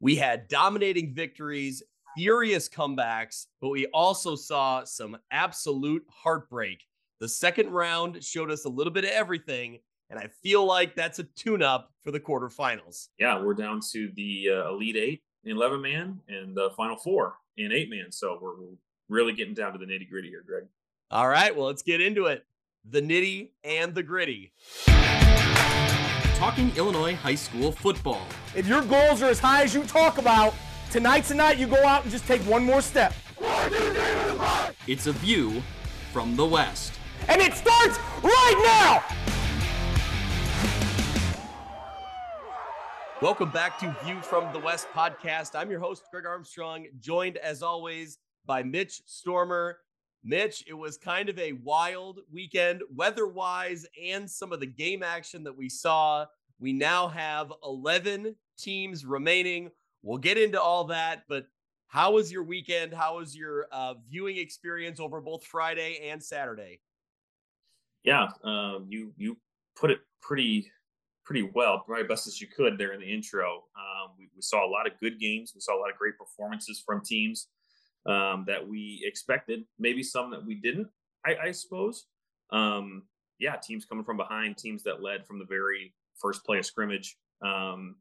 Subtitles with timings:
[0.00, 1.82] We had dominating victories,
[2.16, 6.82] furious comebacks, but we also saw some absolute heartbreak.
[7.20, 9.78] The second round showed us a little bit of everything,
[10.10, 13.08] and I feel like that's a tune up for the quarterfinals.
[13.18, 17.36] Yeah, we're down to the uh, Elite Eight in 11 man and the Final Four
[17.56, 18.12] in eight man.
[18.12, 18.76] So we're, we're
[19.08, 20.64] really getting down to the nitty gritty here, Greg.
[21.10, 22.44] All right, well, let's get into it.
[22.88, 24.52] The nitty and the gritty.
[26.36, 28.20] Talking Illinois high school football.
[28.54, 30.52] If your goals are as high as you talk about,
[30.90, 33.14] tonight's the night you go out and just take one more step.
[34.86, 35.62] It's a view
[36.12, 36.92] from the West.
[37.28, 39.02] And it starts right now!
[43.22, 45.58] Welcome back to View from the West podcast.
[45.58, 49.78] I'm your host, Greg Armstrong, joined as always by Mitch Stormer.
[50.26, 55.04] Mitch, it was kind of a wild weekend weather wise and some of the game
[55.04, 56.26] action that we saw.
[56.58, 59.70] We now have 11 teams remaining.
[60.02, 61.46] We'll get into all that, but
[61.86, 62.92] how was your weekend?
[62.92, 66.80] How was your uh, viewing experience over both Friday and Saturday?
[68.02, 69.36] Yeah, um, you you
[69.76, 70.70] put it pretty
[71.24, 73.64] pretty well, probably best as you could there in the intro.
[73.76, 75.52] Um, we, we, saw a lot of good games.
[75.54, 77.48] We saw a lot of great performances from teams
[78.06, 80.88] um, that we expected, maybe some that we didn't,
[81.24, 82.06] I, I suppose.
[82.50, 83.02] Um,
[83.38, 87.16] yeah, teams coming from behind, teams that led from the very first play of scrimmage.
[87.42, 87.96] Um,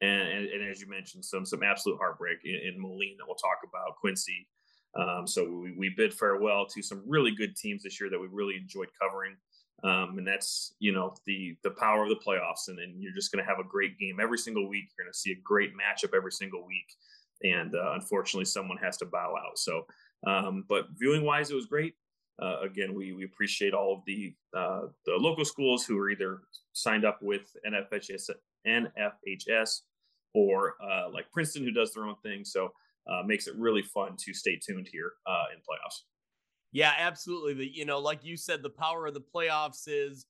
[0.00, 3.36] and, and, and, as you mentioned, some some absolute heartbreak in, in Moline that we'll
[3.36, 4.46] talk about, Quincy.
[4.94, 8.28] Um, so we, we bid farewell to some really good teams this year that we
[8.30, 9.36] really enjoyed covering.
[9.84, 13.30] Um, and that's you know the the power of the playoffs, and then you're just
[13.30, 14.90] going to have a great game every single week.
[14.96, 16.94] You're going to see a great matchup every single week,
[17.42, 19.58] and uh, unfortunately, someone has to bow out.
[19.58, 19.86] So,
[20.26, 21.94] um, but viewing wise, it was great.
[22.40, 26.40] Uh, again, we we appreciate all of the uh, the local schools who are either
[26.72, 28.30] signed up with NFHS
[28.66, 29.80] NFHS
[30.34, 32.44] or uh, like Princeton, who does their own thing.
[32.44, 32.72] So,
[33.08, 36.02] uh, makes it really fun to stay tuned here uh, in playoffs.
[36.72, 37.54] Yeah, absolutely.
[37.54, 40.26] The you know, like you said, the power of the playoffs is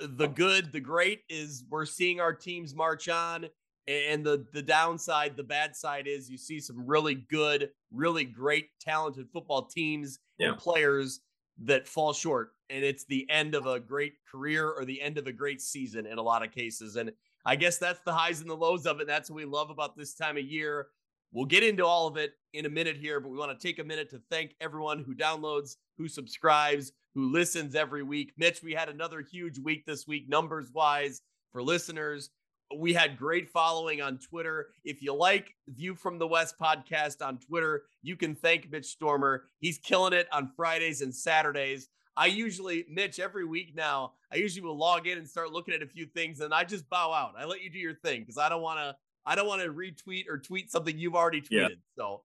[0.00, 3.46] the good, the great is we're seeing our teams march on.
[3.86, 8.68] And the the downside, the bad side is you see some really good, really great,
[8.80, 10.48] talented football teams yeah.
[10.48, 11.20] and players
[11.64, 12.52] that fall short.
[12.70, 16.06] And it's the end of a great career or the end of a great season
[16.06, 16.96] in a lot of cases.
[16.96, 17.12] And
[17.44, 19.06] I guess that's the highs and the lows of it.
[19.06, 20.88] That's what we love about this time of year.
[21.32, 23.80] We'll get into all of it in a minute here, but we want to take
[23.80, 28.32] a minute to thank everyone who downloads, who subscribes, who listens every week.
[28.38, 31.22] Mitch, we had another huge week this week, numbers wise,
[31.52, 32.30] for listeners.
[32.76, 34.68] We had great following on Twitter.
[34.84, 39.44] If you like View from the West podcast on Twitter, you can thank Mitch Stormer.
[39.60, 41.88] He's killing it on Fridays and Saturdays.
[42.16, 45.82] I usually, Mitch, every week now, I usually will log in and start looking at
[45.82, 47.34] a few things and I just bow out.
[47.38, 48.96] I let you do your thing because I don't want to
[49.26, 51.50] I don't want to retweet or tweet something you've already tweeted.
[51.50, 51.68] Yeah.
[51.96, 52.22] So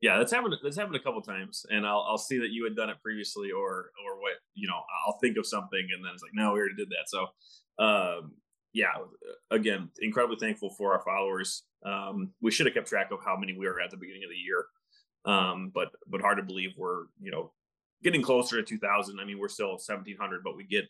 [0.00, 0.54] yeah, that's happened.
[0.62, 3.50] That's happened a couple times, and I'll I'll see that you had done it previously,
[3.50, 4.80] or or what you know.
[5.06, 7.08] I'll think of something, and then it's like, no, we already did that.
[7.08, 7.26] So,
[7.78, 8.32] um,
[8.72, 8.92] yeah,
[9.50, 11.64] again, incredibly thankful for our followers.
[11.84, 14.30] Um, we should have kept track of how many we were at the beginning of
[14.30, 14.66] the year,
[15.24, 17.52] um, but but hard to believe we're you know
[18.02, 19.20] getting closer to 2,000.
[19.20, 20.84] I mean, we're still 1,700, but we get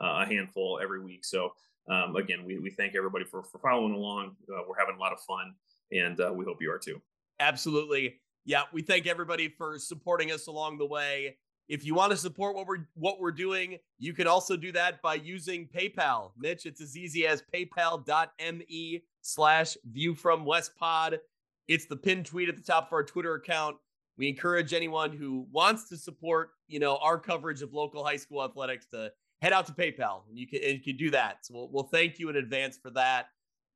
[0.00, 1.24] uh, a handful every week.
[1.24, 1.50] So
[1.90, 4.36] um, again, we, we thank everybody for, for following along.
[4.48, 5.54] Uh, we're having a lot of fun,
[5.92, 7.00] and uh, we hope you are too.
[7.40, 8.20] Absolutely.
[8.44, 11.38] Yeah, we thank everybody for supporting us along the way.
[11.68, 15.00] If you want to support what we're what we're doing, you can also do that
[15.00, 16.32] by using PayPal.
[16.36, 21.20] Mitch, it's as easy as paypal.me slash view from West Pod.
[21.66, 23.76] It's the pinned tweet at the top of our Twitter account.
[24.18, 28.44] We encourage anyone who wants to support, you know, our coverage of local high school
[28.44, 31.46] athletics to head out to PayPal and you can, and you can do that.
[31.46, 33.28] So we'll, we'll thank you in advance for that.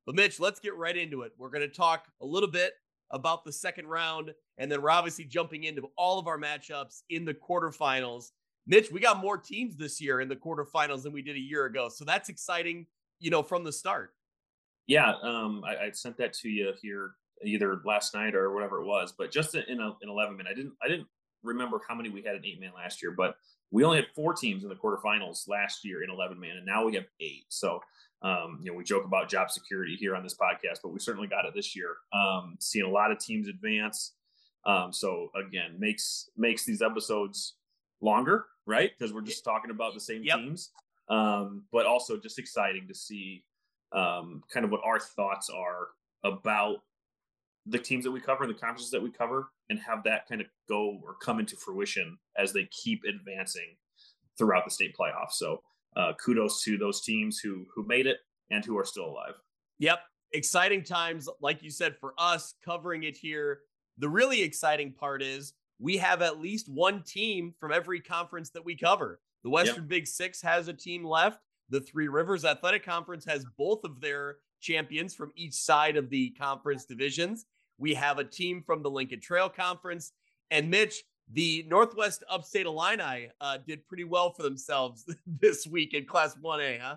[0.05, 1.33] But Mitch, let's get right into it.
[1.37, 2.73] We're going to talk a little bit
[3.11, 7.25] about the second round, and then we're obviously jumping into all of our matchups in
[7.25, 8.31] the quarterfinals.
[8.67, 11.65] Mitch, we got more teams this year in the quarterfinals than we did a year
[11.65, 12.85] ago, so that's exciting.
[13.19, 14.13] You know, from the start.
[14.87, 18.85] Yeah, um, I, I sent that to you here either last night or whatever it
[18.85, 21.07] was, but just in a, in eleven minutes, I didn't I didn't
[21.43, 23.35] remember how many we had in eight man last year, but
[23.71, 26.85] we only had four teams in the quarterfinals last year in 11 man, and now
[26.85, 27.45] we have eight.
[27.49, 27.81] So,
[28.21, 31.27] um, you know, we joke about job security here on this podcast, but we certainly
[31.27, 31.95] got it this year.
[32.13, 34.13] Um, seeing a lot of teams advance.
[34.65, 37.55] Um, so again, makes makes these episodes
[38.01, 38.91] longer, right?
[38.97, 40.37] Because we're just talking about the same yep.
[40.37, 40.71] teams.
[41.09, 43.43] Um, but also just exciting to see
[43.93, 45.87] um, kind of what our thoughts are
[46.23, 46.77] about
[47.65, 50.41] the teams that we cover and the conferences that we cover and have that kind
[50.41, 53.77] of go or come into fruition as they keep advancing
[54.37, 55.33] throughout the state playoffs.
[55.33, 55.61] So
[55.95, 58.17] uh, kudos to those teams who who made it
[58.51, 59.35] and who are still alive.
[59.79, 59.99] Yep.
[60.33, 63.61] exciting times, like you said, for us covering it here.
[63.97, 68.63] The really exciting part is we have at least one team from every conference that
[68.63, 69.19] we cover.
[69.43, 69.87] The Western yep.
[69.87, 71.39] Big Six has a team left.
[71.69, 76.31] The Three Rivers Athletic Conference has both of their champions from each side of the
[76.31, 77.45] conference divisions.
[77.77, 80.11] We have a team from the Lincoln Trail Conference.
[80.51, 85.05] And Mitch, the Northwest Upstate Illini uh, did pretty well for themselves
[85.39, 86.95] this week in Class 1A, huh?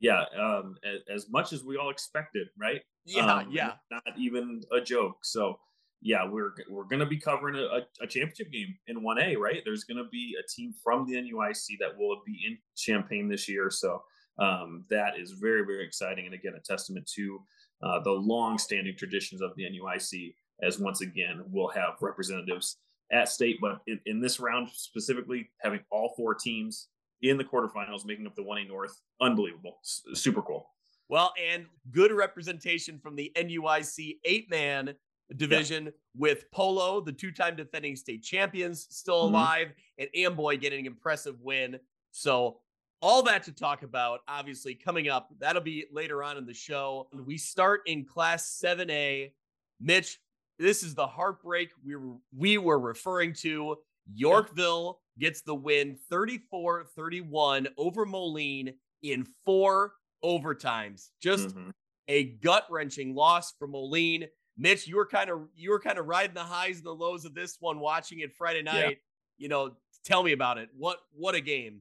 [0.00, 2.80] Yeah, um, as, as, much as we all expected, right?
[3.04, 3.72] Yeah, um, yeah.
[3.90, 5.18] Not even a joke.
[5.22, 5.58] So,
[6.00, 9.60] yeah, we're we're going to be covering a, a, championship game in 1A, right?
[9.62, 13.46] There's going to be a team from the NUIC that will be in Champaign this
[13.46, 13.70] year.
[13.70, 14.02] So,
[14.38, 16.24] um, that is very, very exciting.
[16.24, 17.42] And again, a testament to
[17.82, 22.78] uh, the long-standing traditions of the NUIC, as once again, we'll have representatives
[23.12, 26.88] at state, but in, in this round specifically, having all four teams
[27.22, 30.68] in the quarterfinals making up the 1A North, unbelievable, S- super cool.
[31.08, 34.94] Well, and good representation from the NUIC eight-man
[35.36, 35.90] division yeah.
[36.16, 39.34] with Polo, the two-time defending state champions, still mm-hmm.
[39.34, 40.02] alive, mm-hmm.
[40.02, 41.78] and Amboy getting an impressive win.
[42.12, 42.58] So
[43.02, 45.30] all that to talk about, obviously, coming up.
[45.38, 47.08] That'll be later on in the show.
[47.12, 49.32] We start in Class 7A.
[49.80, 50.20] Mitch,
[50.60, 53.76] this is the heartbreak we were, we were referring to.
[54.12, 61.08] Yorkville gets the win 34 31 over Moline in four overtimes.
[61.22, 61.70] Just mm-hmm.
[62.08, 64.26] a gut wrenching loss for Moline.
[64.58, 67.24] Mitch, you were kind of you were kind of riding the highs and the lows
[67.24, 68.74] of this one, watching it Friday night.
[68.74, 68.94] Yeah.
[69.38, 69.72] You know,
[70.04, 70.68] tell me about it.
[70.76, 71.80] What what a game!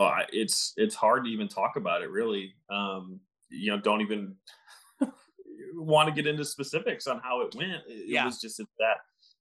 [0.00, 2.10] Oh, it's it's hard to even talk about it.
[2.10, 3.20] Really, um,
[3.50, 4.34] you know, don't even
[5.74, 7.82] want to get into specifics on how it went.
[7.86, 8.22] It, yeah.
[8.22, 8.96] it was just that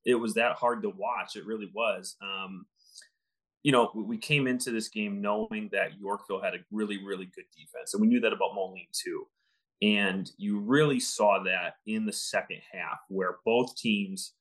[0.05, 1.35] it was that hard to watch.
[1.35, 2.15] It really was.
[2.21, 2.65] Um,
[3.63, 7.45] you know, we came into this game knowing that Yorkville had a really, really good
[7.55, 9.27] defense, and we knew that about Moline too.
[9.83, 14.33] And you really saw that in the second half, where both teams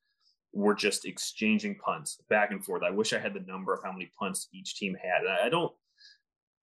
[0.52, 2.82] were just exchanging punts back and forth.
[2.82, 5.26] I wish I had the number of how many punts each team had.
[5.26, 5.72] I don't,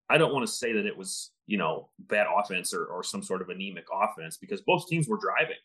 [0.10, 3.24] I don't want to say that it was you know bad offense or, or some
[3.24, 5.58] sort of anemic offense because both teams were driving.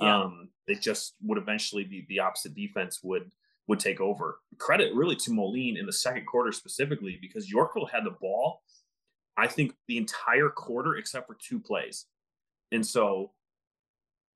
[0.00, 0.22] Yeah.
[0.22, 3.30] Um, they just would eventually the, the opposite defense would
[3.68, 4.38] would take over.
[4.58, 8.62] Credit really to Moline in the second quarter specifically because Yorkville had the ball.
[9.36, 12.06] I think the entire quarter except for two plays,
[12.70, 13.32] and so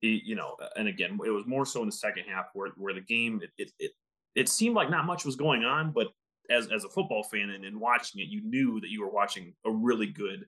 [0.02, 3.00] you know, and again, it was more so in the second half where where the
[3.00, 3.90] game it it it,
[4.34, 6.08] it seemed like not much was going on, but
[6.50, 9.54] as as a football fan and, and watching it, you knew that you were watching
[9.64, 10.46] a really good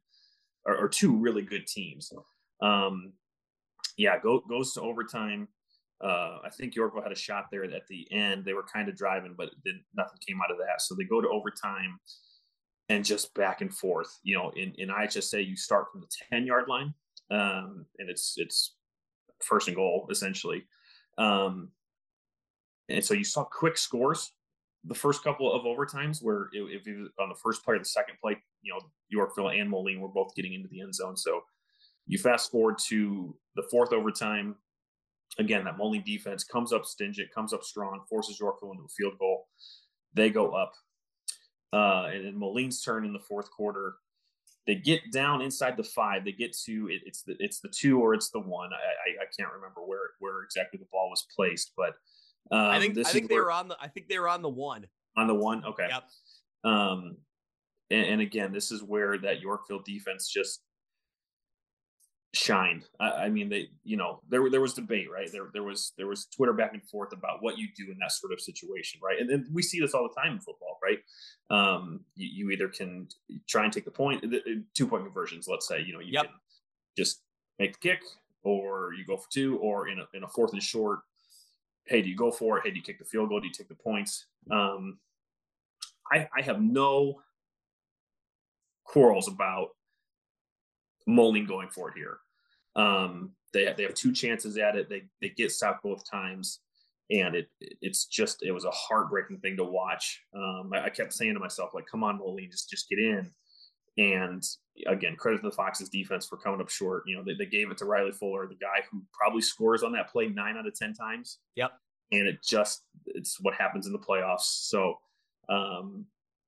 [0.68, 2.12] or, or two really good teams.
[2.60, 3.12] Um,
[3.96, 5.48] yeah, go, goes to overtime.
[6.02, 8.44] Uh, I think Yorkville had a shot there at the end.
[8.44, 10.80] They were kind of driving, but then nothing came out of that.
[10.82, 11.98] So they go to overtime
[12.88, 14.16] and just back and forth.
[14.22, 16.94] You know, in, in IHSA, you start from the 10 yard line,
[17.30, 18.76] um, and it's it's
[19.42, 20.64] first and goal essentially.
[21.16, 21.70] Um,
[22.88, 24.32] and so you saw quick scores
[24.84, 27.84] the first couple of overtimes where if it was on the first play or the
[27.84, 31.16] second play, you know, Yorkville and Moline were both getting into the end zone.
[31.16, 31.42] So
[32.06, 34.56] you fast forward to the fourth overtime.
[35.38, 39.18] Again, that Moline defense comes up stingent, comes up strong, forces Yorkville into a field
[39.18, 39.46] goal.
[40.14, 40.72] They go up.
[41.72, 43.96] Uh, and then Moline's turn in the fourth quarter.
[44.66, 46.24] They get down inside the five.
[46.24, 48.70] They get to it, it's the it's the two or it's the one.
[48.72, 51.94] I, I, I can't remember where where exactly the ball was placed, but
[52.50, 54.48] um, I think I think they were on the I think they were on the
[54.48, 54.86] one.
[55.16, 55.88] On the one, okay.
[55.88, 56.04] Yep.
[56.64, 57.16] Um,
[57.90, 60.60] and, and again, this is where that Yorkville defense just
[62.34, 62.84] shined.
[63.00, 65.30] I, I, mean, they, you know, there there was debate, right?
[65.30, 68.12] There there was there was Twitter back and forth about what you do in that
[68.12, 69.20] sort of situation, right?
[69.20, 70.98] And, and we see this all the time in football, right?
[71.50, 73.08] Um, you, you either can
[73.48, 75.48] try and take the point, the, two point conversions.
[75.48, 76.26] Let's say, you know, you yep.
[76.26, 76.34] can
[76.96, 77.22] just
[77.58, 78.02] make the kick,
[78.42, 81.00] or you go for two, or in a in a fourth and short,
[81.86, 82.64] hey, do you go for it?
[82.64, 83.40] Hey, do you kick the field goal?
[83.40, 84.26] Do you take the points?
[84.50, 84.98] Um,
[86.10, 87.20] I, I have no
[88.88, 89.68] quarrels about
[91.06, 92.18] Moline going for it here.
[92.74, 94.88] Um, they have, they have two chances at it.
[94.88, 96.60] They they get stopped both times,
[97.10, 100.20] and it it's just it was a heartbreaking thing to watch.
[100.34, 103.30] Um, I, I, kept saying to myself like, "Come on, Moline, just just get in."
[103.98, 104.44] And
[104.86, 107.02] again, credit to the Foxes defense for coming up short.
[107.06, 109.92] You know, they, they gave it to Riley Fuller, the guy who probably scores on
[109.92, 111.38] that play nine out of 10 times.
[111.56, 111.72] Yep.
[112.12, 114.42] And it just, it's what happens in the playoffs.
[114.68, 114.94] So,
[115.48, 116.06] um,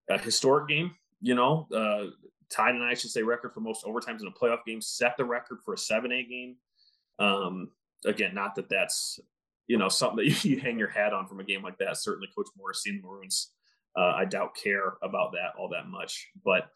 [0.09, 2.11] a historic game, you know, uh,
[2.51, 5.75] tied an say record for most overtimes in a playoff game, set the record for
[5.75, 6.57] a 7A game.
[7.19, 7.71] Um,
[8.05, 9.21] again, not that that's,
[9.67, 11.97] you know, something that you hang your hat on from a game like that.
[11.97, 13.51] Certainly, Coach Morrissey and the Maroons,
[13.97, 16.29] uh, I doubt care about that all that much.
[16.45, 16.71] But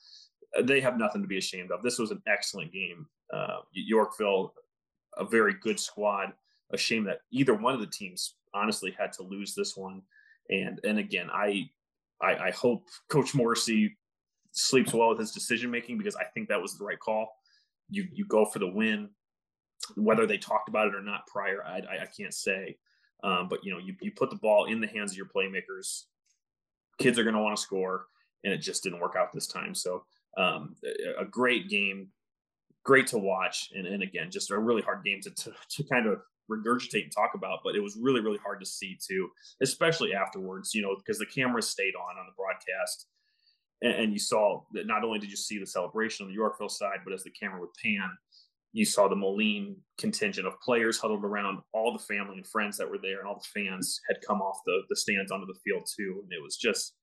[0.63, 1.83] they have nothing to be ashamed of.
[1.83, 3.07] This was an excellent game.
[3.33, 4.55] Uh, Yorkville,
[5.17, 6.33] a very good squad.
[6.73, 10.03] A shame that either one of the teams honestly had to lose this one.
[10.51, 11.69] And and again, I
[12.21, 13.97] I, I hope Coach Morrissey
[14.55, 17.29] sleeps well with his decision making because I think that was the right call.
[17.91, 19.11] You you go for the win,
[19.97, 22.79] whether they talked about it or not prior, I I, can't say.
[23.23, 26.05] Um, but you know, you you put the ball in the hands of your playmakers.
[26.99, 28.07] Kids are going to want to score,
[28.45, 29.75] and it just didn't work out this time.
[29.75, 30.05] So
[30.37, 30.77] um,
[31.19, 32.09] a great game,
[32.85, 36.07] great to watch, and, and again, just a really hard game to, to, to kind
[36.07, 36.21] of
[36.51, 37.61] regurgitate and talk about.
[37.65, 39.29] But it was really really hard to see too,
[39.61, 40.75] especially afterwards.
[40.75, 43.07] You know, because the cameras stayed on on the broadcast,
[43.85, 46.69] and, and you saw that not only did you see the celebration on the Yorkville
[46.69, 48.11] side, but as the camera would pan,
[48.73, 52.91] you saw the Moline contingent of players huddled around all the family and friends that
[52.91, 55.87] were there, and all the fans had come off the the stands onto the field
[55.97, 56.95] too, and it was just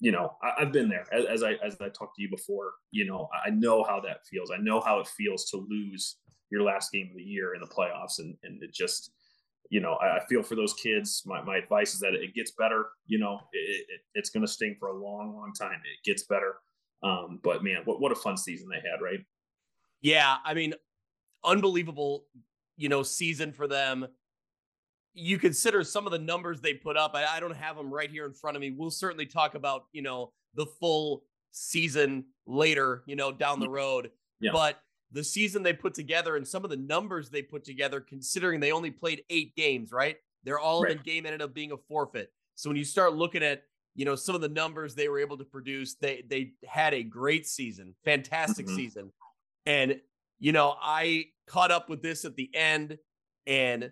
[0.00, 2.72] you know, I, have been there as, as, I as I talked to you before.
[2.90, 4.50] You know, I know how that feels.
[4.50, 6.16] I know how it feels to lose
[6.50, 9.12] your last game of the year in the playoffs, and and it just,
[9.70, 11.22] you know, I, I feel for those kids.
[11.26, 12.86] My my advice is that it gets better.
[13.06, 15.72] You know, it, it, it's going to sting for a long, long time.
[15.72, 16.56] It gets better.
[17.02, 19.20] Um, but man, what what a fun season they had, right?
[20.00, 20.74] Yeah, I mean,
[21.44, 22.26] unbelievable,
[22.76, 24.06] you know, season for them
[25.16, 27.14] you consider some of the numbers they put up.
[27.14, 28.70] I, I, don't have them right here in front of me.
[28.70, 34.10] We'll certainly talk about, you know, the full season later, you know, down the road.
[34.40, 34.50] Yeah.
[34.52, 34.78] But
[35.12, 38.72] the season they put together and some of the numbers they put together, considering they
[38.72, 40.16] only played eight games, right?
[40.44, 40.92] They're all right.
[40.92, 42.32] in the game ended up being a forfeit.
[42.54, 45.38] So when you start looking at, you know, some of the numbers they were able
[45.38, 48.76] to produce, they they had a great season, fantastic mm-hmm.
[48.76, 49.12] season.
[49.64, 50.00] And,
[50.38, 52.98] you know, I caught up with this at the end
[53.46, 53.90] and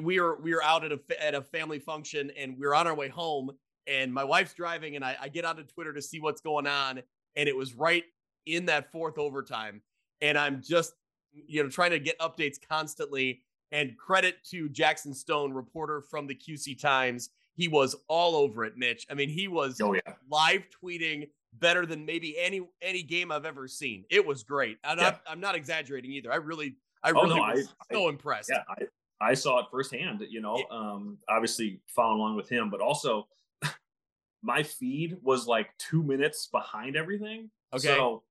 [0.00, 2.86] we were we were out at a at a family function and we were on
[2.86, 3.50] our way home
[3.86, 7.02] and my wife's driving and I, I get onto Twitter to see what's going on
[7.36, 8.04] and it was right
[8.46, 9.82] in that fourth overtime
[10.20, 10.94] and I'm just
[11.32, 13.42] you know trying to get updates constantly
[13.72, 18.76] and credit to Jackson Stone reporter from the QC Times he was all over it
[18.76, 20.00] Mitch I mean he was oh, yeah.
[20.30, 24.98] live tweeting better than maybe any any game I've ever seen it was great I'm,
[24.98, 25.04] yeah.
[25.04, 28.08] not, I'm not exaggerating either I really I really oh, no, was I, so I,
[28.10, 28.84] impressed yeah I,
[29.20, 33.28] I saw it firsthand, you know, um, obviously following along with him, but also
[34.42, 37.50] my feed was like two minutes behind everything.
[37.72, 37.88] Okay.
[37.88, 38.22] So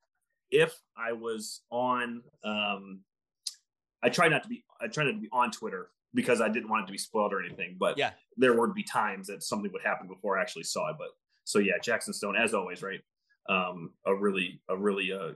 [0.51, 3.01] if I was on, um,
[4.03, 6.69] I try not to be, I try not to be on Twitter because I didn't
[6.69, 9.71] want it to be spoiled or anything, but yeah, there would be times that something
[9.71, 10.95] would happen before I actually saw it.
[10.97, 11.09] But
[11.43, 13.01] so yeah, Jackson Stone, as always, right.
[13.47, 15.33] Um, a really, a really, uh,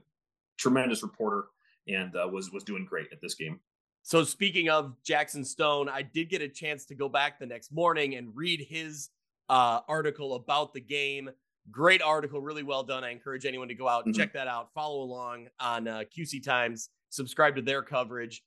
[0.57, 1.45] tremendous reporter
[1.87, 3.59] and uh, was, was doing great at this game.
[4.03, 7.71] So speaking of Jackson Stone, I did get a chance to go back the next
[7.71, 9.09] morning and read his
[9.49, 11.29] uh, article about the game.
[11.71, 13.03] Great article, really well done.
[13.03, 14.21] I encourage anyone to go out and mm-hmm.
[14.21, 14.73] check that out.
[14.73, 16.89] Follow along on uh, QC Times.
[17.09, 18.43] Subscribe to their coverage.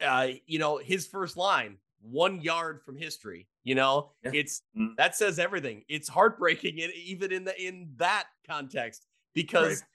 [0.00, 3.48] Uh, you know, his first line, one yard from history.
[3.64, 4.30] You know, yeah.
[4.34, 4.94] it's mm-hmm.
[4.96, 5.84] that says everything.
[5.88, 9.88] It's heartbreaking, even in the in that context, because right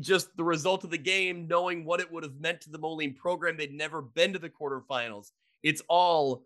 [0.00, 3.14] just the result of the game, knowing what it would have meant to the Moline
[3.14, 3.56] program.
[3.56, 5.30] They'd never been to the quarterfinals.
[5.62, 6.44] It's all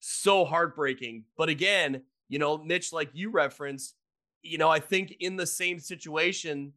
[0.00, 1.24] so heartbreaking.
[1.36, 3.94] But again, you know, Mitch, like you referenced,
[4.44, 6.72] you know, I think in the same situation,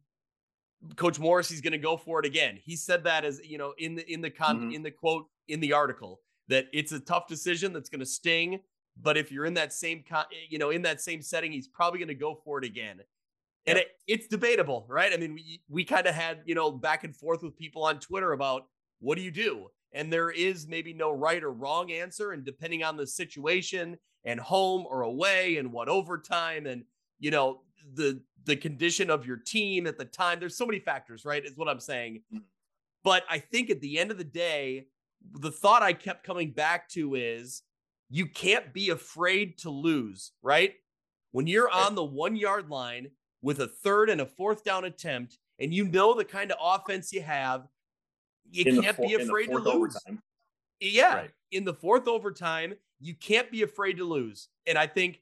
[0.96, 2.58] Coach Morris, Morrissey's going to go for it again.
[2.62, 4.72] He said that as you know in the in the con mm-hmm.
[4.72, 8.60] in the quote in the article that it's a tough decision that's going to sting.
[9.00, 11.98] But if you're in that same con, you know in that same setting, he's probably
[11.98, 13.02] going to go for it again
[13.68, 15.12] and it, it's debatable, right?
[15.12, 18.00] I mean, we we kind of had you know back and forth with people on
[18.00, 18.66] Twitter about
[19.00, 22.82] what do you do, and there is maybe no right or wrong answer, and depending
[22.82, 26.84] on the situation and home or away and what overtime and
[27.18, 27.60] you know
[27.94, 30.40] the the condition of your team at the time.
[30.40, 31.44] There's so many factors, right?
[31.44, 32.22] Is what I'm saying.
[32.34, 32.42] Mm.
[33.04, 34.86] But I think at the end of the day,
[35.40, 37.62] the thought I kept coming back to is
[38.10, 40.74] you can't be afraid to lose, right?
[41.32, 43.08] When you're on the one yard line
[43.42, 47.12] with a third and a fourth down attempt, and you know the kind of offense
[47.12, 47.66] you have,
[48.50, 49.66] you in can't be afraid to lose.
[49.66, 50.22] Overtime.
[50.80, 51.30] Yeah, right.
[51.52, 54.48] in the fourth overtime, you can't be afraid to lose.
[54.66, 55.20] And I think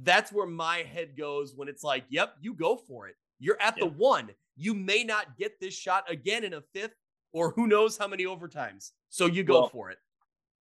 [0.00, 3.16] that's where my head goes when it's like, yep, you go for it.
[3.38, 4.30] You're at the one.
[4.56, 6.94] You may not get this shot again in a fifth,
[7.32, 8.90] or who knows how many overtimes.
[9.08, 9.98] So you go well, for it.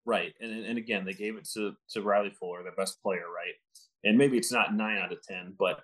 [0.05, 0.33] Right.
[0.41, 3.53] And and again, they gave it to to Riley Fuller, the best player, right?
[4.03, 5.83] And maybe it's not nine out of ten, but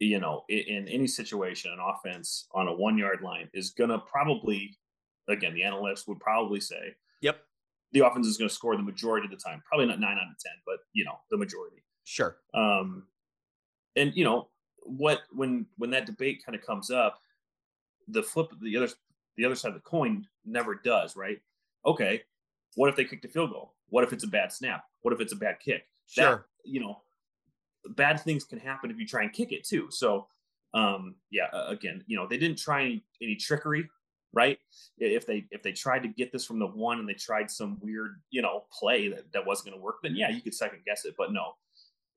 [0.00, 3.98] you know, in, any situation, an offense on a one yard line is going to
[3.98, 4.78] probably,
[5.28, 7.42] again, the analysts would probably say, yep,
[7.92, 9.62] the offense is going to score the majority of the time.
[9.68, 11.84] Probably not nine out of 10, but, you know, the majority.
[12.04, 12.36] Sure.
[12.54, 13.04] Um,
[13.96, 14.48] and, you know,
[14.82, 17.20] what, when, when that debate kind of comes up,
[18.08, 18.88] the flip, the other,
[19.36, 21.40] the other side of the coin never does, right?
[21.84, 22.22] Okay.
[22.74, 23.74] What if they kicked a field goal?
[23.88, 24.84] What if it's a bad snap?
[25.02, 25.86] What if it's a bad kick?
[26.06, 26.24] Sure.
[26.24, 27.02] That, you know,
[27.90, 29.88] bad things can happen if you try and kick it too.
[29.90, 30.26] So,
[30.74, 33.88] um, yeah, again, you know, they didn't try any, any trickery,
[34.32, 34.58] right?
[34.98, 37.78] If they if they tried to get this from the one and they tried some
[37.80, 40.80] weird, you know, play that, that wasn't going to work, then yeah, you could second
[40.86, 41.14] guess it.
[41.18, 41.54] But no,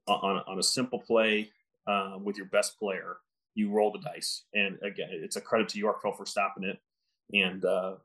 [0.07, 1.49] on on a simple play
[1.87, 3.17] um, with your best player,
[3.55, 4.43] you roll the dice.
[4.53, 6.79] And again, it's a credit to Yorkville for stopping it.
[7.33, 7.95] And uh,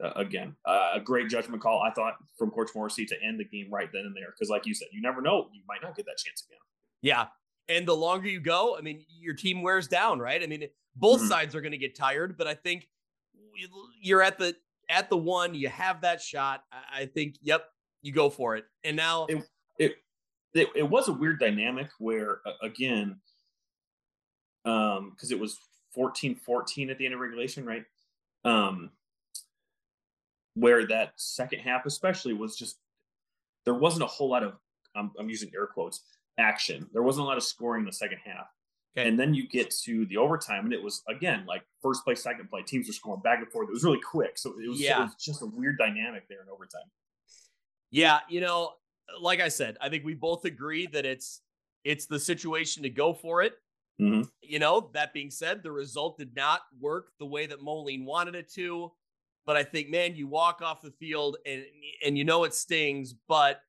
[0.00, 3.68] again, uh, a great judgment call, I thought, from Coach Morrissey to end the game
[3.70, 4.30] right then and there.
[4.30, 6.58] Because, like you said, you never know; you might not get that chance again.
[7.02, 7.26] Yeah,
[7.68, 10.42] and the longer you go, I mean, your team wears down, right?
[10.42, 11.28] I mean, both mm-hmm.
[11.28, 12.88] sides are going to get tired, but I think
[14.00, 14.54] you're at the
[14.88, 16.64] at the one, you have that shot.
[16.94, 17.64] I think, yep,
[18.02, 18.64] you go for it.
[18.84, 19.44] And now it
[19.78, 19.96] it
[20.56, 23.20] it, it was a weird dynamic where again,
[24.64, 25.58] um, because it was
[25.96, 27.84] 14-14 at the end of regulation, right?
[28.44, 28.90] Um,
[30.54, 32.78] where that second half, especially, was just
[33.64, 34.54] there wasn't a whole lot of
[34.94, 36.02] I'm, I'm using air quotes
[36.38, 36.88] action.
[36.92, 38.46] There wasn't a lot of scoring in the second half.
[38.96, 39.06] Okay.
[39.06, 42.48] And then you get to the overtime, and it was again like first play, second
[42.48, 42.62] play.
[42.62, 43.68] Teams were scoring back and forth.
[43.68, 45.00] It was really quick, so it was, yeah.
[45.00, 46.88] it was just a weird dynamic there in overtime.
[47.90, 48.72] Yeah, you know,
[49.20, 51.40] like I said, I think we both agree that it's
[51.84, 53.54] it's the situation to go for it.
[54.00, 54.22] Mm-hmm.
[54.42, 58.34] You know, that being said, the result did not work the way that Moline wanted
[58.34, 58.92] it to.
[59.46, 61.62] But I think, man, you walk off the field and
[62.04, 63.60] and you know it stings, but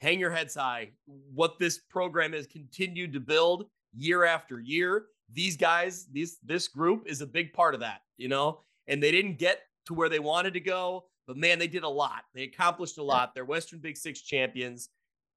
[0.00, 0.90] hang your heads high.
[1.06, 7.06] What this program has continued to build year after year, these guys, these this group
[7.06, 8.60] is a big part of that, you know.
[8.88, 11.88] And they didn't get to where they wanted to go, but man, they did a
[11.88, 12.24] lot.
[12.34, 13.34] They accomplished a lot.
[13.34, 14.88] They're Western Big Six champions.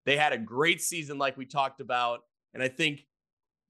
[0.05, 2.21] They had a great season, like we talked about,
[2.55, 3.05] and I think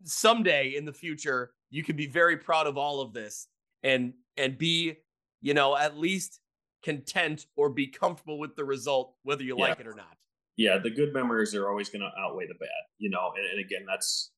[0.06, 3.48] someday in the future you can be very proud of all of this
[3.84, 4.98] and and be
[5.44, 6.40] you know, at least
[6.84, 9.66] content or be comfortable with the result, whether you yeah.
[9.66, 10.18] like it or not.
[10.56, 13.34] Yeah, the good memories are always going to outweigh the bad, you know.
[13.38, 14.32] And, and, again, that's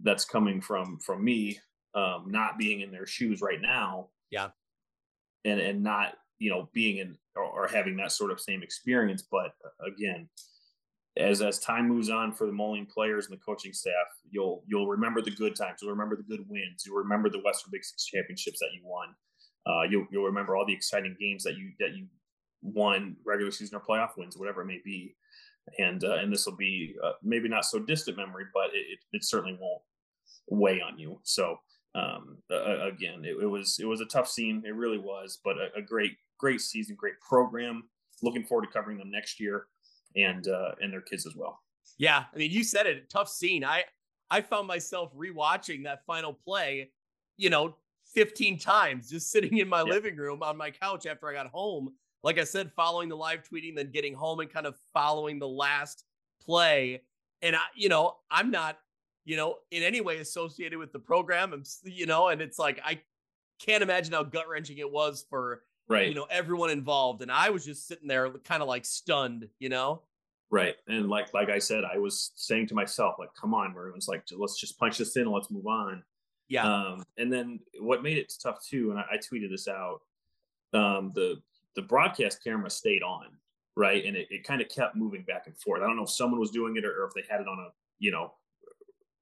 [0.00, 1.58] that's coming from from me,
[1.94, 4.08] um, not being in their shoes right now.
[4.30, 4.48] Yeah,
[5.44, 9.22] and and not you know being in or, or having that sort of same experience.
[9.22, 10.28] But uh, again,
[11.16, 14.88] as as time moves on for the Moline players and the coaching staff, you'll you'll
[14.88, 15.78] remember the good times.
[15.80, 16.82] You'll remember the good wins.
[16.84, 19.14] You'll remember the Western Big Six championships that you won.
[19.66, 22.06] Uh, you'll, you'll remember all the exciting games that you that you
[22.62, 25.14] won, regular season or playoff wins, whatever it may be.
[25.78, 29.24] And uh, and this will be uh, maybe not so distant memory, but it, it,
[29.24, 29.82] certainly won't
[30.48, 31.20] weigh on you.
[31.22, 31.58] So
[31.94, 34.62] um, uh, again, it, it, was it was a tough scene.
[34.66, 37.84] It really was, but a, a, great great season, great program.
[38.22, 39.66] Looking forward to covering them next year,
[40.16, 41.60] and uh, and their kids as well.
[41.98, 43.10] Yeah, I mean, you said it.
[43.10, 43.64] Tough scene.
[43.64, 43.84] I
[44.30, 46.90] I found myself rewatching that final play.
[47.36, 47.76] You know,
[48.14, 51.92] 15 times just sitting in my living room on my couch after I got home.
[52.22, 55.48] Like I said, following the live tweeting, then getting home and kind of following the
[55.48, 56.04] last
[56.42, 57.02] play.
[57.40, 58.78] And I, you know, I'm not,
[59.24, 61.54] you know, in any way associated with the program.
[61.54, 63.00] I'm, you know, and it's like I
[63.58, 67.22] can't imagine how gut wrenching it was for right, you know, everyone involved.
[67.22, 70.02] And I was just sitting there, kind of like stunned, you know.
[70.50, 74.08] Right, and like like I said, I was saying to myself, like, "Come on, everyone's
[74.08, 76.02] like, let's just punch this in and let's move on."
[76.48, 76.66] Yeah.
[76.66, 80.00] Um, and then what made it tough too, and I, I tweeted this out,
[80.72, 81.40] um, the
[81.76, 83.26] the broadcast camera stayed on,
[83.76, 85.82] right, and it, it kind of kept moving back and forth.
[85.82, 87.58] I don't know if someone was doing it or, or if they had it on
[87.60, 87.68] a,
[88.00, 88.32] you know,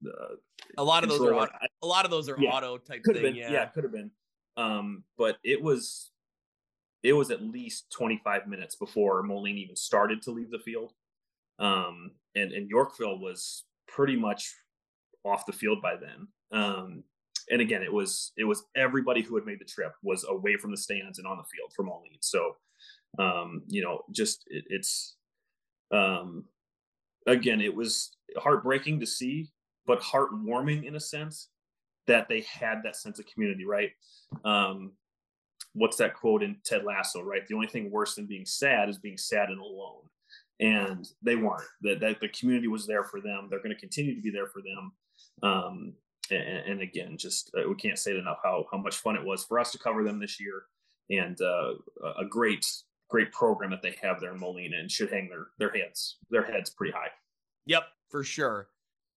[0.07, 0.37] uh,
[0.79, 1.53] a lot of those are auto,
[1.83, 3.23] a lot of those are yeah, auto type could thing.
[3.23, 4.11] Been, yeah, yeah, could have been.
[4.57, 6.11] Um, but it was
[7.03, 10.93] it was at least 25 minutes before Moline even started to leave the field.
[11.59, 14.53] Um, and, and Yorkville was pretty much
[15.25, 16.29] off the field by then.
[16.53, 17.05] Um,
[17.51, 20.71] and again, it was it was everybody who had made the trip was away from
[20.71, 22.27] the stands and on the field all needs.
[22.29, 22.57] So,
[23.19, 25.17] um, you know, just it, it's
[25.91, 26.45] um,
[27.27, 29.51] again, it was heartbreaking to see,
[29.87, 31.49] but heartwarming in a sense
[32.07, 33.91] that they had that sense of community, right?
[34.45, 34.93] Um,
[35.79, 37.47] what's that quote in Ted Lasso, right?
[37.47, 40.03] The only thing worse than being sad is being sad and alone.
[40.61, 41.69] And they weren't.
[41.83, 43.47] That, that the community was there for them.
[43.49, 44.93] They're going to continue to be there for them.
[45.43, 45.93] Um,
[46.31, 49.25] and, and again, just uh, we can't say it enough how how much fun it
[49.25, 50.65] was for us to cover them this year,
[51.11, 51.75] and uh,
[52.19, 52.67] a great
[53.09, 56.45] great program that they have there in Moline and should hang their their heads their
[56.45, 57.09] heads pretty high.
[57.67, 58.69] Yep, for sure.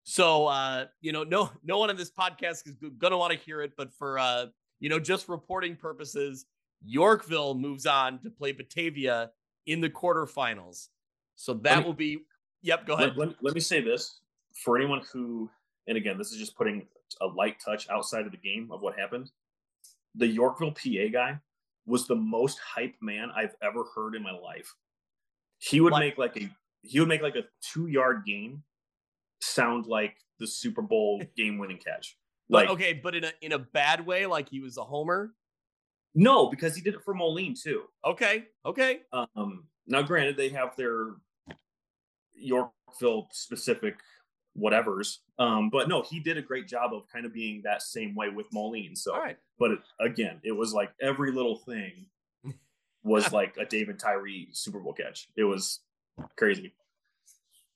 [0.04, 3.62] So uh, you know, no no one on this podcast is gonna want to hear
[3.62, 4.48] it, but for uh,
[4.82, 6.48] you know, just reporting purposes,
[6.84, 9.32] Yorkville moves on to play Batavia
[9.68, 10.90] in the quarterfinals.
[11.36, 12.26] So that me, will be.
[12.64, 13.16] Yep, go ahead.
[13.16, 14.20] Let, let, let me say this
[14.54, 15.50] for anyone who,
[15.88, 16.86] and again, this is just putting
[17.22, 19.32] a light touch outside of the game of what happened.
[20.16, 21.40] The Yorkville PA guy
[21.86, 24.74] was the most hype man I've ever heard in my life.
[25.60, 26.50] He would like, make like a
[26.82, 28.64] he would make like a two yard game
[29.42, 32.18] sound like the Super Bowl game winning catch.
[32.52, 35.34] Like but, okay, but in a in a bad way, like he was a homer.
[36.14, 37.84] No, because he did it for Moline too.
[38.06, 39.00] Okay, okay.
[39.14, 41.14] Um, now, granted, they have their
[42.34, 43.96] Yorkville specific
[44.60, 45.20] whatevers.
[45.40, 48.28] Um, but no, he did a great job of kind of being that same way
[48.28, 48.96] with Moline.
[48.96, 49.38] So, right.
[49.58, 52.06] but it, again, it was like every little thing
[53.04, 55.30] was like a David Tyree Super Bowl catch.
[55.38, 55.80] It was
[56.38, 56.74] crazy.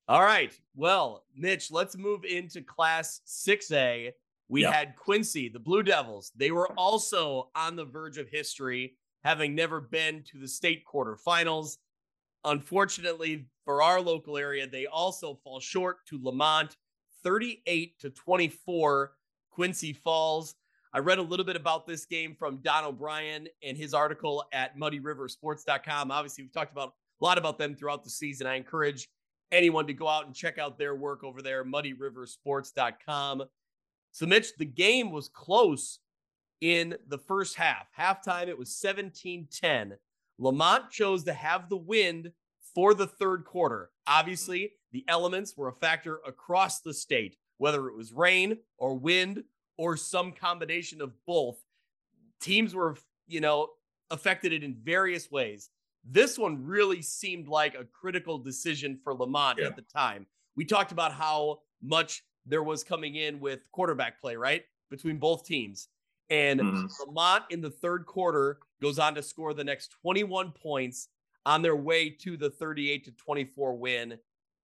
[0.08, 0.54] All right.
[0.76, 4.12] Well, Mitch, let's move into Class 6A.
[4.48, 4.74] We yep.
[4.74, 6.32] had Quincy, the Blue Devils.
[6.36, 11.78] They were also on the verge of history, having never been to the state quarterfinals.
[12.44, 16.78] Unfortunately, for our local area, they also fall short to Lemont,
[17.24, 19.14] 38 to 24.
[19.56, 20.56] Quincy Falls.
[20.94, 24.78] I read a little bit about this game from Don O'Brien and his article at
[24.78, 26.12] muddyriversports.com.
[26.12, 28.48] Obviously, we've talked about a lot about them throughout the season.
[28.48, 29.08] I encourage
[29.52, 33.44] anyone to go out and check out their work over there, muddyriversports.com.
[34.16, 36.00] So, Mitch, the game was close
[36.62, 37.88] in the first half.
[38.00, 39.98] Halftime, it was 17 10.
[40.40, 42.32] Lemont chose to have the wind
[42.74, 43.90] for the third quarter.
[44.08, 49.44] Obviously, the elements were a factor across the state, whether it was rain or wind
[49.78, 51.58] or some combination of both.
[52.40, 52.96] Teams were,
[53.28, 53.72] you know,
[54.12, 55.72] affected it in various ways.
[56.10, 59.66] This one really seemed like a critical decision for Lemont yeah.
[59.66, 60.26] at the time.
[60.56, 64.64] We talked about how much there was coming in with quarterback play, right?
[64.90, 65.88] Between both teams.
[66.30, 66.86] And mm-hmm.
[67.08, 71.10] Lemont in the third quarter goes on to score the next 21 points
[71.46, 74.18] on their way to the 38 to 24 win.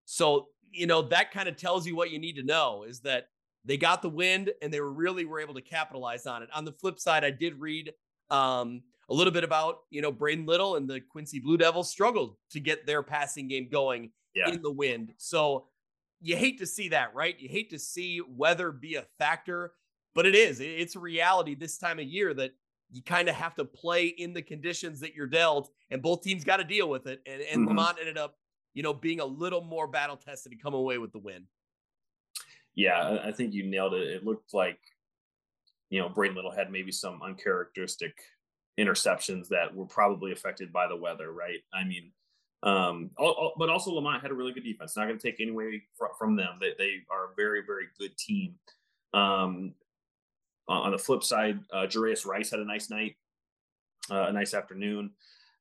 [0.06, 3.28] So, you know, that kind of tells you what you need to know is that
[3.64, 6.50] they got the wind and they really were able to capitalize on it.
[6.54, 7.94] On the flip side, I did read
[8.32, 12.38] um, a little bit about, you know, Braden Little and the Quincy Blue Devils struggled
[12.52, 14.50] to get their passing game going yeah.
[14.50, 15.14] in the wind.
[15.18, 15.68] So
[16.22, 17.40] you hate to see that, right?
[17.40, 19.74] You hate to see weather be a factor,
[20.14, 20.60] but it is.
[20.60, 22.52] It's a reality this time of year that
[22.92, 26.44] you kind of have to play in the conditions that you're dealt, and both teams
[26.44, 27.22] got to deal with it.
[27.26, 27.78] And, and mm-hmm.
[27.78, 28.36] Lemont ended up,
[28.74, 31.46] you know, being a little more battle tested and come away with the win.
[32.76, 34.08] Yeah, I think you nailed it.
[34.08, 34.80] It looked like,
[35.90, 38.14] you know, Braden Little had maybe some uncharacteristic
[38.80, 41.60] interceptions that were probably affected by the weather, right?
[41.74, 42.12] I mean,
[42.64, 44.96] um, all, all, but also Lemont had a really good defense.
[44.96, 46.58] Not going to take any away from, from them.
[46.60, 48.56] They, they are a very, very good team.
[49.14, 49.74] Um,
[50.68, 53.16] on the flip side, uh, Jarius Rice had a nice night,
[54.10, 55.12] uh, a nice afternoon.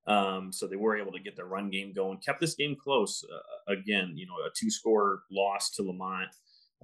[0.06, 3.24] Um, so they were able to get their run game going, kept this game close.
[3.24, 6.28] Uh, again, you know, a two score loss to Lemont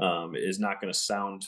[0.00, 1.46] um, is not going to sound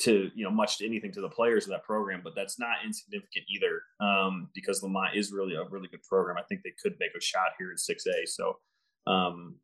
[0.00, 2.84] to you know much to anything to the players of that program, but that's not
[2.84, 6.36] insignificant either um, because Lemont is really a really good program.
[6.38, 8.28] I think they could make a shot here in 6A.
[8.28, 8.58] So
[9.06, 9.56] um,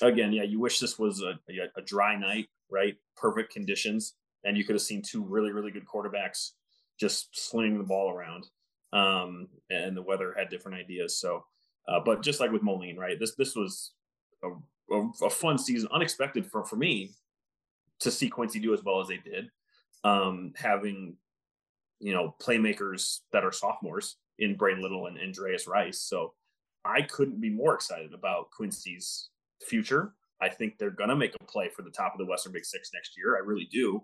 [0.00, 2.96] again, yeah, you wish this was a, a, a dry night, right?
[3.16, 6.50] Perfect conditions and you could have seen two really really good quarterbacks
[6.98, 8.46] just slinging the ball around.
[8.92, 11.18] Um, and the weather had different ideas.
[11.18, 11.44] So,
[11.88, 13.18] uh, but just like with Moline, right?
[13.18, 13.92] This this was
[14.44, 14.48] a,
[14.94, 17.12] a, a, fun season, unexpected for for me
[18.00, 19.48] to see Quincy do as well as they did.
[20.04, 21.16] Um, having
[22.00, 26.00] you know playmakers that are sophomores in Braden Little and Andreas Rice.
[26.00, 26.34] So
[26.84, 29.28] I couldn't be more excited about Quincy's
[29.60, 30.14] future.
[30.40, 32.90] I think they're to make a play for the top of the Western Big Six
[32.92, 33.36] next year.
[33.36, 34.02] I really do.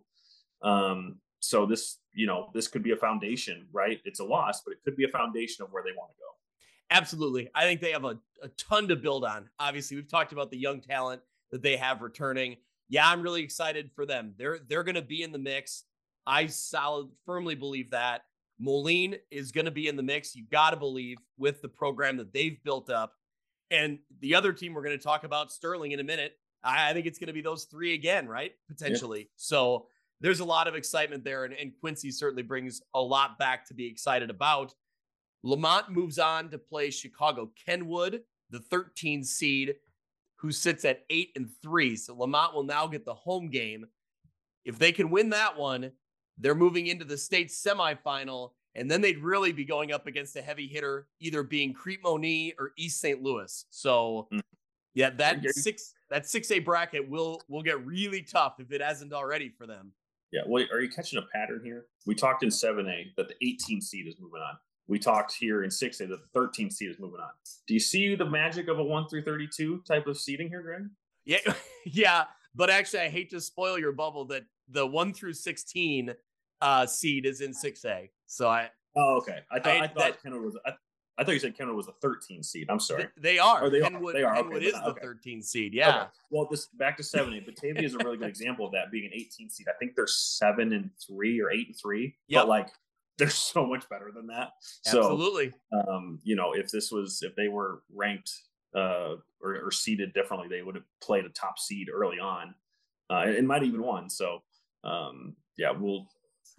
[0.62, 4.00] Um, so this, you know, this could be a foundation, right?
[4.04, 6.28] It's a loss, but it could be a foundation of where they want to go.
[6.90, 7.48] Absolutely.
[7.54, 9.48] I think they have a, a ton to build on.
[9.58, 12.56] Obviously, we've talked about the young talent that they have returning.
[12.88, 14.34] Yeah, I'm really excited for them.
[14.38, 15.84] They're they're to be in the mix.
[16.26, 18.22] I solid firmly believe that.
[18.60, 20.34] Moline is going to be in the mix.
[20.34, 23.12] You got to believe with the program that they've built up.
[23.70, 26.32] And the other team we're going to talk about, Sterling, in a minute.
[26.64, 28.52] I, I think it's going to be those three again, right?
[28.66, 29.20] Potentially.
[29.20, 29.26] Yeah.
[29.36, 29.86] So
[30.20, 33.74] there's a lot of excitement there, and, and Quincy certainly brings a lot back to
[33.74, 34.74] be excited about.
[35.44, 39.76] Lemont moves on to play Chicago Kenwood, the 13 seed,
[40.36, 41.94] who sits at eight and three.
[41.96, 43.86] So Lemont will now get the home game.
[44.64, 45.92] If they can win that one,
[46.38, 50.42] they're moving into the state semifinal, and then they'd really be going up against a
[50.42, 53.22] heavy hitter, either being Crete Monee or East St.
[53.22, 53.64] Louis.
[53.70, 54.40] So, hmm.
[54.94, 59.12] yeah, that six that six A bracket will will get really tough if it hasn't
[59.12, 59.92] already for them.
[60.32, 60.42] Yeah.
[60.46, 61.86] Wait, are you catching a pattern here?
[62.06, 64.56] We talked in 7A that the 18 seed is moving on.
[64.86, 67.30] We talked here in 6A that the 13 seed is moving on.
[67.66, 70.82] Do you see the magic of a 1 through 32 type of seeding here, Greg?
[71.24, 71.54] Yeah.
[71.86, 72.24] yeah.
[72.54, 76.14] But actually, I hate to spoil your bubble that the 1 through 16
[76.60, 78.08] uh, seed is in 6A.
[78.26, 78.70] So I.
[78.96, 79.40] Oh, okay.
[79.50, 80.56] I thought, I, I thought that, of was.
[80.66, 80.72] I,
[81.18, 82.66] I thought you said Kenwood was the 13 seed.
[82.70, 83.08] I'm sorry.
[83.16, 83.64] They are.
[83.64, 83.90] Or they are.
[83.90, 84.34] Kenwood, They are.
[84.34, 85.00] Okay, Kenwood but is not- the okay.
[85.02, 85.74] 13 seed.
[85.74, 85.88] Yeah.
[85.88, 86.06] Okay.
[86.30, 87.44] Well, this back to seven eight.
[87.44, 89.66] Batavia is a really good example of that being an 18 seed.
[89.68, 92.14] I think they're seven and three or eight and three.
[92.28, 92.42] Yep.
[92.42, 92.68] But like
[93.18, 94.50] they're so much better than that.
[94.84, 95.52] So Absolutely.
[95.72, 98.30] um, you know, if this was if they were ranked
[98.76, 102.54] uh or, or seeded differently, they would have played a top seed early on.
[103.10, 104.08] Uh It might have even won.
[104.08, 104.42] So
[104.84, 106.06] um yeah, we'll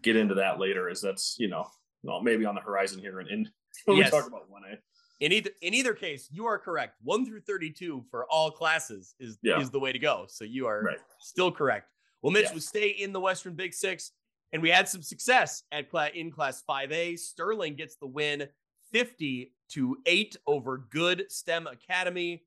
[0.01, 1.67] get into that later as that's, you know,
[2.03, 3.49] well, maybe on the horizon here and, and
[3.85, 4.11] when Yes.
[4.11, 4.77] we talk about one A.
[5.19, 6.95] In either in either case, you are correct.
[7.03, 9.59] One through thirty-two for all classes is Yeah.
[9.59, 10.25] is the way to go.
[10.29, 10.97] So you are Right.
[11.19, 11.89] still correct.
[12.21, 12.53] Well, Mitch, Yeah.
[12.53, 14.13] we stay in the Western Big Six,
[14.53, 17.17] and we had some success at cla- in Class Five A.
[17.17, 18.47] Sterling gets the win,
[18.93, 22.45] fifty to eight over Goode STEM Academy.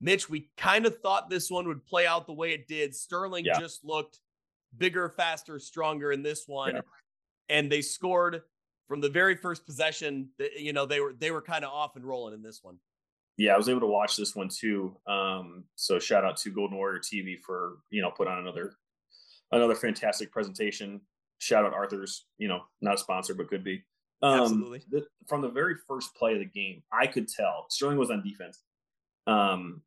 [0.00, 2.94] Mitch, we kind of thought this one would play out the way it did.
[2.94, 3.60] Sterling Yeah.
[3.60, 4.18] just looked
[4.76, 6.80] bigger, faster, stronger in this one, Yeah.
[7.48, 8.42] and they scored
[8.88, 10.30] from the very first possession.
[10.56, 12.78] You know, they were they were kind of off and rolling in this one.
[13.38, 14.96] yeah, I was able to watch this one too.
[15.06, 18.74] Um, so shout out to Golden Warrior TV for you know put on another
[19.52, 21.00] another fantastic presentation.
[21.38, 23.82] Shout out Arthur's, you know, not a sponsor but could be.
[24.22, 24.82] Um, Absolutely.
[24.90, 28.22] the- from the very first play of the game, I could tell Sterling was on
[28.22, 28.62] defense.
[29.26, 29.82] Um,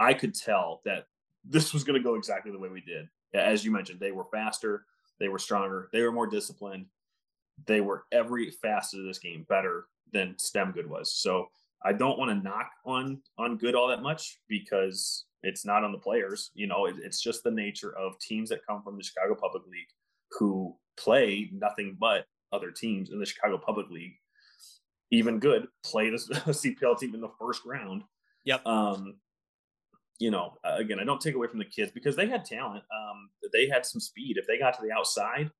[0.00, 1.06] I could tell that
[1.44, 3.08] this was going to go exactly the way we did.
[3.34, 4.84] As you mentioned, they were faster,
[5.18, 6.86] they were stronger, they were more disciplined.
[7.66, 11.14] They were every facet of this game better than STEM Goode was.
[11.14, 11.48] So
[11.84, 15.92] I don't want to knock on on Goode all that much because it's not on
[15.92, 16.50] the players.
[16.54, 19.64] You know, it, it's just the nature of teams that come from the Chicago Public
[19.66, 19.88] League
[20.38, 24.14] who play nothing but other teams in the Chicago Public League.
[25.10, 28.02] Even Goode play this CPL team in the first round.
[28.44, 28.66] Yep.
[28.66, 29.16] Um,
[30.22, 32.84] you know, uh, again, I don't take away from the kids because they had talent.
[32.94, 34.36] Um, they had some speed.
[34.36, 35.50] If they got to the outside,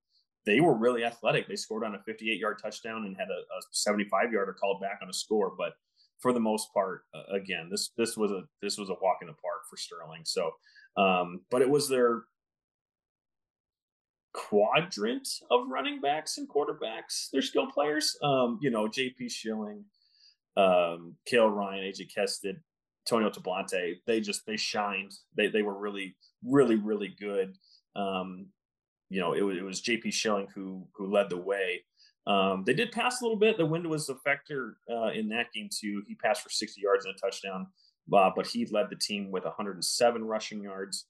[0.46, 1.48] they were really athletic.
[1.48, 5.00] They scored on a 58 yard touchdown and had a, a 75 yarder called back
[5.02, 5.52] on a score.
[5.58, 5.72] But
[6.20, 9.26] for the most part, uh, again, this this was a this was a walk in
[9.26, 10.22] the park for Sterling.
[10.24, 10.52] So,
[10.96, 12.22] um, but it was their
[14.32, 18.16] quadrant of running backs and quarterbacks, their skill players.
[18.22, 19.84] Um, you know, JP Schilling,
[20.56, 22.58] um, Kale Ryan, AJ Kested,
[23.08, 25.12] Tonio Tablante, they just they shined.
[25.36, 27.56] They they were really, really, really good.
[27.96, 28.46] Um,
[29.08, 31.82] you know, it was it was JP Schilling who who led the way.
[32.26, 33.58] Um, they did pass a little bit.
[33.58, 36.02] The wind was a factor uh, in that game too.
[36.06, 37.66] He passed for 60 yards and a touchdown,
[38.12, 41.06] uh, but he led the team with 107 rushing yards.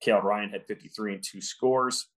[0.00, 2.08] Kale Ryan had 53 and two scores.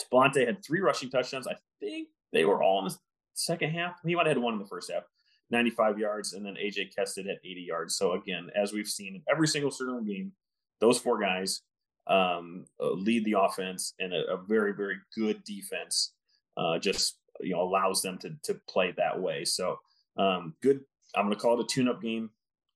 [0.00, 1.46] Tablante had three rushing touchdowns.
[1.46, 2.96] I think they were all in the
[3.34, 3.96] second half.
[4.04, 5.04] He might have had one in the first half,
[5.50, 7.96] 95 yards, and then AJ Kested at 80 yards.
[7.96, 10.32] So again, as we've seen in every single Sterling game,
[10.80, 11.62] those four guys
[12.06, 16.12] um, uh, lead the offense, and a, a very, very good defense
[16.56, 19.44] uh, just you know allows them to to play that way.
[19.44, 19.78] So
[20.16, 20.80] um, good.
[21.16, 22.30] I'm going to call it a tune-up game.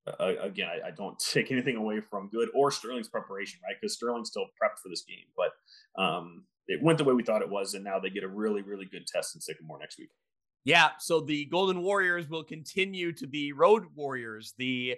[0.06, 3.76] Uh, again, I, I don't take anything away from Goode or Sterling's preparation, right?
[3.80, 5.52] Because Sterling still prepped for this game, but
[6.02, 8.62] um, it went the way we thought it was, and now they get a really,
[8.62, 10.10] really good test in Sycamore next week.
[10.64, 14.54] Yeah, so the Golden Warriors will continue to be road warriors.
[14.56, 14.96] The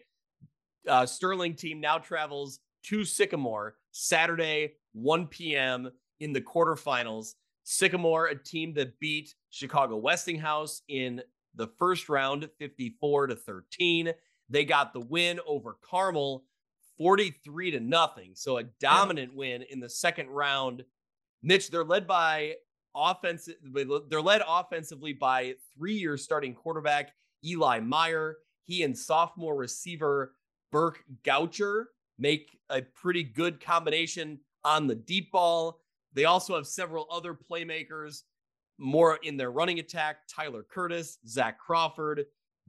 [0.87, 5.91] uh, Sterling team now travels to Sycamore Saturday, 1 p.m.
[6.21, 7.35] in the quarterfinals.
[7.65, 11.21] Sycamore, a team that beat Chicago Westinghouse in
[11.57, 14.13] the first round, 54 to 13.
[14.49, 16.45] They got the win over Carmel,
[16.97, 18.31] 43 to nothing.
[18.35, 20.85] So a dominant win in the second round.
[21.43, 22.55] Mitch, they're led by
[22.97, 23.57] offensive.
[24.09, 27.13] They're led offensively by three-year starting quarterback
[27.45, 28.39] Eli Meyer.
[28.65, 30.35] He and sophomore receiver
[30.73, 31.85] Burke Goucher
[32.19, 35.81] make a pretty good combination on the deep ball.
[36.15, 38.23] They also have several other playmakers
[38.79, 42.25] more in their running attack Tyler Curtis, Zach Crawford,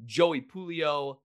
[0.05, 1.17] Joey Pulio.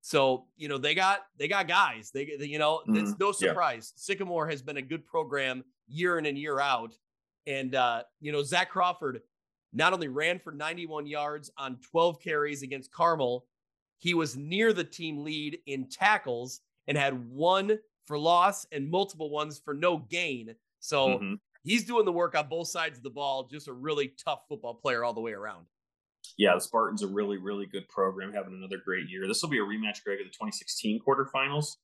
[0.00, 2.10] So, you know, they got they got guys.
[2.12, 3.20] They, they you know, it's Mhm.
[3.20, 3.32] no Yeah.
[3.32, 3.92] surprise.
[3.96, 6.94] Sycamore has been a good program year in and year out.
[7.46, 9.22] And uh, you know, Zach Crawford
[9.72, 13.46] not only ran for 91 yards on 12 carries against Carmel,
[13.98, 19.30] he was near the team lead in tackles and had one for loss and multiple
[19.30, 20.54] ones for no gain.
[20.80, 21.40] So Mhm.
[21.64, 23.48] he's doing the work on both sides of the ball.
[23.48, 25.66] Just a really tough football player all the way around.
[26.36, 29.26] Yeah, the Spartans a really, really good program, having another great year.
[29.26, 31.76] This will be a rematch, Greg, of the 2016 quarterfinals,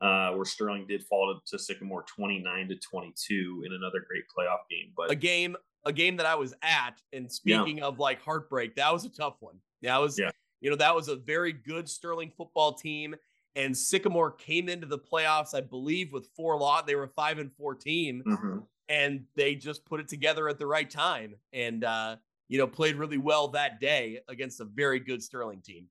[0.00, 4.92] uh, where Sterling did fall to Sycamore 29 to 22 in another great playoff game.
[4.96, 7.00] But A game, a game that I was at.
[7.12, 7.28] And Yeah.
[7.30, 9.58] speaking of like heartbreak, that was a tough one.
[9.82, 10.30] That was, Yeah.
[10.60, 13.14] you know, that was a very good Sterling football team.
[13.54, 16.86] And Sycamore came into the playoffs, I believe, with four lot.
[16.86, 18.22] They were a five and four team.
[18.26, 18.66] Mhm.
[18.88, 21.34] and they just put it together at the right time.
[21.52, 25.88] And uh, you know, played really well that day against a very good Sterling team.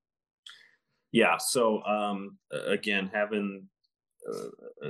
[1.12, 1.36] Yeah.
[1.38, 3.68] So um, again, having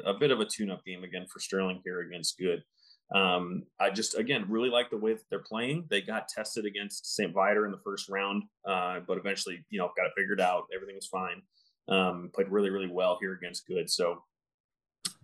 [0.05, 2.63] a, bit of a tune-up game again for Sterling here against Goode.
[3.13, 5.85] Um, I just again really like the way that they're playing.
[5.89, 7.33] They got tested against St.
[7.33, 10.63] Viator in the first round, uh, but eventually, you know, got it figured out.
[10.73, 11.41] Everything was fine.
[11.87, 13.89] Um, played really, really well here against Goode.
[13.91, 14.23] So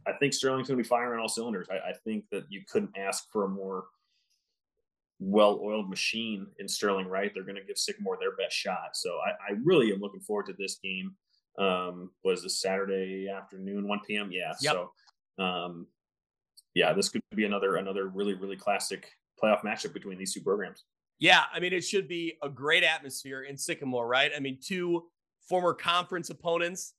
[0.05, 1.67] I think Sterling's going to be firing all cylinders.
[1.71, 3.85] I, I, think that you couldn't ask for a more
[5.19, 7.07] well-oiled machine in Sterling.
[7.07, 7.31] Right?
[7.33, 8.91] They're going to give Sycamore their best shot.
[8.95, 11.15] So I, I really am looking forward to this game.
[11.57, 14.31] Um, was this Saturday afternoon, 1 p.m.
[14.31, 14.53] Yeah.
[14.61, 14.73] Yep.
[15.37, 15.87] So um,
[16.73, 19.11] yeah, this could be another another really really classic
[19.41, 20.85] playoff matchup between these two programs.
[21.19, 24.31] Yeah, I mean it should be a great atmosphere in Sycamore, right?
[24.35, 25.07] I mean two
[25.47, 26.93] former conference opponents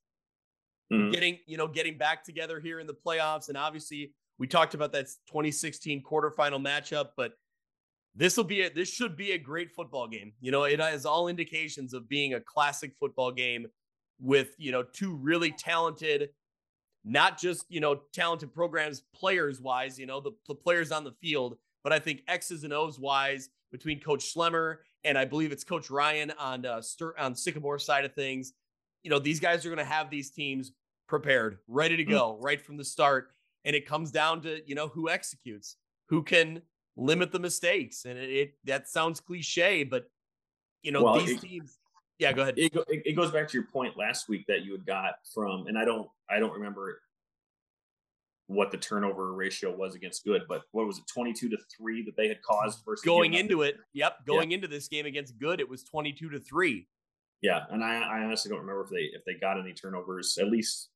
[0.93, 1.11] mm-hmm.
[1.11, 4.93] getting you know getting back together here in the playoffs, and obviously we talked about
[4.93, 7.33] that 2016 quarterfinal matchup, but
[8.15, 10.33] this will be a this should be a great football game.
[10.41, 13.67] You know, it has all indications of being a classic football game
[14.23, 16.31] with you know two really talented
[17.05, 21.13] not just, you know, talented programs players wise, you know, the, the players on the
[21.13, 25.65] field, but I think X's and O's wise between Coach Schlemmer and I believe it's
[25.65, 26.81] Coach Ryan on uh,
[27.19, 28.53] on Sycamore side of things.
[29.03, 30.73] You know, these guys are going to have these teams
[31.09, 32.11] prepared, ready to mm.
[32.11, 33.33] go right from the start,
[33.65, 35.77] and it comes down to you know who executes,
[36.09, 36.63] who can
[36.97, 40.09] limit the mistakes, and it, it that sounds cliche, but
[40.85, 41.79] you know well, these it, teams
[42.23, 42.55] yeah, go ahead.
[42.57, 45.67] It, go, it, goes back to your point last week that you had got from,
[45.67, 47.01] and I don't, I don't remember
[48.47, 52.17] what the turnover ratio was against Goode, but what was it, 22 to three that
[52.17, 53.77] they had caused versus going into it.
[53.95, 54.27] Yep.
[54.27, 54.57] Going yeah.
[54.57, 56.87] into this game against Goode, it was 22 to three.
[57.41, 57.65] Yeah.
[57.71, 60.91] And I, I honestly don't remember if they, if they got any turnovers, at least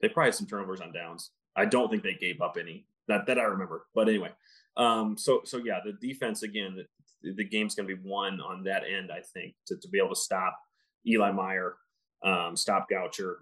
[0.00, 1.30] they probably had some turnovers on downs.
[1.56, 4.30] I don't think they gave up any that, that I remember, but anyway.
[4.76, 6.84] Um, so, so yeah, the defense again,
[7.22, 10.10] the game's going to be won on that end, I think, to, to be able
[10.10, 10.58] to stop
[11.06, 11.76] Eli Meyer,
[12.24, 13.36] um, stop Goucher,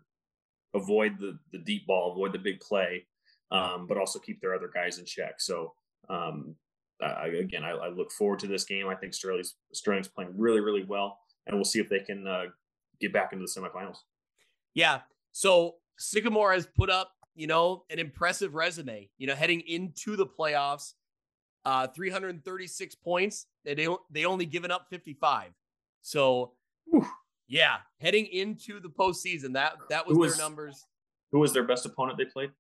[0.75, 3.07] avoid the, the deep ball, avoid the big play,
[3.51, 5.41] um, but also keep their other guys in check.
[5.41, 5.75] So,
[6.09, 6.55] um,
[7.01, 8.89] I, again, I, I, look forward to this game.
[8.89, 12.47] I think Sterling's, Sterling's playing really, really well, and we'll see if they can uh,
[13.01, 13.99] get back into the semifinals.
[14.75, 15.01] Yeah.
[15.33, 20.27] So Sycamore has put up, you know, an impressive resume, you know, heading into the
[20.27, 20.95] playoffs
[21.65, 23.47] uh, 336 points.
[23.65, 25.51] They they only given up 55.
[26.03, 26.53] So,
[26.87, 27.07] Whew.
[27.49, 30.87] yeah, heading into the postseason, that that was, was, their numbers.
[31.33, 32.51] Who was their best opponent they played?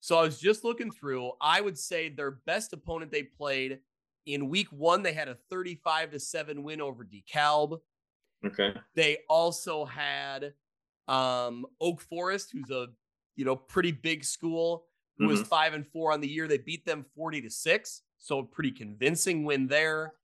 [0.00, 1.32] So I was just looking through.
[1.40, 3.78] I would say their best opponent they played
[4.26, 5.02] in week one.
[5.02, 7.80] They had a 35 to seven win over DeKalb.
[8.44, 8.74] Okay.
[8.94, 10.52] They also had
[11.08, 12.88] um, Oak Forest, who's a
[13.36, 15.30] you know pretty big school, who mm-hmm.
[15.30, 16.48] was five and four on the year.
[16.48, 18.02] They beat them 40 to six.
[18.24, 20.14] So a pretty convincing win there.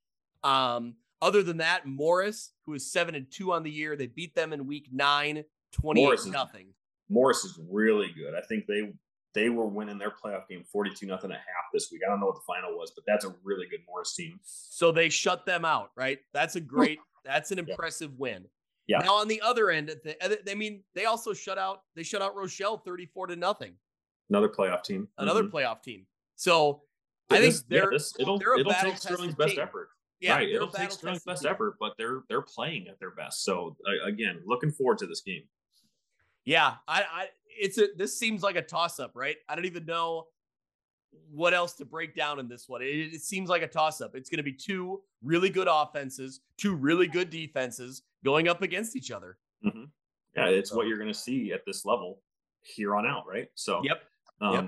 [0.42, 4.34] Um, other than that, Morris, who is seven and two on the year, they beat
[4.34, 6.68] them in week nine, 28 nothing.
[7.10, 8.34] Morris is really good.
[8.34, 8.90] I think they
[9.34, 12.00] they were winning their playoff game 42 nothing a half this week.
[12.06, 14.40] I don't know what the final was, but that's a really good Morris team.
[14.42, 16.20] So they shut them out, right?
[16.32, 18.16] That's a great, that's an impressive yeah.
[18.18, 18.44] win.
[18.86, 18.98] Yeah.
[19.00, 19.94] Now on the other end,
[20.48, 23.74] I mean, they also shut out, they shut out Rochelle 34 to nothing.
[24.30, 25.06] Another playoff team.
[25.18, 25.54] Another mm-hmm.
[25.54, 26.06] playoff team.
[26.36, 26.80] So
[27.30, 29.60] I think they're, yeah, this, it'll, they're it'll take Sterling's best team.
[29.60, 29.88] effort.
[30.20, 30.48] Yeah, right.
[30.48, 31.50] It'll take Sterling's best team.
[31.50, 33.44] effort, but they're they're playing at their best.
[33.44, 35.44] So uh, again, looking forward to this game.
[36.44, 39.36] Yeah, I, I it's a this seems like a toss up, right?
[39.48, 40.26] I don't even know
[41.30, 42.82] what else to break down in this one.
[42.82, 44.14] It, it seems like a toss up.
[44.14, 48.96] It's going to be two really good offenses, two really good defenses going up against
[48.96, 49.38] each other.
[49.64, 49.84] Mm-hmm.
[50.36, 50.76] Yeah, it's so.
[50.76, 52.20] what you're going to see at this level
[52.62, 53.48] here on out, right?
[53.54, 54.02] So, yep.
[54.40, 54.64] Um, yep.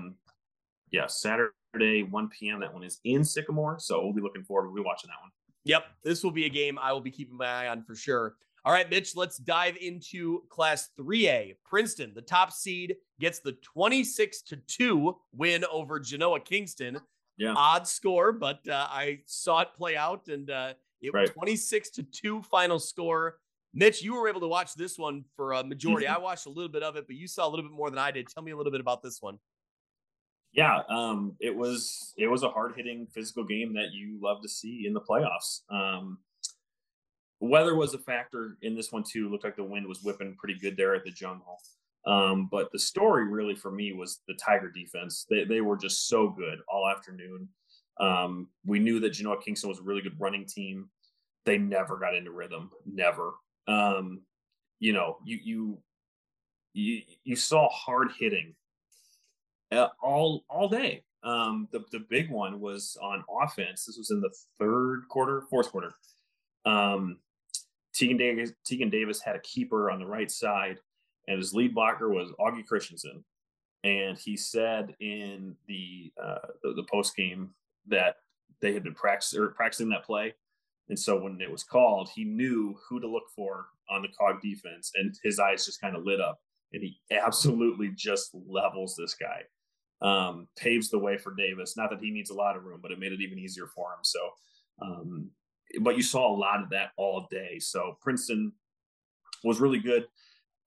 [0.93, 2.59] Yeah, Saturday Saturday, 1 p.m.
[2.59, 3.79] That one is in Sycamore.
[3.79, 4.67] So we'll be looking forward.
[4.67, 5.31] We'll be watching that one.
[5.65, 5.85] Yep.
[6.03, 8.35] This will be a game I will be keeping my eye on for sure.
[8.65, 11.57] All right, Mitch, let's dive into Class 3A.
[11.65, 16.99] Princeton, the top seed, gets the 26 to 2 win over Genoa Kingston.
[17.37, 17.55] Yeah.
[17.57, 22.03] Odd score, but uh, I saw it play out and uh, it was 26 to
[22.03, 23.39] 2 final score.
[23.73, 26.05] Mitch, you were able to watch this one for a majority.
[26.05, 26.15] Mm-hmm.
[26.15, 27.99] I watched a little bit of it, but you saw a little bit more than
[27.99, 28.27] I did.
[28.27, 29.39] Tell me a little bit about this one
[30.53, 34.49] yeah, um, it was it was a hard hitting physical game that you love to
[34.49, 35.61] see in the playoffs.
[35.69, 36.19] Um,
[37.39, 39.25] weather was a factor in this one too.
[39.25, 41.57] It looked like the wind was whipping pretty good there at the jungle.
[42.05, 45.25] Um, but the story really for me was the Tiger defense.
[45.27, 47.49] They they were just so good all afternoon.
[47.99, 50.89] Um, we knew that Genoa Kingston was a really good running team.
[51.45, 53.33] They never got into rhythm, never.
[53.67, 54.21] Um,
[54.79, 55.77] you know, you you
[56.73, 58.53] you you saw hard hitting
[60.01, 61.03] all all day.
[61.23, 63.85] Um, the the big one was on offense.
[63.85, 65.93] This was in the third quarter, fourth quarter.
[66.65, 67.19] Um,
[67.93, 70.79] Tegan Davis, Tegan Davis had a keeper on the right side,
[71.27, 73.23] and his lead blocker was Augie Christensen.
[73.83, 77.51] And he said in the uh, the, the post game
[77.87, 78.17] that
[78.61, 78.95] they had been
[79.35, 80.33] or practicing that play,
[80.89, 84.41] and so when it was called, he knew who to look for on the cog
[84.41, 86.39] defense, and his eyes just kind of lit up,
[86.71, 89.43] and he absolutely just levels this guy.
[90.03, 91.77] Um, paves the way for Davis.
[91.77, 93.87] Not that he needs a lot of room, but it made it even easier for
[93.93, 93.99] him.
[94.01, 94.19] So
[94.81, 95.29] um,
[95.81, 97.59] but you saw a lot of that all day.
[97.59, 98.51] So Princeton
[99.43, 100.07] was really good.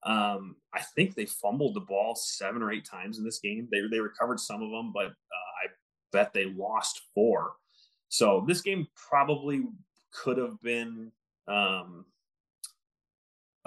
[0.03, 3.67] Um, I think they fumbled the ball seven or eight times in this game.
[3.71, 5.67] They they recovered some of them, but uh, I
[6.11, 7.53] bet they lost four.
[8.09, 9.63] So this game probably
[10.13, 11.11] could have been
[11.47, 12.05] um,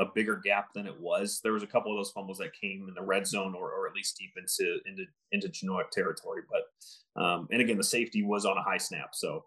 [0.01, 1.41] a bigger gap than it was.
[1.43, 3.87] There was a couple of those fumbles that came in the red zone or, or
[3.87, 6.43] at least deep into into into Genoa territory.
[6.51, 9.45] But um, and again, the safety was on a high snap, so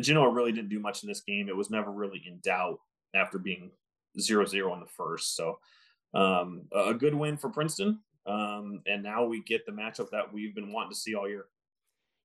[0.00, 1.48] Genoa really didn't do much in this game.
[1.48, 2.78] It was never really in doubt
[3.14, 3.70] after being
[4.18, 5.36] 0-0 in the first.
[5.36, 5.58] So
[6.14, 8.00] um, a good win for Princeton.
[8.26, 11.46] Um, and now we get the matchup that we've been wanting to see all year.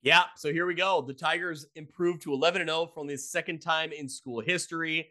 [0.02, 1.02] Yeah, so here we go.
[1.02, 5.10] The Tigers improved to 11 0 for only the second time in school history.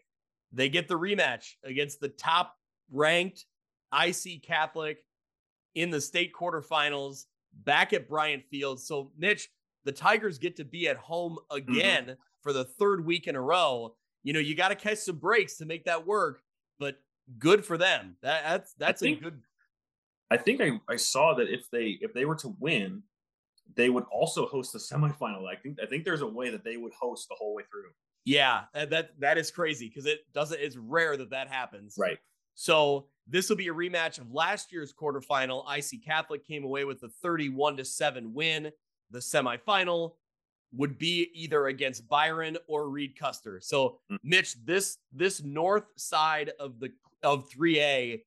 [0.54, 2.56] They get the rematch against the top
[2.90, 3.44] ranked
[3.92, 5.04] IC Catholic
[5.74, 7.24] in the state quarterfinals
[7.64, 8.80] back at Bryant Field.
[8.80, 9.48] So, Mitch,
[9.84, 11.72] the Tigers get to be at home mm-hmm.
[11.72, 12.12] again mm-hmm
[12.44, 13.96] for the third week in a row.
[14.22, 16.42] You know, you got to catch some breaks to make that work,
[16.78, 17.00] but
[17.38, 18.16] good for them.
[18.22, 19.40] That, that's that's think, a good.
[20.30, 23.02] I think I, I saw that if they if they were to win,
[23.74, 25.48] they would also host the semifinal.
[25.48, 27.90] I think I think there's a way that they would host the whole way through.
[28.24, 30.60] Yeah, that that is crazy because it doesn't.
[30.60, 31.96] It's rare that that happens.
[31.98, 32.18] Right.
[32.54, 35.64] So this will be a rematch of last year's quarterfinal.
[35.76, 38.70] IC Catholic came away with a 31 to seven win.
[39.10, 40.12] The semifinal
[40.76, 43.60] would be either against Byron or Reed Custer.
[43.62, 44.18] So, mm.
[44.22, 48.22] Mitch, this this north side of the of 3A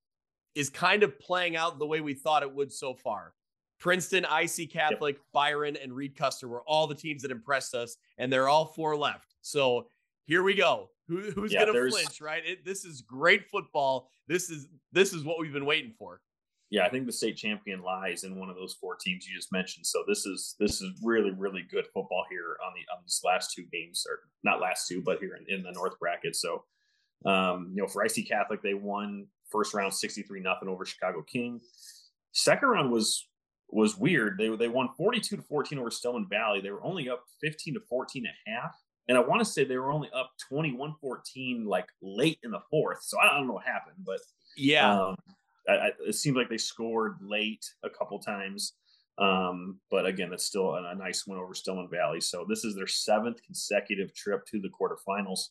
[0.56, 3.34] is kind of playing out the way we thought it would so far.
[3.80, 5.26] Princeton, IC Catholic, yep.
[5.32, 8.98] Byron, and Reed Custer were all the teams that impressed us, and they're all four
[8.98, 9.26] left.
[9.48, 9.88] So
[10.26, 10.89] here we go.
[11.08, 12.22] Who, who's yeah, going to flinch?
[12.22, 12.43] Right?
[12.45, 14.10] It, this is great football.
[14.28, 16.22] This is this is what we've been waiting for
[16.70, 19.54] yeah, I think the state champion lies in one of those four teams you just
[19.54, 19.86] mentioned.
[19.86, 23.54] So this is this is really really good football here on the on these last
[23.56, 26.36] two games, or not last two, but here in, in the North bracket.
[26.36, 26.66] So
[27.26, 31.22] um, you know, for IC Catholic, they won first round sixty three nothing over Chicago
[31.22, 31.62] King.
[32.34, 33.28] Second round was
[33.70, 34.38] was weird.
[34.38, 36.60] They they won forty two to fourteen over Stillman Valley.
[36.60, 38.76] They were only up fifteen to 14 and a half.
[39.08, 42.60] And I want to say they were only up 21 14 like late in the
[42.70, 43.03] fourth.
[43.03, 44.20] So I don't know what happened, but
[44.58, 45.01] yeah.
[45.01, 45.16] Um,
[45.70, 48.74] I, it seems like they scored late a couple times.
[49.18, 52.22] Um, but again, it's still a, a, nice win over Stillman Valley.
[52.22, 55.47] So this is their seventh consecutive trip to the quarterfinals.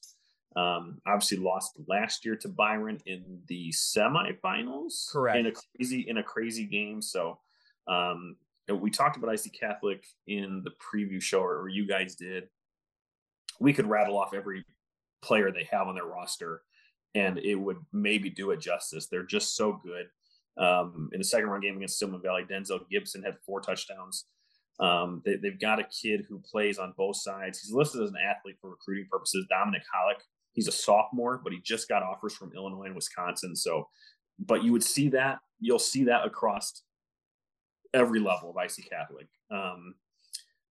[0.54, 5.10] Um, obviously lost last year to Byron in the semifinals.
[5.12, 5.38] Correct.
[5.38, 7.02] In a crazy in a crazy game.
[7.02, 7.38] So
[7.88, 8.36] um,
[8.72, 12.44] we talked about IC Catholic in the preview show, or you guys did.
[13.60, 14.64] We could rattle off every
[15.22, 16.62] player they have on their roster
[17.14, 19.06] and it would maybe do it justice.
[19.06, 20.06] They're just so good.
[20.58, 24.26] Um, in the second round game against Stillman Valley, Denzel Gibson had four touchdowns.
[24.78, 27.60] Um, they, have got a kid who plays on both sides.
[27.60, 29.46] He's listed as an athlete for recruiting purposes.
[29.48, 30.20] Dominic Hollick.
[30.52, 33.56] He's a sophomore, but he just got offers from Illinois and Wisconsin.
[33.56, 33.88] So,
[34.38, 36.82] but you would see that you'll see that across
[37.94, 39.28] every level of IC Catholic.
[39.50, 39.94] Um,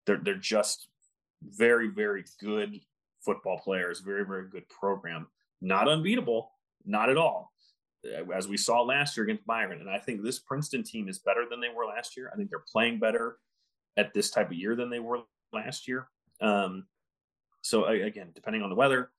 [0.06, 0.88] they're they're just
[1.50, 2.80] very very good
[3.24, 5.28] football players, very very good program
[5.62, 6.52] not unbeatable,
[6.86, 7.52] not at all.
[8.34, 9.82] As we saw last year against Byron.
[9.82, 12.30] And I think this Princeton team is better than they were last year.
[12.32, 13.38] I think they're playing better
[13.98, 15.22] at this type of year than they were
[15.52, 16.08] last year.
[16.40, 16.86] Um,
[17.62, 19.10] so again, depending on the weather,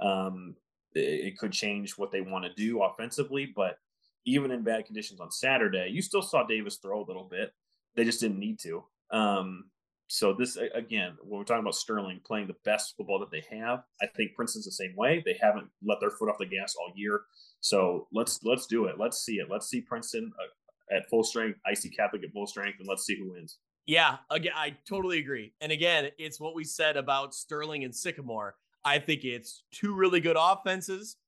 [0.00, 0.56] um,
[0.94, 3.44] it, it, could change what they want to do offensively.
[3.44, 3.76] But
[4.24, 7.52] even in bad conditions on Saturday, you still saw Davis throw a little bit.
[7.94, 8.84] They just didn't need to.
[9.10, 9.64] Um,
[10.12, 13.84] so this again, when we're talking about Sterling playing the best football that they have,
[14.02, 15.22] I think Princeton's the same way.
[15.24, 17.20] They haven't let their foot off the gas all year.
[17.60, 18.96] So let's let's do it.
[18.98, 19.46] Let's see it.
[19.48, 23.16] Let's see Princeton uh, at full strength, IC Catholic at full strength, and let's see
[23.16, 23.58] who wins.
[23.86, 25.52] Yeah, again, I totally agree.
[25.60, 28.56] And again, it's what we said about Sterling and Sycamore.
[28.84, 31.18] I think it's two really good offenses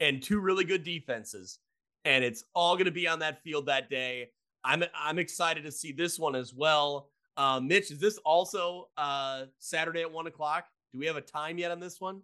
[0.00, 1.60] and two really good defenses,
[2.04, 4.30] and it's all going to be on that field that day.
[4.64, 7.10] I'm I'm excited to see this one as well.
[7.36, 10.66] Uh, Mitch, is this also uh, Saturday at one o'clock?
[10.92, 12.22] Do we have a time yet on this one?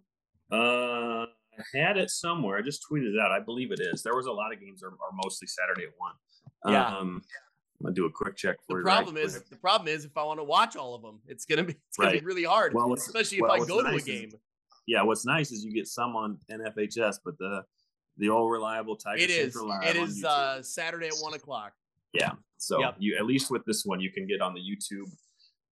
[0.51, 2.57] Uh, I had it somewhere.
[2.57, 3.31] I just tweeted it out.
[3.31, 4.03] I believe it is.
[4.03, 6.13] There was a lot of games are, are mostly Saturday at one.
[6.73, 6.85] Yeah.
[6.87, 7.21] Um,
[7.79, 8.83] I'm gonna do a quick check for the you.
[8.83, 9.49] Problem right is, quick.
[9.49, 11.97] the problem is, if I want to watch all of them, it's gonna be it's
[11.97, 12.19] gonna right.
[12.19, 14.27] be really hard, well, especially if I go to a game.
[14.27, 14.35] Is,
[14.85, 17.63] yeah, what's nice is you get some on NFHS, but the
[18.17, 19.53] the all reliable Tiger It is.
[19.53, 21.73] Central Live It is uh, Saturday at one o'clock.
[22.13, 22.31] Yeah.
[22.57, 22.95] So Yep.
[22.99, 25.09] you at least with this one, you can get on the YouTube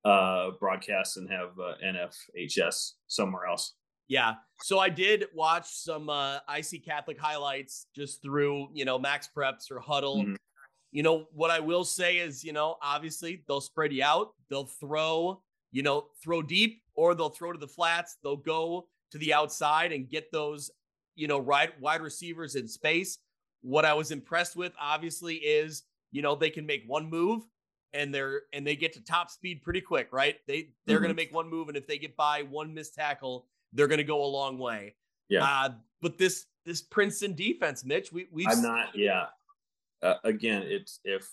[0.05, 3.73] uh broadcast and have uh, NFHS somewhere else.
[4.07, 4.35] Yeah.
[4.61, 9.69] So I did watch some uh IC Catholic highlights just through, you know, Max Preps
[9.71, 10.23] or Huddle.
[10.23, 10.35] Mhm.
[10.91, 14.33] You know, what I will say is, you know, obviously they'll spread you out.
[14.49, 18.17] They'll throw, you know, throw deep or they'll throw to the flats.
[18.23, 20.71] They'll go to the outside and get those,
[21.15, 23.19] you know, wide wide receivers in space.
[23.61, 27.43] What I was impressed with obviously is, you know, they can make one move
[27.93, 30.37] and they're and they get to top speed pretty quick, right?
[30.47, 31.01] They they're Mhm.
[31.01, 33.97] going to make one move and if they get by one missed tackle, they're going
[33.99, 34.95] to go a long way.
[35.27, 35.43] Yeah.
[35.43, 35.69] Uh,
[36.01, 38.95] but this this Princeton defense, Mitch, we we I'm not.
[38.95, 39.27] Yeah.
[40.01, 41.29] Uh, again, it's if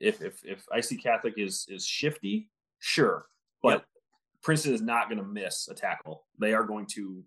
[0.00, 3.26] if if if IC Catholic is is shifty, sure,
[3.62, 3.86] but Yep.
[4.42, 6.26] Princeton is not going to miss a tackle.
[6.38, 7.24] They are going to,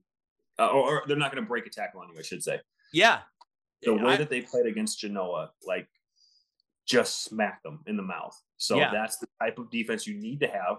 [0.57, 2.17] uh, or, or they're not going to break a tackle on you.
[2.17, 2.61] I should say.
[2.93, 3.23] Yeah.
[3.81, 5.89] The way I- that they played against Genoa, like,
[6.89, 8.35] just smack them in the mouth.
[8.57, 8.91] So Yeah.
[8.91, 10.77] that's the type of defense you need to have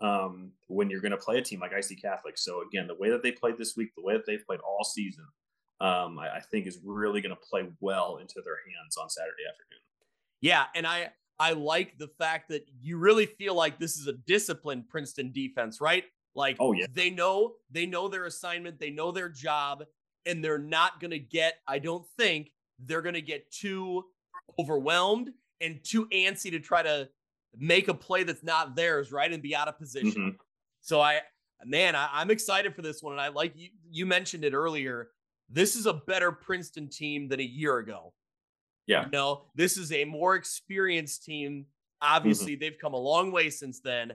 [0.00, 2.38] um, when you're going to play a team like IC Catholic.
[2.38, 4.82] So again, the way that they played this week, the way that they've played all
[4.82, 5.26] season,
[5.80, 9.42] um, I, I think is really going to play well into their hands on Saturday
[9.48, 9.80] afternoon.
[10.40, 14.12] Yeah, and I I like the fact that you really feel like this is a
[14.14, 16.04] disciplined Princeton defense, right?
[16.34, 16.86] Like Oh, yeah.
[16.92, 19.84] they know they know their assignment, they know their job,
[20.24, 24.04] and they're not going to get I don't think they're going to get too
[24.58, 25.30] overwhelmed
[25.62, 27.08] and too antsy to try to
[27.56, 29.32] make a play that's not theirs, right?
[29.32, 30.32] And be out of position.
[30.32, 30.36] Mhm.
[30.80, 31.20] So I,
[31.64, 33.12] man, I, I'm excited for this one.
[33.12, 35.10] And I like you, you mentioned it earlier.
[35.48, 38.14] This is a better Princeton team than a year ago.
[38.86, 39.04] Yeah.
[39.04, 41.66] You know, this is a more experienced team.
[42.00, 44.12] Obviously, they've come a long way since then.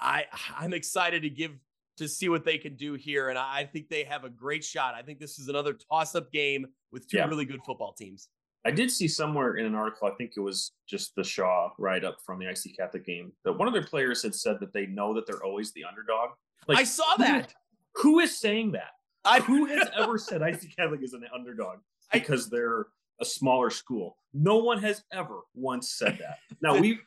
[0.00, 0.24] I
[0.56, 1.52] I'm excited to give
[1.98, 3.28] to see what they can do here.
[3.28, 4.94] And I I think they have a great shot.
[4.94, 7.26] I think this is another toss-up game with two Yeah.
[7.26, 8.28] really good football teams.
[8.64, 12.04] I did see somewhere in an article, I think it was just the Shaw write
[12.04, 14.86] up from the IC Catholic game, that one of their players had said that they
[14.86, 16.30] know that they're always the underdog.
[16.68, 17.54] I saw who- that.
[17.96, 18.90] Who is saying that?
[19.24, 21.78] I Who has ever said IC Catholic is an underdog
[22.12, 22.86] I- because they're
[23.20, 24.16] a smaller school?
[24.32, 26.38] No one has ever once said that.
[26.62, 27.00] Now we've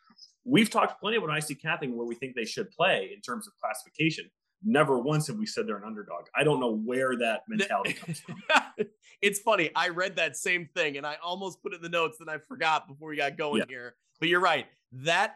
[0.43, 3.53] we've talked plenty about IC Catholic where we think they should play in terms of
[3.61, 4.29] classification.
[4.63, 6.25] Never once have we said they're an underdog.
[6.35, 8.41] I don't know where that mentality comes from.
[9.21, 9.69] it's funny.
[9.75, 12.37] I read that same thing and I almost put it in the notes and I
[12.37, 13.65] forgot before we got going Yeah.
[13.69, 13.95] here.
[14.19, 14.67] But you're right.
[14.91, 15.35] That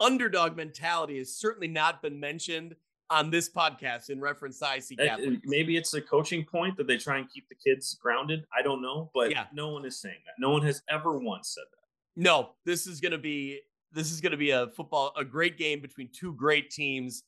[0.00, 2.76] underdog mentality has certainly not been mentioned
[3.08, 5.40] on this podcast in reference to IC Uh, Catholic.
[5.44, 8.44] Maybe it's a coaching point that they try and keep the kids grounded.
[8.56, 9.46] I don't know, but Yeah.
[9.52, 10.34] no one is saying that.
[10.38, 12.20] No one has ever once said that.
[12.20, 13.60] No, this is gonna be
[13.92, 17.22] this is gonna be a football, a great game between two great teams.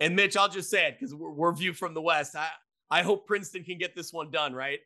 [0.00, 2.36] And Mitch, I'll just say it because we're, we're viewed from the West.
[2.36, 2.48] I
[2.90, 4.80] I hope Princeton can get this one done, right?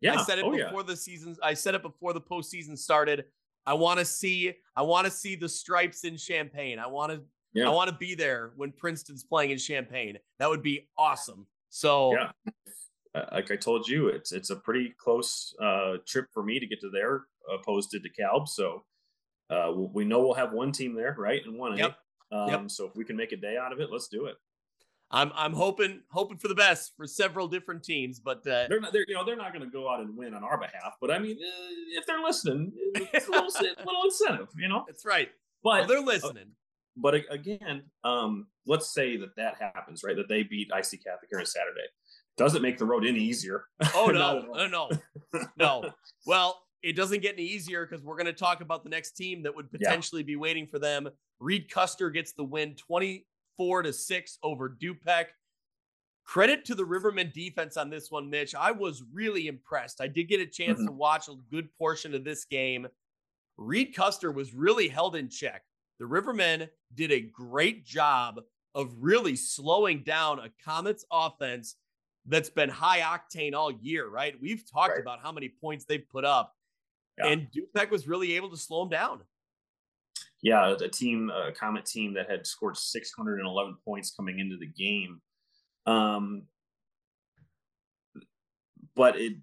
[0.00, 0.20] Yeah.
[0.20, 0.64] I said it oh, yeah.
[0.64, 1.36] before the season.
[1.42, 3.24] I said it before the postseason started.
[3.66, 4.54] I want to see.
[4.76, 6.78] I want to see the stripes in Champaign.
[6.78, 7.22] I want to.
[7.54, 7.68] Yeah.
[7.68, 10.18] I want to be there when Princeton's playing in Champaign.
[10.38, 11.46] That would be awesome.
[11.70, 12.30] So Yeah.
[13.14, 16.66] Uh, like I told you, it's it's a pretty close uh, trip for me to
[16.66, 18.48] get to there, opposed to DeKalb.
[18.48, 18.84] So
[19.50, 21.78] uh, we- we know we'll have one team there, right, and one.
[21.78, 21.96] Yep.
[22.32, 22.70] Um, Yep.
[22.70, 24.34] So if we can make a day out of it, let's do it.
[25.14, 28.18] I'm I'm hoping hoping for the best for several different teams.
[28.20, 30.34] But uh, They're not, they're, you know, they're not going to go out and win
[30.34, 32.72] on our behalf, but I mean, uh, if they're listening,
[33.12, 34.84] it's a little, little incentive, you know.
[34.86, 35.28] that's right.
[35.62, 36.48] But Well, they're listening.
[36.96, 40.16] but again, um, let's say that that happens, right?
[40.16, 41.86] That they beat IC Catholic here on Saturday.
[42.36, 43.64] Doesn't make the road any easier.
[43.94, 44.90] Oh no, no, no,
[45.56, 45.90] no.
[46.26, 49.42] Well, it doesn't get any easier because we're going to talk about the next team
[49.44, 49.88] that would Yeah.
[49.88, 51.08] potentially be waiting for them.
[51.40, 52.74] Reed Custer gets the win
[53.56, 55.26] 24 to 6 over Du-Pec.
[56.24, 58.54] Credit to the Rivermen defense on this one, Mitch.
[58.54, 60.00] I was really impressed.
[60.00, 60.86] I did get a chance Mhm.
[60.86, 62.88] to watch a good portion of this game.
[63.56, 65.64] Reed Custer was really held in check.
[65.98, 68.40] The Rivermen did a great job
[68.74, 71.76] of really slowing down a Comets offense
[72.24, 74.40] that's been high octane all year, right?
[74.40, 75.00] We've talked Right.
[75.00, 76.56] about how many points they've put up,
[77.18, 77.26] Yeah.
[77.28, 79.26] and Du-Pec was really able to slow them down.
[80.44, 85.22] Yeah, a team, a Comet team that had scored 611 points coming into the game.
[85.86, 86.42] Um,
[88.94, 89.36] but it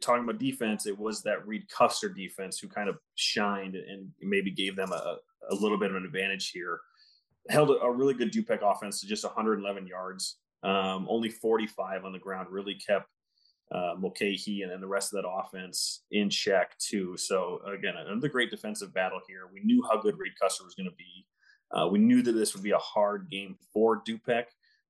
[0.00, 4.50] talking about defense, it was that Reed Custer defense who kind of shined and maybe
[4.50, 5.16] gave them a,
[5.50, 6.80] a little bit of an advantage here.
[7.50, 12.18] Held a, really good Du-Pec offense to just 111 yards, um, only 45 on the
[12.18, 12.48] ground.
[12.50, 13.10] Really kept
[13.72, 17.16] uh, Mulcahy and then the rest of that offense in check too.
[17.16, 19.48] So again, another great defensive battle here.
[19.52, 21.26] We knew how good Reed Custer was going to be.
[21.72, 24.44] Uh, we knew that this would be a hard game for Du-Pec.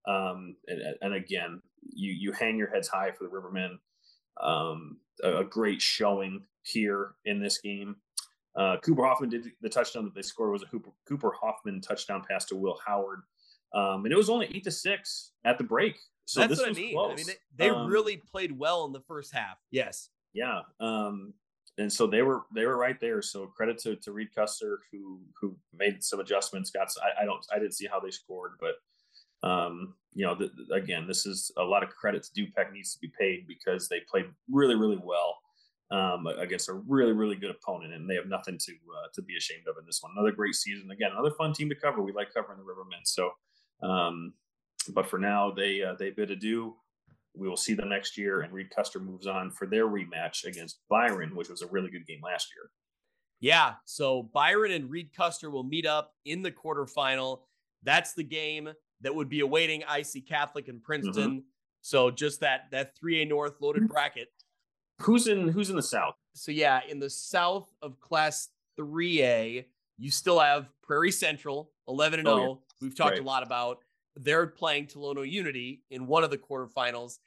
[0.07, 3.79] Um, and, and again, you you hang your heads high for the Rivermen.
[4.41, 7.97] Um, a, a, great showing here in this game.
[8.55, 12.23] Uh, Cooper Hoffman did the touchdown that they scored was a Cooper, Cooper Hoffman touchdown
[12.29, 13.21] pass to Will Howard,
[13.77, 15.97] um, and it was only eight to six at the break.
[16.25, 16.95] So That's what I mean.
[16.95, 17.13] Close.
[17.13, 19.59] I mean, they, they um, really played well in the first half.
[19.71, 20.09] Yes.
[20.33, 20.61] Yeah.
[20.81, 21.35] Um,
[21.79, 23.21] and so they were they were right there.
[23.21, 26.71] So credit to, to Reed Custer who who made some adjustments.
[26.71, 30.51] Got I, I don't I didn't see how they scored, but um, you know the,
[30.75, 34.01] again this is a lot of credit to Du-Pec needs to be paid because they
[34.11, 35.37] played really really well
[35.91, 39.37] um, against a really really good opponent and they have nothing to uh, to be
[39.37, 40.13] ashamed of in this one.
[40.17, 42.01] Another great season again, another fun team to cover.
[42.01, 43.05] We like covering the Rivermen.
[43.05, 43.33] So,
[43.83, 44.33] um,
[44.91, 46.75] but for now they uh, they bid adieu.
[47.35, 50.81] We will see them next year, and Reed Custer moves on for their rematch against
[50.89, 52.71] Byron, which was a really good game last year.
[53.41, 53.75] Yeah.
[53.85, 57.41] So Byron and Reed Custer will meet up in the quarterfinal.
[57.83, 58.71] That's the game
[59.03, 61.31] that would be awaiting IC Catholic and Princeton.
[61.31, 61.47] Mm-hmm.
[61.83, 63.93] So just that that 3A North loaded mm-hmm.
[63.93, 64.29] bracket.
[65.01, 66.15] Who's in who's in the south?
[66.35, 68.49] So yeah, in the south of class
[68.79, 69.67] 3A,
[69.99, 72.37] you still have Prairie Central, 11 and 0.
[72.37, 72.55] Oh, yeah.
[72.81, 73.23] We've talked right.
[73.23, 73.79] a lot about.
[74.17, 77.19] They're playing Tolono Unity in one of the quarterfinals.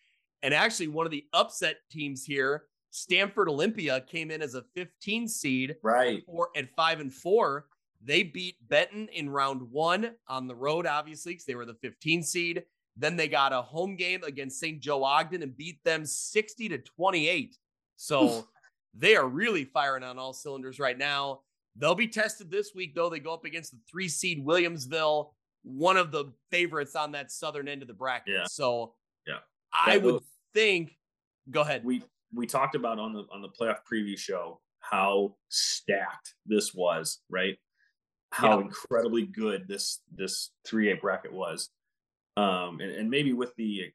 [0.41, 5.27] And actually, one of the upset teams here, Stanford Olympia, came in as a 15
[5.27, 6.23] seed, right?
[6.27, 7.65] Or at five and four.
[8.01, 12.23] They beat Benton in round one on the road, obviously, because they were the 15
[12.23, 12.63] seed.
[12.95, 14.79] Then they got a home game against St.
[14.79, 17.57] Joe Ogden and beat them 60 to 28.
[17.97, 18.47] So
[18.93, 21.41] they are really firing on all cylinders right now.
[21.75, 23.09] They'll be tested this week, though.
[23.09, 25.29] They go up against the three seed Williamsville,
[25.63, 28.33] one of the favorites on that southern end of the bracket.
[28.33, 28.45] Yeah.
[28.47, 28.93] So
[29.27, 29.39] yeah,
[29.73, 30.95] I would think.
[31.49, 31.83] Go ahead.
[31.83, 32.03] We
[32.33, 37.57] we talked about on the on the playoff preview show how stacked this was, right?
[38.31, 38.65] How yeah.
[38.65, 41.69] incredibly good this this three A bracket was,
[42.37, 43.91] um, and, and maybe with the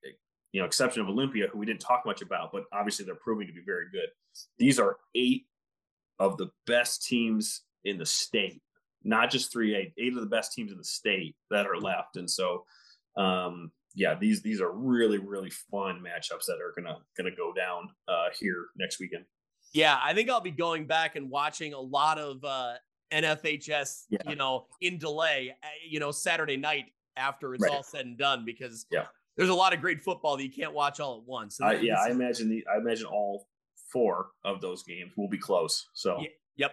[0.53, 3.47] you know exception of Olympia, who we didn't talk much about, but obviously they're proving
[3.47, 4.09] to be very good.
[4.59, 5.47] These are eight
[6.19, 8.61] of the best teams in the state,
[9.05, 12.17] not just three A, eight of the best teams in the state that are left,
[12.17, 12.65] and so
[13.17, 17.89] um, yeah, these these are really really fun matchups that are gonna gonna go down
[18.09, 19.25] uh, here next weekend.
[19.73, 22.75] Yeah, I think I'll be going back and watching a lot of uh,
[23.13, 24.19] NFHS, yeah.
[24.29, 26.87] you know, in delay, uh, you know, Saturday night
[27.17, 27.73] after it's right.
[27.73, 30.75] all said and done because yeah, there's a lot of great football that you can't
[30.75, 31.59] watch all at once.
[31.61, 33.47] Yeah, I imagine the I imagine all
[33.93, 35.89] four of those games will be close.
[35.95, 36.73] So yeah, yep.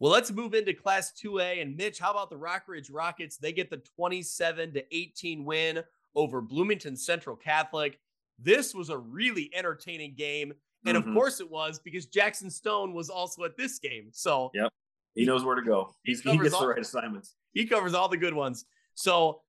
[0.00, 1.60] Well, let's move into Class 2A.
[1.60, 3.36] And Mitch, how about the Rockridge Rockets?
[3.36, 5.82] They get the 27 to 18 win
[6.14, 7.98] over Bloomington Central Catholic.
[8.38, 10.52] This was a really entertaining game.
[10.86, 11.08] And mm-hmm.
[11.08, 14.08] of course it was because Jackson Stone was also at this game.
[14.12, 14.72] So, yep.
[15.14, 15.96] He knows where to go.
[16.04, 17.34] He's, he, he gets all, the right assignments.
[17.52, 18.66] He covers all the good ones.
[18.94, 19.40] So,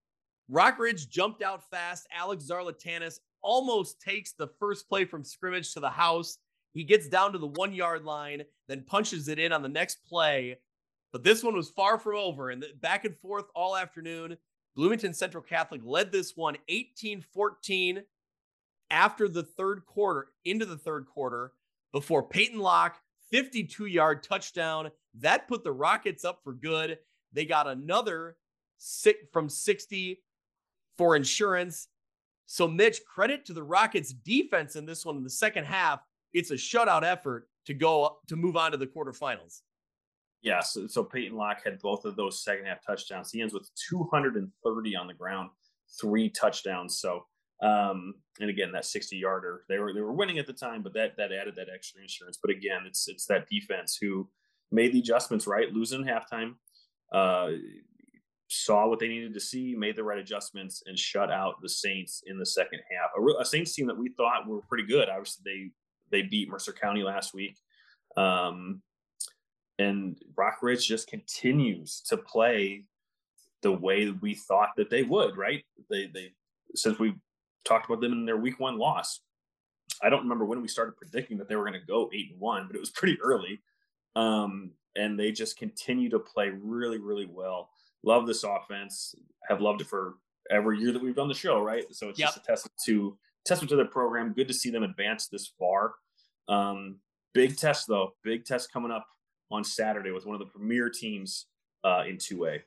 [0.51, 2.07] Rockridge jumped out fast.
[2.11, 6.39] Alex Zarlatanis almost takes the first play from scrimmage to the house.
[6.73, 10.05] He gets down to the one yard line, then punches it in on the next
[10.07, 10.57] play.
[11.11, 14.37] But this one was far from over and back and forth all afternoon.
[14.75, 18.03] Bloomington Central Catholic led this one 18 14
[18.91, 21.53] after the third quarter, into the third quarter,
[21.91, 22.99] before Peyton Locke,
[23.31, 24.91] 52 yard touchdown.
[25.15, 26.99] That put the Rockets up for good.
[27.33, 28.37] They got another
[28.77, 30.21] six from 60
[30.97, 31.87] for insurance.
[32.45, 35.99] So, Mitch, credit to the Rockets defense in this one in the second half.
[36.33, 39.61] It's a shutout effort to go to move on to the quarterfinals.
[40.41, 43.31] Yeah, so, so Peyton Locke had both of those second half touchdowns.
[43.31, 45.49] He ends with 230 on the ground,
[45.99, 46.99] three touchdowns.
[46.99, 47.25] So,
[47.61, 50.93] um, and again, that 60 yarder, they were they were winning at the time, but
[50.93, 52.39] that that added that extra insurance.
[52.41, 54.29] But again, it's it's that defense who
[54.71, 56.53] made the adjustments right, losing halftime,
[57.11, 57.49] uh,
[58.47, 62.23] saw what they needed to see, made the right adjustments, and shut out the Saints
[62.25, 63.11] in the second half.
[63.17, 65.09] A, a Saints team that we thought were pretty good.
[65.09, 65.71] Obviously, they
[66.11, 67.57] they beat Mercer County last week.
[68.17, 68.81] Um,
[69.77, 72.83] and Rockridge just continues to play
[73.61, 75.63] the way we thought that they would, right?
[75.89, 76.33] They they
[76.75, 77.15] since we
[77.65, 79.21] talked about them in their week one loss.
[80.01, 82.39] I don't remember when we started predicting that they were going to go eight and
[82.39, 83.59] one, but it was pretty early.
[84.15, 87.69] Um, and they just continue to play really, really well.
[88.03, 89.15] Love this offense.
[89.49, 90.15] Have loved it for
[90.49, 91.83] every year that we've done the show, right?
[91.91, 92.29] So it's yep.
[92.29, 93.17] just a testament to
[93.49, 94.33] testament to the program.
[94.33, 95.93] Good to see them advance this far.
[96.47, 96.99] Um,
[97.33, 99.05] big test though, big test coming up
[99.51, 101.47] on Saturday with one of the premier teams
[101.83, 102.61] uh, in 2A.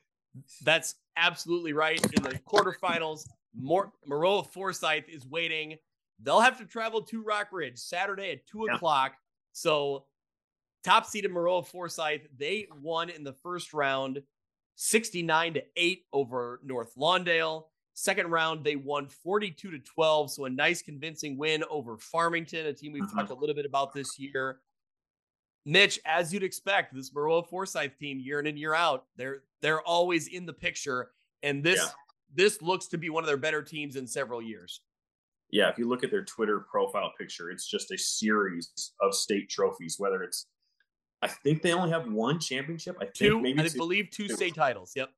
[0.63, 2.03] That's absolutely right.
[2.13, 5.77] In the quarterfinals, Mor- Maroa Forsyth is waiting.
[6.21, 8.75] They'll have to travel to Rock Ridge Saturday at two yeah.
[8.75, 9.13] o'clock.
[9.51, 10.05] So,
[10.83, 14.21] top seed of Maroa Forsyth, they won in the first round
[14.75, 17.65] 69 to 8 over North Lawndale.
[17.95, 20.31] Second round, they won 42 to 12.
[20.31, 23.13] So a nice convincing win over Farmington, a team we've Mhm.
[23.13, 24.61] talked a little bit about this year.
[25.65, 29.81] Mitch, as you'd expect, this Maroa Forsyth team year in and year out, they're they're
[29.83, 31.13] always in the picture.
[31.41, 31.89] And this Yeah.
[32.35, 34.81] this looks to be one of their better teams in several years.
[35.51, 39.49] Yeah, if you look at their Twitter profile picture, it's just a series of state
[39.49, 39.97] trophies.
[39.99, 40.47] Whether it's,
[41.21, 42.97] I think they only have one championship.
[42.99, 44.35] I think Two, maybe I believe two two.
[44.35, 44.93] state titles.
[44.95, 45.13] Yep.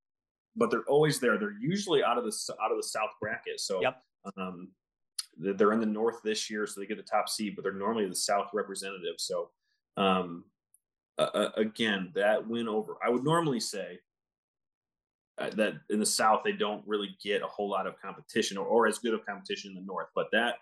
[0.56, 1.38] But they're always there.
[1.38, 3.60] They're usually out of the out of the South bracket.
[3.60, 4.01] So Yep.
[4.38, 4.70] um,
[5.38, 7.56] they're in the North this year, so they get the top seed.
[7.56, 9.16] But they're normally the South representative.
[9.18, 9.49] So
[9.97, 10.45] um,
[11.18, 13.99] uh, again, that win over, I would normally say
[15.38, 18.66] uh, that in the South they don't really get a whole lot of competition or,
[18.66, 20.08] or as good of competition in the North.
[20.16, 20.56] But that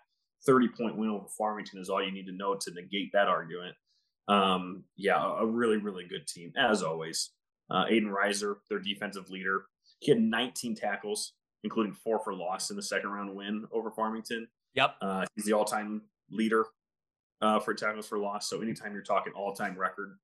[0.46, 3.74] 30 point win over Farmington is all you need to know to negate that argument.
[4.28, 7.30] Um, yeah, a, a really, really good team, as always.
[7.70, 9.64] Uh, Aiden Reiser, their defensive leader,
[10.00, 14.48] he had 19 tackles, including four for loss in the second round win over Farmington.
[14.74, 14.96] Yep.
[15.00, 16.66] Uh, he's the all time leader
[17.40, 18.48] uh, for tackles for loss.
[18.48, 20.18] So anytime you're talking all time record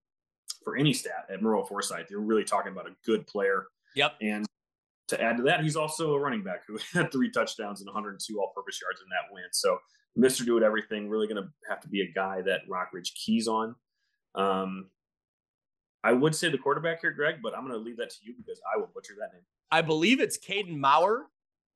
[0.65, 3.67] for any stat at Maroa Forsyth, you're really talking about a good player.
[3.97, 4.15] Yep.
[4.21, 4.47] And
[5.09, 8.39] to add to that, he's also a running back who had three touchdowns and 102
[8.39, 9.45] all purpose yards in that win.
[9.53, 9.79] So
[10.19, 10.45] Mr.
[10.45, 13.75] Do It Everything, really going to have to be a guy that Rockridge keys on.
[14.35, 14.91] Um,
[16.03, 18.35] I would say the quarterback here, Greg, but I'm going to leave that to you
[18.37, 19.43] because I will butcher that name.
[19.71, 21.27] I believe it's Caden Maurer.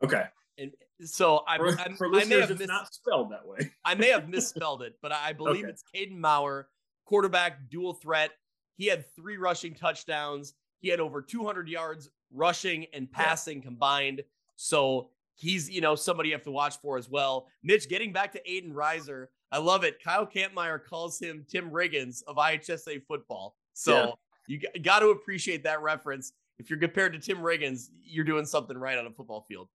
[0.03, 0.25] Okay.
[0.59, 0.73] And
[1.05, 3.71] so I, For, I'm- for I may have mis- not spelled that way.
[3.85, 5.71] I may have misspelled it, but I believe Okay.
[5.73, 6.69] it's Caden Maurer,
[7.05, 8.31] quarterback, dual threat.
[8.77, 10.55] He had three rushing touchdowns.
[10.81, 14.23] He had over 200 yards rushing and passing combined.
[14.57, 17.47] So he's, you know, somebody you have to watch for as well.
[17.63, 20.03] Mitch, getting back to Aiden Reiser, I love it.
[20.03, 23.57] Kyle Kampmeyer calls him Tim Riggins of IHSA football.
[23.73, 24.19] So
[24.49, 26.33] you g- got to appreciate that reference.
[26.59, 29.69] If you're compared to Tim Riggins, you're doing something right on a football field.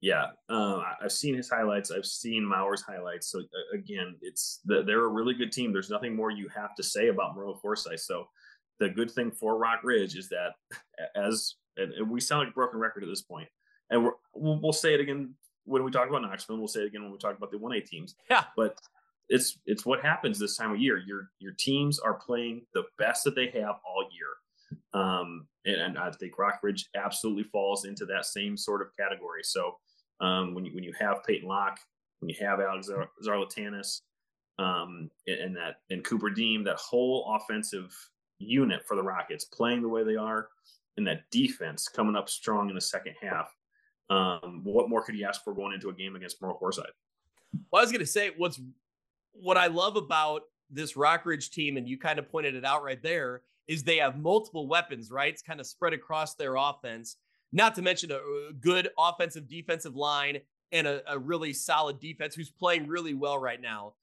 [0.00, 1.90] Yeah, um, I've seen his highlights.
[1.90, 3.28] I've seen Maurer's highlights.
[3.30, 5.72] So uh, again, it's they're a really good team.
[5.72, 8.00] There's nothing more you have to say about Maroa Forsyth.
[8.00, 8.26] So
[8.80, 10.52] the good thing for Rock Ridge is that
[11.16, 13.48] as and we sound like a broken record at this point,
[13.90, 16.58] and we're, we'll, we'll say it again when we talk about Knoxville.
[16.58, 18.14] We'll say it again when we talk about the one A teams.
[18.28, 18.44] Yeah.
[18.56, 18.78] but
[19.28, 20.98] it's it's what happens this time of year.
[20.98, 24.28] Your your teams are playing the best that they have all year,
[24.92, 29.42] um, and, and I think Rockridge absolutely falls into that same sort of category.
[29.42, 29.76] So
[30.20, 31.78] um, when you when you have Peyton Locke,
[32.20, 34.00] when you have Alex Zar- Zarlatanis,
[34.58, 37.94] um, and, that and Cooper Deem, that whole offensive
[38.38, 40.48] unit for the Rockets playing the way they are,
[40.96, 43.54] and that defense coming up strong in the second half.
[44.10, 46.84] Um, what more could you ask for going into a game against Maroa Forsyth?
[47.70, 48.60] Well, I was going to say what's
[49.32, 53.02] what I love about this Rockridge team, and you kind of pointed it out right
[53.02, 55.32] there, is they have multiple weapons, right?
[55.32, 57.16] It's kind of spread across their offense.
[57.52, 58.18] Not to mention a
[58.60, 60.40] good offensive defensive line
[60.72, 63.94] and a, a really solid defense who's playing really well right now.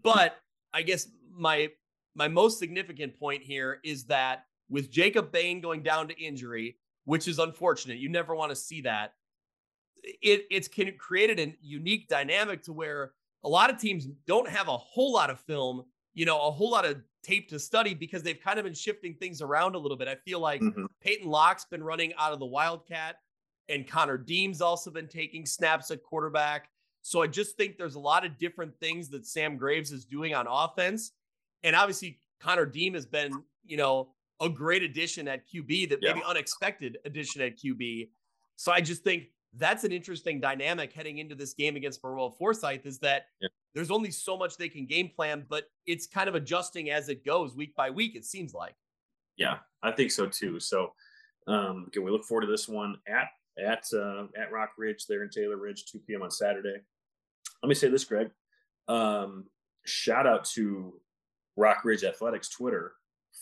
[0.00, 0.36] But
[0.72, 1.70] I guess my
[2.14, 7.28] my most significant point here is that with Jacob Bain going down to injury, which
[7.28, 9.14] is unfortunate, you never want to see that.
[10.22, 14.76] It it's created a unique dynamic to where a lot of teams don't have a
[14.76, 15.84] whole lot of film,
[16.14, 19.14] you know, a whole lot of tape to study because they've kind of been shifting
[19.14, 20.08] things around a little bit.
[20.08, 20.86] I feel like Mhm.
[21.00, 23.20] Peyton Locke's been running out of the Wildcat,
[23.68, 26.70] and Connor Deem's also been taking snaps at quarterback.
[27.02, 30.34] So I just think there's a lot of different things that Sam Graves is doing
[30.34, 31.12] on offense.
[31.62, 36.22] And obviously, Connor Deem has been, you know, a great addition at QB that maybe
[36.24, 38.10] unexpected addition at QB.
[38.56, 42.86] So I just think that's an interesting dynamic heading into this game against Maroa Forsyth
[42.86, 43.48] is that Yeah.
[43.74, 47.24] there's only so much they can game plan, but it's kind of adjusting as it
[47.24, 48.74] goes week by week, it seems like.
[49.36, 50.60] Yeah, I think so too.
[50.60, 50.94] So,
[51.46, 55.22] um, again, we look forward to this one at at uh, at Rock Ridge there
[55.22, 56.22] in Taylor Ridge, 2 p.m.
[56.22, 56.76] on Saturday.
[57.62, 58.30] Let me say this, Greg.
[58.88, 59.48] Um,
[59.84, 61.00] shout out to
[61.56, 62.94] Rock Ridge Athletics Twitter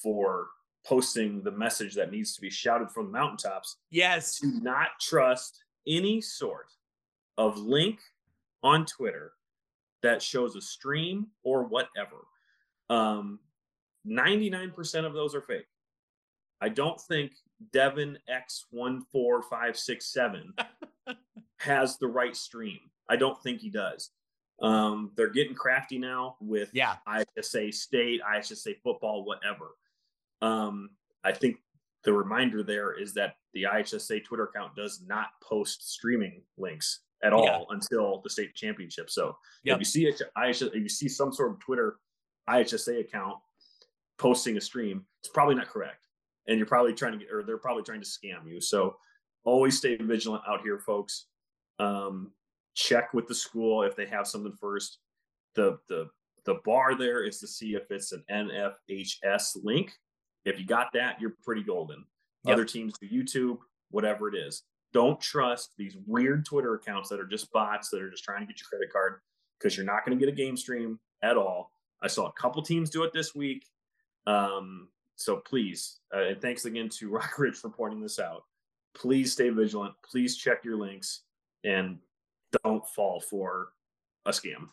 [0.03, 0.49] for
[0.85, 4.39] posting the message that needs to be shouted from the mountaintops Yes.
[4.41, 6.67] to not trust any sort
[7.39, 8.01] of link
[8.63, 9.33] on Twitter
[10.03, 12.17] that shows a stream or whatever.
[12.91, 13.39] Um,
[14.07, 15.67] 99% of those are fake.
[16.61, 17.33] I don't think
[17.73, 20.53] Devin X14567
[21.59, 22.81] has the right stream.
[23.09, 24.11] I don't think he does.
[24.61, 26.97] Um, they're getting crafty now with Yeah.
[27.09, 29.71] IHSA state, IHSA football, whatever.
[30.41, 30.91] Um,
[31.25, 31.57] I think
[32.05, 37.33] the reminder there is that the IHSA Twitter account does not post streaming links at
[37.33, 37.63] all Yeah.
[37.71, 39.09] until the state championship.
[39.11, 39.75] So Yep.
[39.77, 41.99] if you see IHSA, if you see some sort of Twitter
[42.49, 43.39] IHSA account
[44.19, 46.09] posting a stream, it's probably not correct,
[46.49, 48.61] and you're probably trying to get, or they're probably trying to scam you.
[48.61, 48.97] So
[49.45, 51.27] always stay vigilant out here, folks.
[51.79, 52.35] Um,
[52.75, 54.99] check with the school if they have something first.
[55.55, 56.11] The the
[56.45, 59.97] the bar there is to see if it's an NFHS link.
[60.45, 62.05] If you got that, you're pretty golden.
[62.45, 62.55] Yep.
[62.55, 63.59] Other teams do YouTube,
[63.91, 64.65] whatever it is.
[64.93, 68.47] Don't trust these weird Twitter accounts that are just bots that are just trying to
[68.47, 69.21] get your credit card
[69.59, 71.71] because you're not going to get a game stream at all.
[72.03, 73.65] I saw a couple teams do it this week.
[74.27, 78.43] Um, so please, uh, and thanks again to Rockridge for pointing this out.
[78.95, 79.95] Please stay vigilant.
[80.05, 81.23] Please check your links
[81.65, 81.99] and
[82.65, 83.69] don't fall for
[84.27, 84.69] a scam.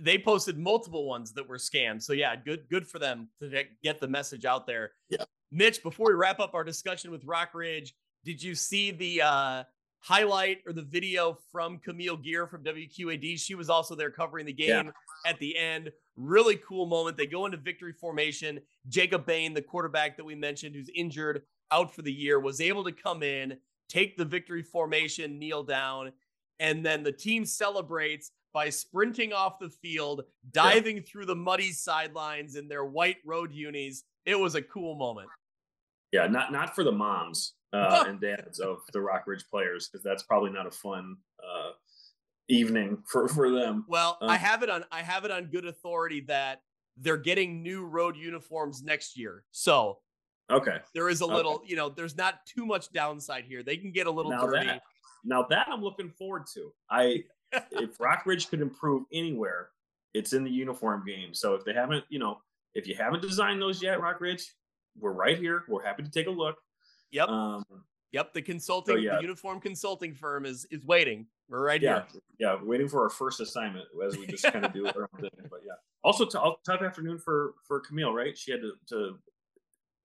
[0.00, 2.02] They posted multiple ones that were scams.
[2.02, 4.92] So yeah, good good for them to get the message out there.
[5.08, 5.24] Yeah.
[5.50, 9.62] Mitch, before we wrap up our discussion with Rock Ridge, did you see the uh,
[10.00, 13.38] highlight or the video from Camille Gear from WQAD?
[13.38, 15.30] She was also there covering the game yeah.
[15.30, 15.90] at the end.
[16.16, 17.16] Really cool moment.
[17.16, 18.60] They go into victory formation.
[18.88, 22.84] Jacob Bain, the quarterback that we mentioned, who's injured out for the year, was able
[22.84, 23.56] to come in,
[23.88, 26.12] take the victory formation, kneel down,
[26.60, 31.02] and then the team celebrates by sprinting off the field, diving yeah.
[31.06, 34.04] through the muddy sidelines in their white road unis.
[34.24, 35.28] It was a cool moment.
[36.12, 40.22] Yeah, not not for the moms uh, and dads of the Rockridge players because that's
[40.22, 41.70] probably not a fun uh,
[42.48, 43.84] evening for for them.
[43.88, 46.62] Well, um, I have it on I have it on good authority that
[46.96, 49.44] they're getting new road uniforms next year.
[49.52, 49.98] So
[50.50, 51.66] okay, there is a little, okay.
[51.68, 53.62] you know, there's not too much downside here.
[53.62, 54.66] They can get a little now dirty.
[54.66, 54.82] That,
[55.24, 56.72] now that I'm looking forward to.
[56.90, 59.70] I if Rockridge could improve anywhere,
[60.14, 61.34] it's in the uniform game.
[61.34, 62.38] So if they haven't, you know,
[62.74, 64.42] if you haven't designed those yet, Rockridge,
[64.98, 65.64] we're right here.
[65.68, 66.56] We're happy to take a look.
[67.10, 67.28] Yep.
[67.28, 67.64] Um,
[68.12, 68.32] yep.
[68.32, 69.16] The consulting, so yeah.
[69.16, 71.26] the uniform consulting firm is is waiting.
[71.48, 72.22] We're right yeah, here.
[72.38, 75.46] Yeah, waiting for our first assignment as we just kind of do our own thing.
[75.50, 75.74] But yeah.
[76.04, 78.36] Also, t- tough afternoon for for Camille, right?
[78.36, 79.18] She had to, to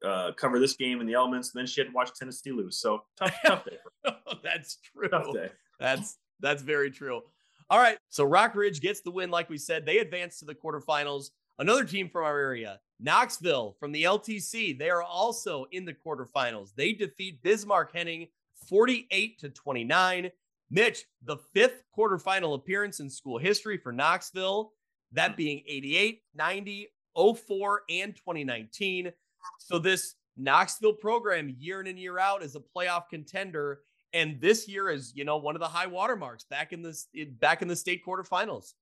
[0.07, 2.79] uh, cover this game in the elements, and then she had to watch Tennessee lose.
[2.79, 3.77] So tough, tough day.
[4.43, 5.09] that's true.
[5.09, 5.49] Tough day.
[5.79, 7.21] That's that's very true.
[7.69, 7.97] All right.
[8.09, 9.85] So Rockridge gets the win, like we said.
[9.85, 11.29] They advance to the quarterfinals.
[11.59, 16.73] Another team from our area, Knoxville from the LTC, they are also in the quarterfinals.
[16.75, 18.27] They defeat Bismarck Henning
[18.67, 20.31] 48 to 29.
[20.71, 24.71] Mitch, the fifth quarterfinal appearance in school history for Knoxville,
[25.11, 29.11] that being 88, 90, 04, and 2019.
[29.59, 33.81] So this Knoxville program year in and year out is a playoff contender
[34.13, 37.07] and this year is you know one of the high watermarks back in this
[37.39, 38.73] back in the state quarterfinals.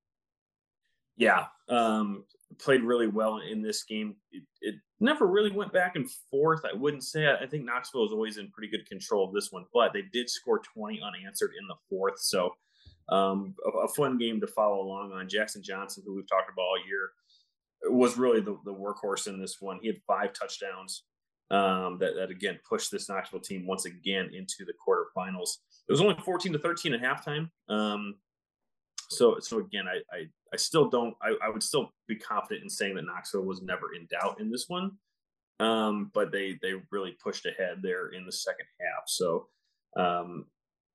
[1.17, 2.25] Yeah um
[2.59, 4.15] played really well in this game.
[4.31, 7.27] It, it, never really went back and forth i wouldn't say.
[7.27, 10.29] I think knoxville was always in pretty good control of this one but they did
[10.29, 12.51] score 20 unanswered in the fourth so
[13.09, 15.27] um a, a fun game to follow along on.
[15.27, 17.09] Jackson johnson who we've talked about all year
[17.89, 19.79] was really the, the workhorse in this one.
[19.81, 21.03] He had five touchdowns
[21.51, 25.57] um, that, that again pushed this Knoxville team once again into the quarterfinals.
[25.87, 27.49] It was only 14 to 13 at halftime.
[27.67, 28.15] Um,
[29.09, 32.69] so, so again, I, I, I still don't, I, I, would still be confident in
[32.69, 34.91] saying that Knoxville was never in doubt in this one.
[35.59, 39.03] Um, but they, they really pushed ahead there in the second half.
[39.07, 39.47] So,
[39.97, 40.45] um,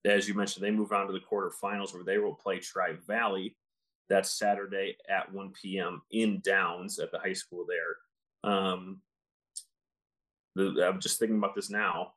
[0.07, 3.55] as you mentioned, they move on to the quarterfinals where they will play Tri Valley.
[4.09, 6.01] That's Saturday at 1 p.m.
[6.11, 8.51] in Downs at the high school there.
[8.51, 9.03] Um,
[10.59, 12.13] I'm just thinking about this now.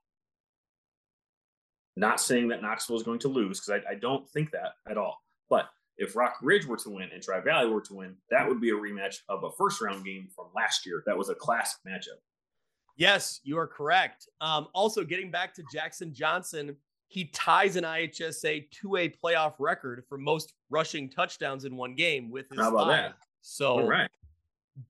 [1.96, 4.98] Not saying that Knoxville is going to lose because I, I, don't think that at
[4.98, 5.22] all.
[5.50, 8.62] But if Rock Ridge were to win and Tri Valley were to win, that would
[8.62, 11.04] be a rematch of a first round game from last year.
[11.06, 12.20] That was a classic matchup.
[12.96, 14.28] Yes, you are correct.
[14.42, 16.76] Um, also, getting back to Jackson Johnson,
[17.08, 22.50] he ties an IHSA 2A playoff record for most rushing touchdowns in one game with
[22.50, 23.12] his How about five.
[23.12, 23.16] That?
[23.42, 24.10] So, right.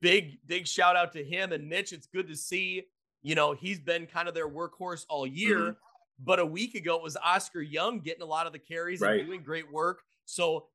[0.01, 1.93] big, big shout out to him and Mitch.
[1.93, 2.85] It's good to see
[3.21, 5.59] you know, he's been kind of their workhorse all year.
[5.59, 5.71] Mm-hmm.
[6.21, 9.19] But a week ago, it was Oscar Young getting a lot of the carries right.
[9.19, 10.01] and doing great work.
[10.25, 10.65] So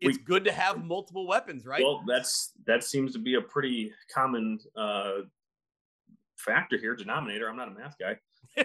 [0.00, 1.82] it's we, good to have multiple weapons, right?
[1.82, 5.22] Well, that's that seems to be a pretty common uh,
[6.36, 7.48] factor here, denominator.
[7.48, 8.16] I'm not a math guy.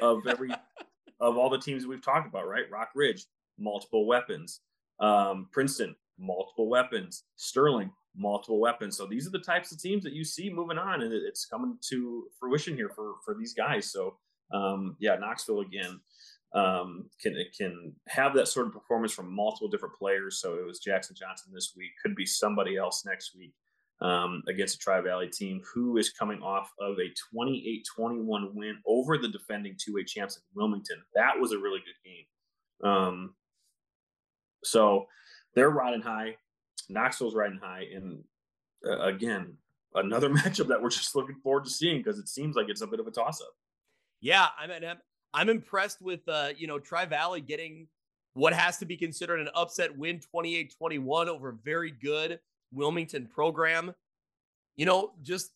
[0.01, 0.49] Of every
[1.19, 2.69] of all the teams we've talked about, right?
[2.71, 3.25] Rock Ridge,
[3.57, 4.61] multiple weapons.
[4.99, 7.23] Um, Princeton, multiple weapons.
[7.35, 8.97] Sterling, multiple weapons.
[8.97, 11.77] So these are the types of teams that you see moving on, and it's coming
[11.89, 13.91] to fruition here for for these guys.
[13.91, 14.17] So
[14.53, 15.99] um, yeah, Knoxville again
[16.53, 20.39] um, can can have that sort of performance from multiple different players.
[20.39, 23.53] So it was Jackson Johnson this week, could be somebody else next week
[24.01, 29.17] um, against a Tri Valley team who is coming off of a 28-21 win over
[29.17, 31.01] the defending 2A champs in Wilmington.
[31.13, 32.89] That was a really good game.
[32.91, 33.35] Um,
[34.63, 35.05] so
[35.55, 36.35] they're riding high.
[36.89, 38.23] Knoxville's riding high, and
[38.85, 39.57] uh, again,
[39.93, 42.87] another matchup that we're just looking forward to seeing because it seems like it's a
[42.87, 43.53] bit of a toss up.
[44.21, 44.97] Yeah, I mean, I'm,
[45.33, 47.87] I'm impressed with uh, you know Tri Valley getting
[48.33, 52.39] what has to be considered an upset win 28 21 over a very good
[52.71, 53.93] Wilmington program.
[54.75, 55.51] You know, just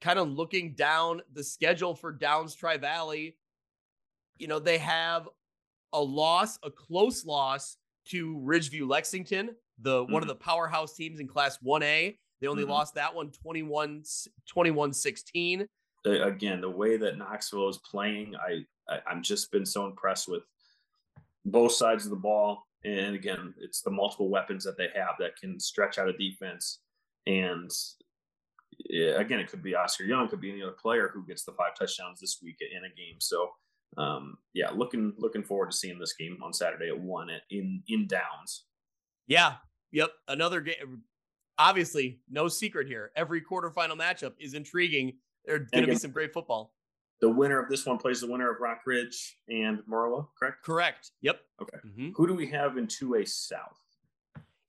[0.00, 3.36] kind of looking down the schedule for Downs Tri Valley,
[4.38, 5.28] you know, they have
[5.92, 9.50] a loss, a close loss to Ridgeview Lexington,
[9.80, 10.12] the mm-hmm.
[10.12, 10.38] one of mm-hmm.
[10.38, 12.16] the powerhouse teams in class 1A.
[12.40, 12.72] They only mm-hmm.
[12.72, 14.04] lost that one 21
[14.48, 15.66] 21 16.
[16.04, 20.42] Again, the way that Knoxville is playing, I, I I'm just been so impressed with
[21.44, 22.66] both sides of the ball.
[22.84, 26.80] And again, it's the multiple weapons that they have that can stretch out a defense.
[27.26, 27.70] And
[28.90, 31.74] again, it could be Oscar Young, could be any other player who gets the five
[31.76, 33.16] touchdowns this week in a game.
[33.18, 33.50] So,
[33.96, 37.82] um, yeah, looking looking forward to seeing this game on Saturday at one at, in
[37.88, 38.64] in Downs.
[39.26, 39.54] Yeah.
[39.96, 40.10] Yep.
[40.28, 41.02] Another game.
[41.58, 43.12] Obviously, no secret here.
[43.16, 45.14] Every quarterfinal matchup is intriguing.
[45.44, 46.74] There's going to be some great football
[47.20, 50.62] the winner of this one plays the winner of Rock Ridge and Maroa, correct?
[50.62, 51.10] Correct.
[51.22, 51.40] Yep.
[51.62, 51.78] Okay.
[51.86, 52.10] Mm-hmm.
[52.14, 53.80] Who do we have in 2A South?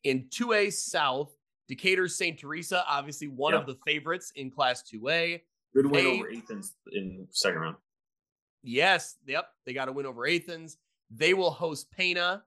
[0.03, 1.35] In 2A South,
[1.67, 2.39] Decatur St.
[2.39, 3.61] Teresa, obviously one yep.
[3.61, 5.41] of the favorites in Class 2A.
[5.75, 7.75] Good win they, over Athens in second round.
[8.63, 9.15] Yes.
[9.27, 9.45] Yep.
[9.65, 10.77] They got a win over Athens.
[11.11, 12.43] They will host Pana.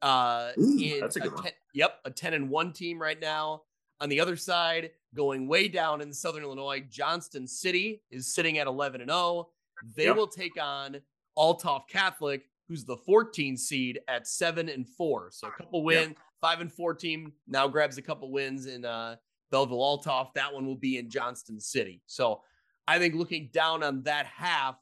[0.00, 1.52] Uh, Ooh, in that's a good a ten, one.
[1.74, 1.98] Yep.
[2.04, 3.62] A 10 and 1 team right now.
[4.00, 8.66] On the other side, going way down in Southern Illinois, Johnston City is sitting at
[8.66, 9.48] 11 and 0.
[9.96, 10.16] They yep.
[10.16, 11.00] will take on
[11.36, 15.30] Althoff Catholic, who's the 14 seed at 7 and 4.
[15.32, 16.18] So a couple win, yep.
[16.40, 19.16] 5 and 4 team now grabs a couple wins in uh,
[19.50, 20.32] Belleville Althoff.
[20.34, 22.02] That one will be in Johnston City.
[22.06, 22.42] So
[22.86, 24.76] I think looking down on that half,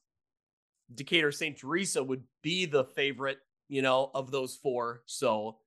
[0.95, 1.57] Decatur St.
[1.57, 3.39] Teresa would be the favorite,
[3.69, 5.03] you know, of those four.
[5.07, 5.59] So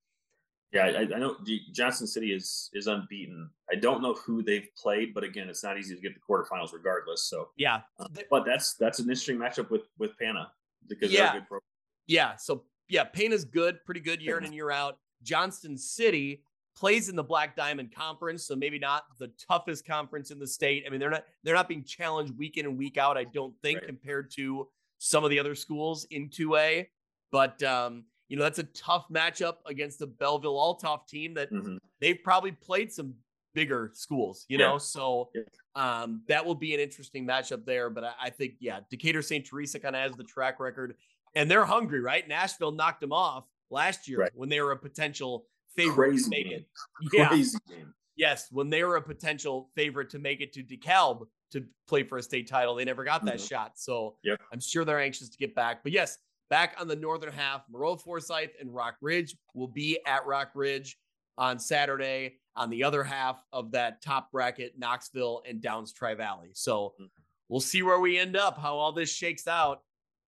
[0.75, 1.37] yeah, I, I know
[1.71, 3.49] Johnston City is is unbeaten.
[3.71, 6.73] I don't know who they've played, but again, it's not easy to get the quarterfinals
[6.73, 7.23] regardless.
[7.29, 10.51] So yeah, uh, but that's that's an interesting matchup with with Pana
[10.87, 11.19] because yeah.
[11.19, 11.61] they're a good program.
[12.07, 14.97] Yeah, so yeah, Pana's good, pretty good year in and year out.
[15.23, 16.43] Johnston City
[16.75, 20.83] plays in the Black Diamond Conference, so maybe not the toughest conference in the state.
[20.85, 23.17] I mean, they're not they're not being challenged week in and week out.
[23.17, 23.87] I don't think right.
[23.87, 24.67] compared to
[24.97, 26.87] some of the other schools in 2A,
[27.31, 31.77] but um, you know, that's a tough matchup against the Belleville Althoff team that mm-hmm.
[32.01, 33.13] they've probably played some
[33.53, 34.67] bigger schools, you yeah.
[34.67, 34.77] know.
[34.77, 35.41] So yeah.
[35.75, 37.89] um, that will be an interesting matchup there.
[37.89, 39.45] But I, I think, yeah, Decatur St.
[39.45, 40.95] Teresa kind of has the track record
[41.35, 42.27] and they're hungry, right?
[42.27, 44.31] Nashville knocked them off last year right.
[44.35, 45.45] when they were a potential
[45.75, 46.53] favorite Crazy to make game.
[46.53, 46.67] it.
[47.13, 47.27] Yeah.
[47.27, 47.93] Crazy game.
[48.15, 52.17] Yes, when they were a potential favorite to make it to DeKalb to play for
[52.17, 53.45] a state title, they never got that mm-hmm.
[53.45, 53.73] shot.
[53.75, 54.39] So yep.
[54.53, 55.83] I'm sure they're anxious to get back.
[55.83, 56.17] But yes,
[56.49, 57.63] back on the northern half.
[57.71, 60.97] Maroa Forsyth and Rock Ridge will be at Rock Ridge
[61.37, 66.49] on Saturday on the other half of that top bracket, Knoxville and Downs Tri Valley.
[66.53, 67.05] So mm-hmm.
[67.49, 69.81] we'll see where we end up, how all this shakes out.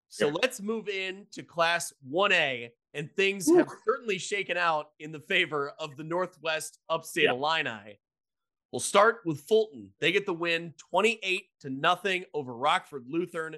[0.09, 0.36] So yep.
[0.41, 2.70] let's move into Class 1A.
[2.93, 7.36] And things have certainly shaken out in the favor of the Northwest Upstate yep.
[7.36, 7.99] Illini.
[8.72, 9.91] We'll start with Fulton.
[9.99, 13.57] They get the win 28 to nothing over Rockford Lutheran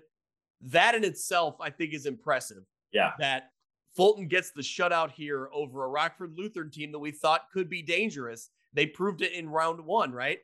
[0.61, 2.63] that in itself, I think, is impressive.
[2.91, 3.11] Yeah.
[3.19, 3.51] That
[3.95, 7.81] Fulton gets the shutout here over a Rockford Lutheran team that we thought could be
[7.81, 8.49] dangerous.
[8.73, 10.39] They proved it in round one, right?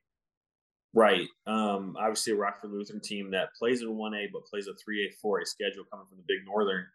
[0.93, 1.27] Right.
[1.45, 5.45] Um, obviously, a Rockford Lutheran team that plays in 1A but plays a 3A, 4A
[5.45, 6.85] schedule coming from the Big Northern.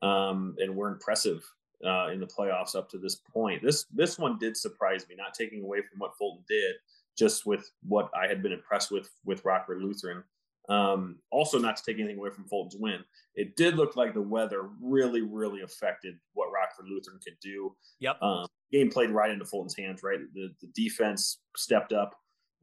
[0.00, 1.42] Um, and we're impressive
[1.84, 3.62] uh, in the playoffs up to this point.
[3.62, 6.76] This this one did surprise me, not taking away from what Fulton did,
[7.18, 10.22] just with what I had been impressed with with Rockford Lutheran.
[10.68, 13.02] Um, also, not to take anything away from Fulton's win,
[13.34, 17.74] it did look like the weather really, really affected what Rockford Lutheran could do.
[18.00, 18.22] Yep.
[18.22, 20.02] Um, game played right into Fulton's hands.
[20.02, 22.14] Right, the the defense stepped up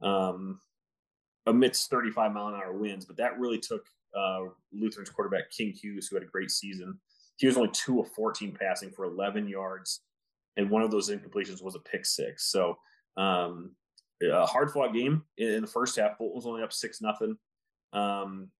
[0.02, 0.60] um,
[1.46, 3.86] amidst 35 mile an hour winds, but that really took
[4.16, 4.40] uh,
[4.72, 6.98] Lutheran's quarterback King Hughes, who had a great season.
[7.38, 10.02] He was only two of 14 passing for 11 yards,
[10.56, 12.50] and one of those incompletions was a pick six.
[12.50, 12.78] So
[13.16, 13.72] um,
[14.22, 16.16] a hard fought game in the first half.
[16.16, 17.36] Fulton was only up six nothing.
[17.92, 18.50] Um,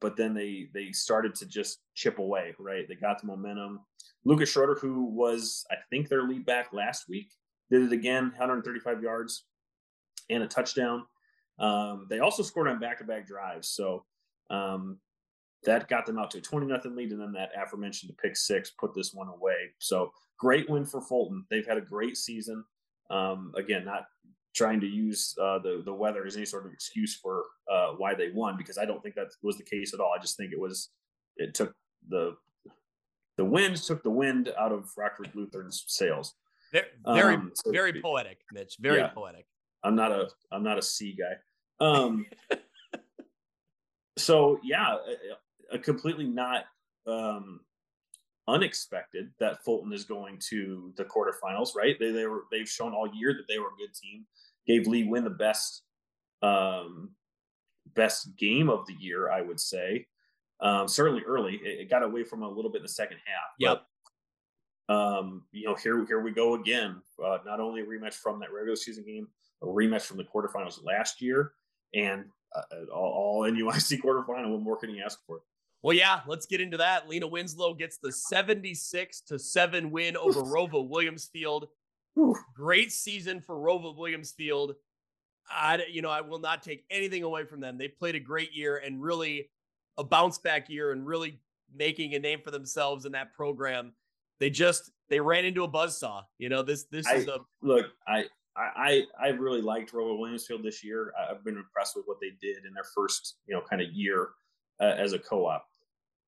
[0.00, 2.86] but then they they started to just chip away, right?
[2.88, 3.80] They got the momentum.
[4.24, 7.30] Lucas Schroeder, who was I think their lead back last week,
[7.70, 9.44] did it again, 135 yards
[10.30, 11.04] and a touchdown.
[11.58, 14.04] Um, they also scored on back-to-back drives, so
[14.50, 14.98] um,
[15.64, 18.72] that got them out to a 20 nothing lead, and then that aforementioned pick six
[18.72, 19.72] put this one away.
[19.78, 21.46] So great win for Fulton.
[21.50, 22.64] They've had a great season.
[23.10, 24.06] Um, again, not
[24.56, 28.14] trying to use uh, the the weather as any sort of excuse for uh, why
[28.14, 30.12] they won because I don't think that was the case at all.
[30.16, 30.90] I just think it was
[31.36, 31.74] it took
[32.08, 32.36] the
[33.36, 36.34] the wind took the wind out of Rockford Lutheran's sails.
[36.72, 38.76] Very um, so very poetic, Mitch.
[38.80, 39.46] Very yeah, poetic.
[39.84, 41.86] I'm not a I'm not a sea guy.
[41.86, 42.26] Um,
[44.18, 44.96] so yeah,
[45.72, 46.64] a, a completely not
[47.06, 47.60] um,
[48.48, 51.96] unexpected that Fulton is going to the quarterfinals, right?
[51.98, 54.24] They, they were they've shown all year that they were a good team.
[54.66, 55.82] Gave Lee Win the best
[56.42, 57.10] um,
[57.94, 60.06] best game of the year, I would say.
[60.60, 63.50] Um, certainly early, it, it, got away from a little bit in the second half.
[63.58, 63.82] Yep.
[64.88, 67.02] But, um, you know, here here we go again.
[67.22, 69.28] Uh, not only a rematch from that regular season game,
[69.62, 71.52] a rematch from the quarterfinals last year,
[71.94, 72.62] and uh,
[72.94, 74.50] all, all NUIC quarterfinal.
[74.50, 75.40] What more can you ask for?
[75.82, 77.08] Well, yeah, let's get into that.
[77.08, 81.66] Lena Winslow gets the 76 to 7 win over ROWVA Williamsfield.
[82.54, 84.74] Great season for ROWVA Williamsfield.
[85.50, 87.78] I, you know, I will not take anything away from them.
[87.78, 89.50] They played a great year and really
[89.98, 91.40] a bounce back year and really
[91.74, 93.92] making a name for themselves in that program.
[94.40, 96.22] They just they ran into a buzzsaw.
[96.38, 97.86] You know, this this I, is a look.
[98.08, 98.24] I
[98.56, 101.12] I I really liked ROWVA Williamsfield this year.
[101.30, 104.30] I've been impressed with what they did in their first you know kind of year
[104.80, 105.66] uh, as a co-op.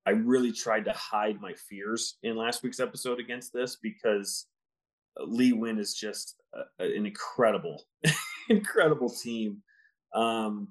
[0.07, 4.47] I really tried to hide my fears in last week's episode against this because
[5.27, 7.85] Lee Win is just a, an incredible,
[8.49, 9.63] incredible team.
[10.15, 10.69] Um,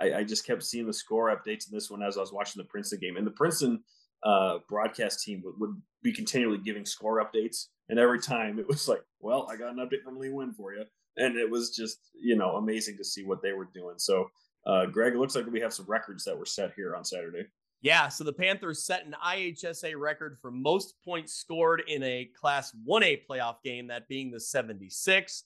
[0.00, 2.60] I, I, just kept seeing the score updates in this one as I was watching
[2.60, 3.82] the Princeton game, and the Princeton
[4.22, 8.88] uh, broadcast team would, would, be continually giving score updates, and every time it was
[8.88, 10.84] like, "Well, I got an update from Lee Win for you,"
[11.16, 13.96] and it was just you know amazing to see what they were doing.
[13.98, 14.30] So,
[14.66, 17.46] uh, Greg, it looks like we have some records that were set here on Saturday.
[17.82, 22.74] Yeah, so the Panthers set an IHSA record for most points scored in a Class
[22.86, 25.44] 1A playoff game, that being the 76,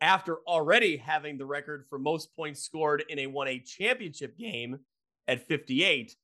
[0.00, 4.78] after already having the record for most points scored in a 1A championship game
[5.26, 6.14] at 58.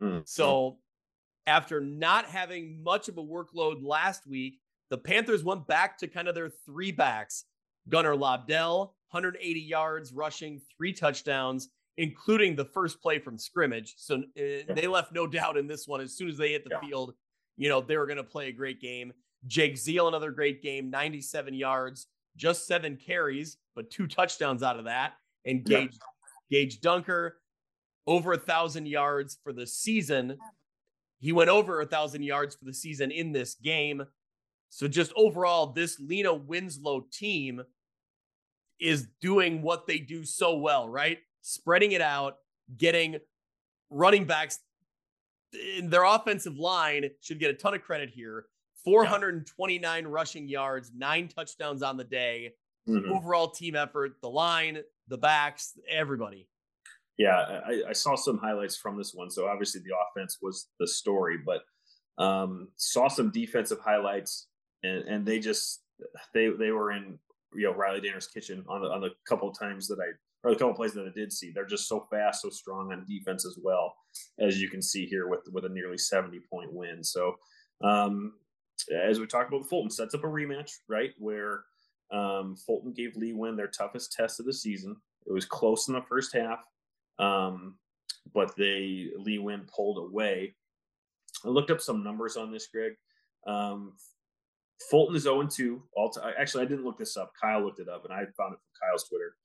[0.00, 0.20] Mm-hmm.
[0.24, 0.78] So,
[1.48, 6.28] after not having much of a workload last week, the Panthers went back to kind
[6.28, 7.44] of their three backs
[7.88, 13.94] Gunnar Lobdell, 180 yards rushing, three touchdowns including the first play from scrimmage.
[13.96, 16.00] So uh, they left no doubt in this one.
[16.00, 16.88] As soon as they hit the yeah.
[16.88, 17.14] field,
[17.56, 19.12] you know, they were going to play a great game.
[19.46, 24.84] Jake Zeal, another great game, 97 yards, just seven carries, but two touchdowns out of
[24.84, 25.14] that.
[25.44, 25.98] And Gage,
[26.50, 26.60] yeah.
[26.60, 27.38] Gage Dunker,
[28.06, 30.38] over a thousand yards for the season.
[31.18, 34.04] He went over a thousand yards for the season in this game.
[34.70, 37.62] So just overall, this Lena Winslow team
[38.80, 41.18] is doing what they do so well, right?
[41.42, 42.36] Spreading it out,
[42.76, 43.18] getting
[43.90, 44.58] running backs.
[45.76, 48.46] In their offensive line should get a ton of credit here.
[48.84, 50.08] 429 yeah.
[50.10, 52.54] rushing yards, nine touchdowns on the day.
[52.88, 53.12] Mm-hmm.
[53.12, 54.78] Overall team effort, the line,
[55.08, 56.48] the backs, everybody.
[57.18, 59.30] Yeah, I, I, saw some highlights from this one.
[59.30, 61.62] So obviously the offense was the story, but
[62.18, 64.48] um, saw some defensive highlights,
[64.82, 65.82] and, and they just
[66.34, 67.18] they they were in
[67.54, 70.12] you know Riley Danner's kitchen on the on the couple of times that I
[70.44, 71.50] or the couple plays that I did see.
[71.50, 73.94] They're just so fast, so strong on defense as well,
[74.38, 77.02] as you can see here with with a nearly 70 point win.
[77.02, 77.36] So,
[77.82, 78.34] um,
[78.92, 81.12] as we talked about, the Fulton sets up a rematch, right?
[81.18, 81.64] Where
[82.10, 84.96] um, Fulton gave Lee Win their toughest test of the season.
[85.26, 86.58] It was close in the first half,
[87.18, 87.76] um,
[88.34, 90.54] but they Lee Win pulled away.
[91.44, 92.92] I looked up some numbers on this, Greg.
[93.46, 93.94] Um,
[94.90, 96.34] Fulton is 0 2 all time.
[96.38, 97.32] Actually, I didn't look this up.
[97.40, 99.36] Kyle looked it up, and I found it from Kyle's Twitter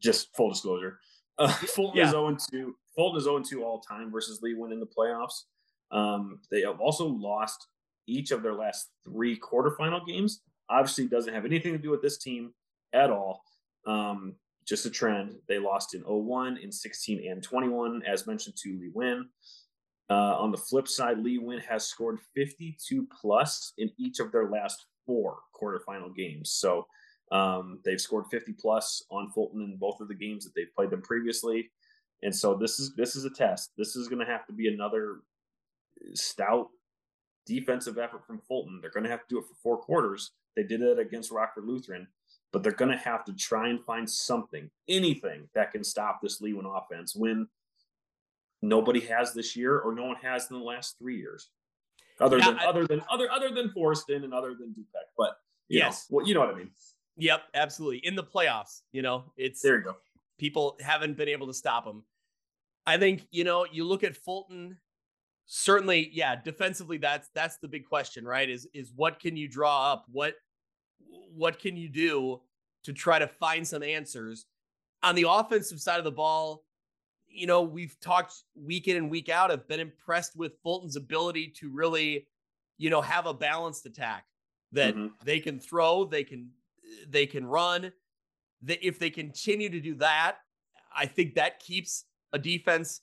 [0.00, 0.98] just full disclosure.
[1.38, 2.04] Uh, Fulton yeah.
[2.04, 2.76] is 0 2.
[2.94, 5.42] Fulton is 0 2 all time versus Lee Win in the playoffs.
[5.90, 7.68] Um, they have also lost
[8.06, 10.42] each of their last three quarterfinal games.
[10.68, 12.52] Obviously, doesn't have anything to do with this team
[12.92, 13.42] at all.
[13.86, 14.34] Um,
[14.66, 15.36] just a trend.
[15.48, 19.28] They lost in 01, in 16, and 21, as mentioned to Lee Win.
[20.10, 24.48] Uh, on the flip side, Lee Win has scored 52 plus in each of their
[24.48, 26.52] last four quarterfinal games.
[26.52, 26.86] So
[27.34, 30.90] um, they've scored 50 plus on Fulton in both of the games that they've played
[30.90, 31.70] them previously.
[32.22, 33.72] And so this is this is a test.
[33.76, 35.20] This is going to have to be another
[36.14, 36.68] stout
[37.44, 38.78] defensive effort from Fulton.
[38.80, 40.30] They're going to have to do it for four quarters.
[40.56, 42.06] They did it against Rockford Lutheran,
[42.52, 46.40] but they're going to have to try and find something, anything that can stop this
[46.40, 47.48] Lee Win offense when
[48.62, 51.50] nobody has this year or no one has in the last three years.
[52.20, 55.02] Other yeah, than I, other than other other than Forreston and other than Du-Pec.
[55.18, 55.36] But
[55.68, 56.70] yes, know, well, you know what I mean.
[57.16, 57.98] Yep, absolutely.
[57.98, 59.78] In the playoffs, you know, it's there.
[59.78, 59.96] You go.
[60.38, 62.04] People haven't been able to stop them.
[62.86, 64.76] I think you know you look at Fulton.
[65.46, 66.36] Certainly, yeah.
[66.36, 68.48] Defensively, that's that's the big question, right?
[68.48, 70.06] Is is what can you draw up?
[70.10, 70.34] What
[71.34, 72.40] what can you do
[72.84, 74.46] to try to find some answers
[75.02, 76.64] on the offensive side of the ball?
[77.28, 79.50] You know, we've talked week in and week out.
[79.50, 82.26] Have been impressed with Fulton's ability to really,
[82.78, 84.24] you know, have a balanced attack
[84.72, 85.08] that mm-hmm.
[85.24, 86.50] they can throw, they can
[87.08, 87.92] they can run.
[88.62, 90.38] That if they continue to do that,
[90.94, 93.02] I think that keeps a defense,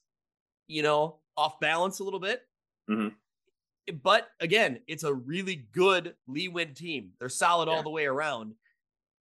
[0.68, 2.42] you know, off balance a little bit.
[2.90, 3.98] Mm-hmm.
[4.04, 7.12] but again, it's a really good Lee Win team.
[7.20, 7.76] They're solid yeah.
[7.76, 8.56] all the way around.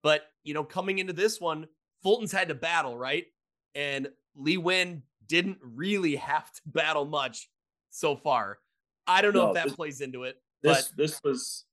[0.02, 1.66] But, you know, coming into this one,
[2.02, 3.24] Fulton's had to battle, right?
[3.74, 7.48] And Lee Win didn't really have to battle much
[7.90, 8.58] so far.
[9.06, 10.36] I don't know no, if that this, plays into it.
[10.62, 11.64] This but this was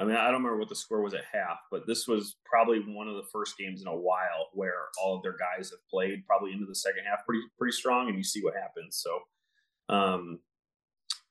[0.00, 2.80] I mean, I don't remember what the score was at half, but this was probably
[2.80, 6.26] one of the first games in a while where all of their guys have played
[6.26, 8.96] probably into the second half pretty pretty strong, and you see what happens.
[8.96, 10.40] So, um,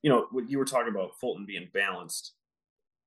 [0.01, 2.33] you know, what you were talking about Fulton being balanced,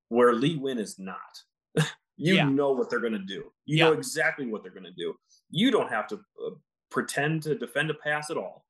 [0.09, 1.43] where Lee Win is not.
[2.19, 2.49] you yeah.
[2.49, 3.45] know what they're going to do.
[3.65, 3.85] You yeah.
[3.85, 5.15] know exactly what they're going to do.
[5.51, 6.51] You don't have to uh,
[6.91, 8.67] pretend to defend a pass at all,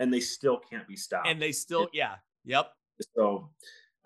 [0.00, 1.28] and they still can't be stopped.
[1.28, 2.72] And they still, yeah, yep.
[3.14, 3.48] So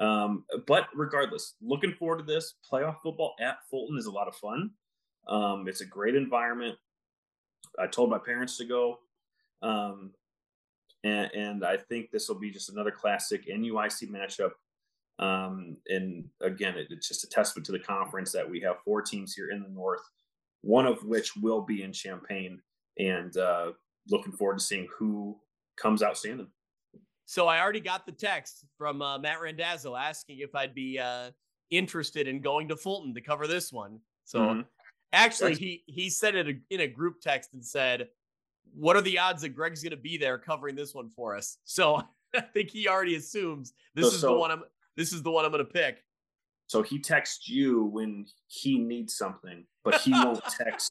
[0.01, 2.55] um, but regardless, looking forward to this.
[2.71, 4.71] Playoff football at Fulton is a lot of fun.
[5.29, 6.77] Um, it's a great environment.
[7.79, 8.99] I told my parents to go.
[9.63, 10.13] Um,
[11.05, 14.53] and, and, I think this will be just another classic NUIC matchup.
[15.19, 19.03] Um, and again, it, it's just a testament to the conference that we have four
[19.03, 20.01] teams here in the North,
[20.63, 22.61] one of which will be in Champaign.
[22.99, 23.73] And uh,
[24.09, 25.39] looking forward to seeing who
[25.77, 26.49] comes out standing.
[27.31, 31.31] So I already got the text from uh, Matt Randazzo asking if I'd be uh,
[31.71, 34.01] interested in going to Fulton to cover this one.
[34.25, 34.61] So mm-hmm.
[35.13, 38.09] actually, That's- he he said it in a group text and said,
[38.75, 41.59] "What are the odds that Greg's going to be there covering this one for us?"
[41.63, 42.03] So
[42.35, 44.65] I think he already assumes this so, is so, the one I'm.
[44.97, 46.03] This is the one I'm going to pick.
[46.67, 50.91] So he texts you when he needs something, but he won't text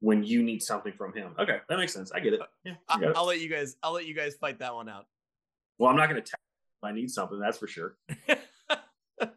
[0.00, 1.34] when you need something from him.
[1.38, 2.12] Okay, that makes sense.
[2.12, 2.40] I get it.
[2.62, 3.76] Yeah, I, will let you guys.
[3.82, 5.06] I'll let you guys fight that one out.
[5.82, 7.40] Well, I'm not going to tell if I need something.
[7.40, 7.96] That's for sure.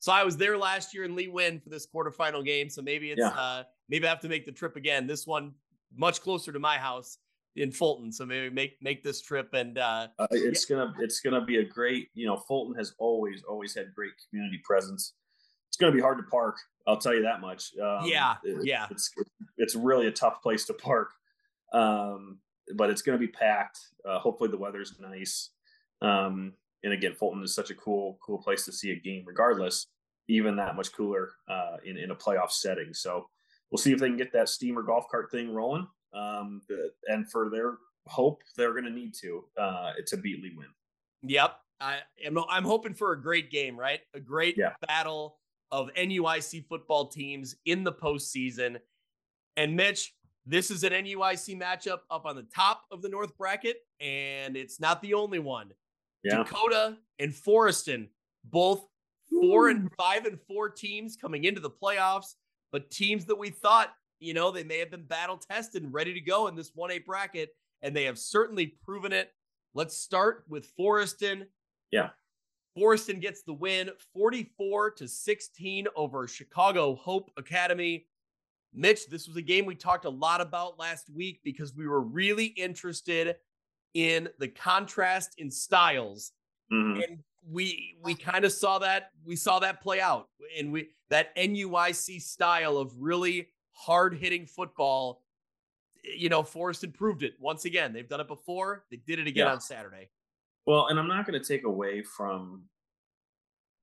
[0.00, 2.68] so I was there last year in Lee Win for this quarterfinal game.
[2.68, 3.28] So maybe it's yeah.
[3.28, 5.06] uh, maybe I have to make the trip again.
[5.06, 5.52] This one
[5.96, 7.18] much closer to my house
[7.54, 8.10] in Fulton.
[8.10, 10.76] So maybe make make this trip and uh, uh, it's yeah.
[10.76, 12.08] gonna it's gonna be a great.
[12.14, 15.12] You know, Fulton has always always had great community presence.
[15.68, 16.56] It's gonna be hard to park.
[16.84, 17.70] I'll tell you that much.
[17.80, 18.88] Um, yeah, it, yeah.
[18.90, 19.08] It's
[19.56, 21.10] it's really a tough place to park.
[21.72, 22.38] Um,
[22.74, 23.78] but it's going to be packed.
[24.04, 25.50] Uh, hopefully the weather's nice.
[26.02, 26.52] Um,
[26.84, 29.86] and again, Fulton is such a cool, cool place to see a game, regardless,
[30.28, 32.92] even that much cooler uh, in in a playoff setting.
[32.92, 33.26] So
[33.70, 35.86] we'll see if they can get that steamer golf cart thing rolling.
[36.12, 36.60] Um,
[37.06, 40.68] and for their hope, they're going to need to uh, to beat Lee Win.
[41.22, 42.38] Yep, I am.
[42.50, 44.00] I'm hoping for a great game, right?
[44.14, 44.72] A great yeah.
[44.86, 45.38] battle
[45.70, 48.78] of NUIC football teams in the postseason.
[49.56, 50.14] And Mitch,
[50.44, 54.80] this is an NUIC matchup up on the top of the North bracket, and it's
[54.80, 55.72] not the only one.
[56.24, 56.38] Yeah.
[56.38, 58.08] Dakota and Forreston,
[58.44, 58.86] both
[59.30, 62.34] four and five and four teams coming into the playoffs,
[62.70, 66.14] but teams that we thought, you know, they may have been battle tested and ready
[66.14, 67.50] to go in this 1A bracket,
[67.82, 69.32] and they have certainly proven it.
[69.74, 71.46] Let's start with Forreston.
[71.90, 72.10] Yeah.
[72.78, 78.06] Forreston gets the win 44 to 16 over Chicago Hope Academy.
[78.74, 82.00] Mitch, this was a game we talked a lot about last week because we were
[82.00, 83.36] really interested
[83.94, 86.32] in the contrast in styles.
[86.72, 87.00] Mm-hmm.
[87.00, 87.18] And
[87.50, 90.28] we we kind of saw that we saw that play out
[90.58, 95.22] and we that NUIC style of really hard hitting football
[96.04, 99.46] you know Forreston proved it once again they've done it before they did it again
[99.46, 99.52] yeah.
[99.52, 100.08] on Saturday
[100.66, 102.62] well and I'm not going to take away from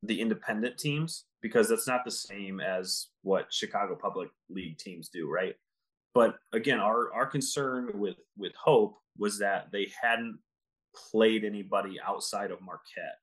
[0.03, 5.29] the independent teams because that's not the same as what Chicago Public League teams do
[5.29, 5.55] right
[6.13, 10.39] but again our our concern with with Hope was that they hadn't
[10.95, 13.17] played anybody outside of Marquette.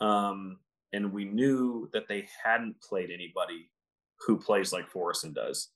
[0.00, 0.58] Um,
[0.92, 3.70] and we knew that they hadn't played anybody
[4.26, 5.68] who plays like Forreston does.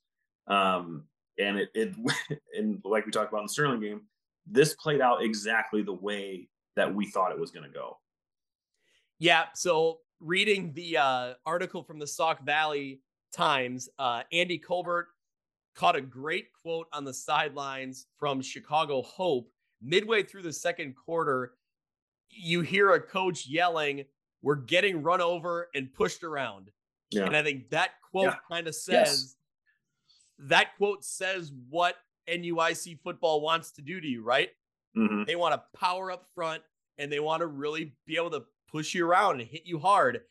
[0.47, 1.05] Um,
[1.39, 1.95] and it, it
[2.57, 4.01] and like we talked about in the Sterling game,
[4.45, 7.97] this played out exactly the way that we thought it was going to go.
[9.19, 9.45] Yeah.
[9.55, 13.01] So reading the uh, article from the Sauk Valley
[13.33, 15.07] Times, uh, Andy Colbert
[15.77, 19.49] caught a great quote on the sidelines from Chicago Hope
[19.81, 21.53] midway through the second quarter.
[22.29, 24.03] You hear a coach yelling,
[24.41, 26.71] We're getting run over and pushed around.
[27.11, 27.25] Yeah.
[27.25, 28.35] And I think that quote yeah.
[28.49, 29.35] kind of says yes.
[30.39, 31.95] that quote says what
[32.27, 34.49] NUIC football wants to do to you, right?
[34.97, 35.23] Mm-hmm.
[35.25, 36.63] They want to power up front
[36.97, 40.21] and they want to really be able to push you around and hit you hard.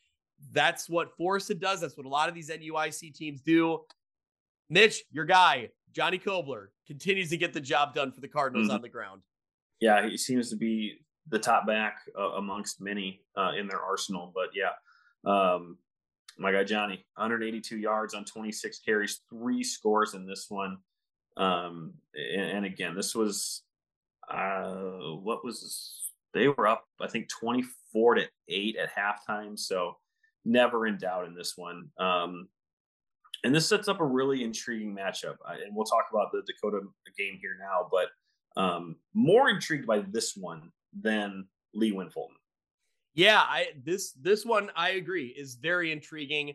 [0.51, 1.81] That's what Forreston does.
[1.81, 3.79] That's what a lot of these NUIC teams do.
[4.69, 8.75] Mitch, your guy, Johnny Kobler, continues to get the job done for the Cardinals mm-hmm.
[8.75, 9.21] on the ground.
[9.79, 10.99] Yeah, he seems to be
[11.29, 14.31] the top back uh, amongst many uh, in their arsenal.
[14.33, 14.71] But yeah,
[15.29, 15.77] um,
[16.37, 20.77] my guy Johnny, 182 yards on 26 carries, three scores in this one.
[21.35, 23.61] Um, and, and, again, this was
[24.27, 24.73] uh,
[25.21, 26.07] what was this?
[26.33, 29.57] they were up, I think, 24 to 8 at halftime.
[29.57, 29.97] So
[30.45, 31.89] never in doubt in this one.
[31.99, 32.47] Um,
[33.43, 35.35] and this sets up a really intriguing matchup.
[35.47, 36.85] And we'll talk about the Dakota
[37.17, 38.09] game here now, but
[38.61, 42.35] um, more intrigued by this one than Lee Win Fulton.
[43.13, 46.53] Yeah, I this this one I agree is very intriguing.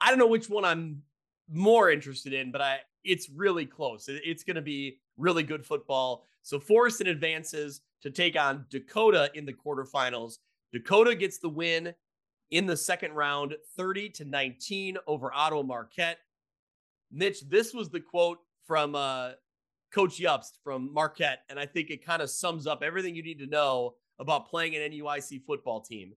[0.00, 1.02] I don't know which one I'm
[1.50, 4.08] more interested in, but I it's really close.
[4.08, 6.24] It's going to be really good football.
[6.42, 10.38] So Forreston advances to take on Dakota in the quarterfinals.
[10.72, 11.94] Dakota gets the win
[12.54, 16.18] in the second round, 30 to 19 over Ottawa Marquette.
[17.10, 19.32] Mitch, this was the quote from uh,
[19.92, 23.40] Coach Jobst from Marquette, and I think it kind of sums up everything you need
[23.40, 26.12] to know about playing an NUIC football team.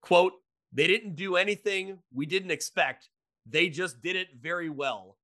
[0.00, 0.32] Quote,
[0.72, 3.10] they didn't do anything we didn't expect.
[3.44, 5.18] They just did it very well.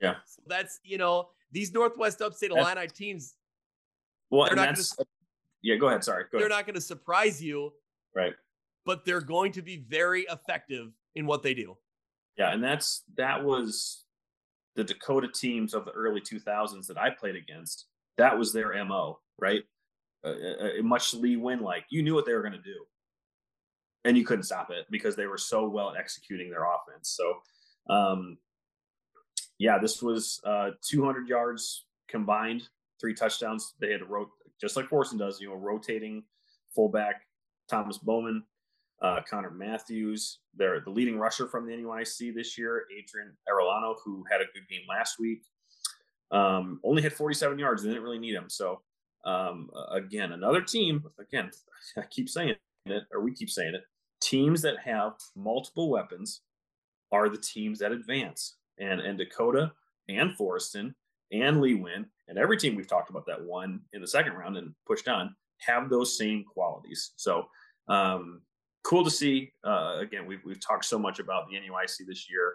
[0.00, 0.14] Yeah.
[0.24, 3.34] So that's, you know, these Northwest Upstate Illini teams.
[4.30, 5.06] Well, they're not gonna,
[5.60, 6.04] yeah, go ahead.
[6.04, 6.24] Sorry.
[6.24, 6.56] Go they're ahead.
[6.56, 7.74] not going to surprise you.
[8.16, 8.32] Right.
[8.86, 11.76] But they're going to be very effective in what they do.
[12.36, 12.52] Yeah.
[12.52, 14.04] And that's, that was
[14.76, 17.86] the Dakota teams of the early 2000s that I played against.
[18.16, 19.62] That was their MO, right?
[20.82, 21.84] much Lee Win like.
[21.88, 22.84] You knew what they were going to do,
[24.04, 27.16] and you couldn't stop it because they were so well at executing their offense.
[27.16, 28.38] So, um,
[29.58, 32.68] yeah, this was uh, 200 yards combined,
[33.00, 33.74] three touchdowns.
[33.80, 36.22] They had to rotate just like Forreston does, you know, rotating
[36.74, 37.22] fullback
[37.68, 38.44] Thomas Bowman,
[39.02, 40.40] uh, Connor Matthews.
[40.54, 44.68] They're the leading rusher from the NUIC this year, Adrian Arellano, who had a good
[44.68, 45.42] game last week.
[46.30, 47.82] Um, only had 47 yards.
[47.82, 48.48] They didn't really need him.
[48.48, 48.82] So
[49.24, 51.50] um, again, another team, again,
[51.96, 52.54] I keep saying
[52.86, 53.82] it, or we keep saying it,
[54.20, 56.42] teams that have multiple weapons
[57.12, 58.56] are the teams that advance.
[58.78, 59.72] And, and Dakota
[60.08, 60.94] and Forreston
[61.32, 64.56] and Lee Win and every team we've talked about that won in the second round
[64.56, 67.12] and pushed on have those same qualities.
[67.16, 67.46] So
[67.88, 68.40] um,
[68.82, 69.52] cool to see.
[69.64, 72.54] Uh, again, we've, we've talked so much about the NUIC this year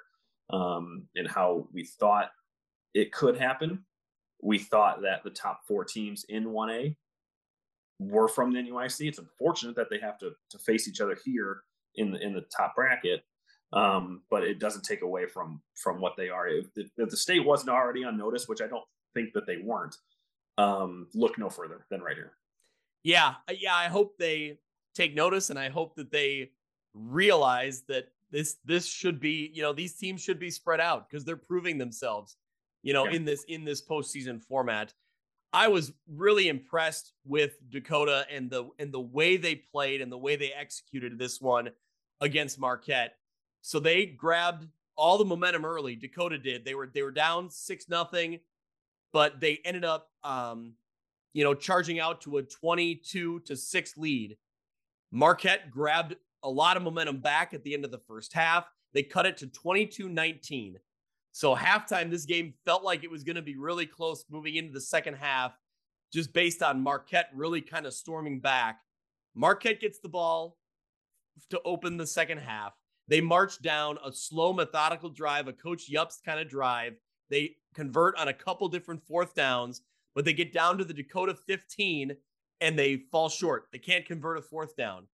[0.52, 2.30] um, and how we thought
[2.94, 3.84] it could happen
[4.46, 6.96] we thought that the top four teams in 1A
[8.00, 9.08] were from the NUIC.
[9.08, 11.62] It's unfortunate that they have to, to face each other here
[11.96, 13.24] in the, in the top bracket,
[13.74, 16.48] um, but it doesn't take away from from what they are.
[16.48, 18.84] If the, if the, state wasn't already on notice, which I don't
[19.14, 19.96] think that they weren't,
[20.58, 22.34] um, look no further than right here.
[23.04, 23.76] Yeah, yeah.
[23.76, 24.60] I hope they
[24.96, 26.52] take notice, and I hope that they
[26.94, 31.24] realize that this this should be you know these teams should be spread out because
[31.24, 32.38] they're proving themselves
[32.86, 33.16] you know, yeah.
[33.16, 34.94] in this in this postseason format.
[35.52, 40.18] I was really impressed with Dakota and the and the way they played and the
[40.18, 41.72] way they executed this one
[42.22, 43.16] against Marquette.
[43.62, 45.96] So they grabbed all the momentum early.
[45.96, 46.64] Dakota did.
[46.64, 48.40] They were they were down six nothing,
[49.12, 50.74] but they ended up um,
[51.34, 54.38] you know, charging out to a 22 to 6 lead.
[55.16, 58.68] Marquette grabbed a lot of momentum back at the end of the first half.
[58.94, 60.78] They cut it to 22 19.
[61.32, 64.74] So halftime, this game felt like it was going to be really close moving into
[64.74, 65.54] the second half,
[66.12, 68.82] just based on Marquette really kind of storming back.
[69.36, 70.58] Marquette gets the ball
[71.50, 72.74] to open the second half.
[73.08, 76.94] They march down a slow, methodical drive, a Coach Jobst kind of drive.
[77.30, 79.82] They convert on a couple different fourth downs,
[80.14, 82.18] but they get down to the Dakota 15
[82.62, 83.68] and they fall short.
[83.72, 85.08] They can't convert a fourth down.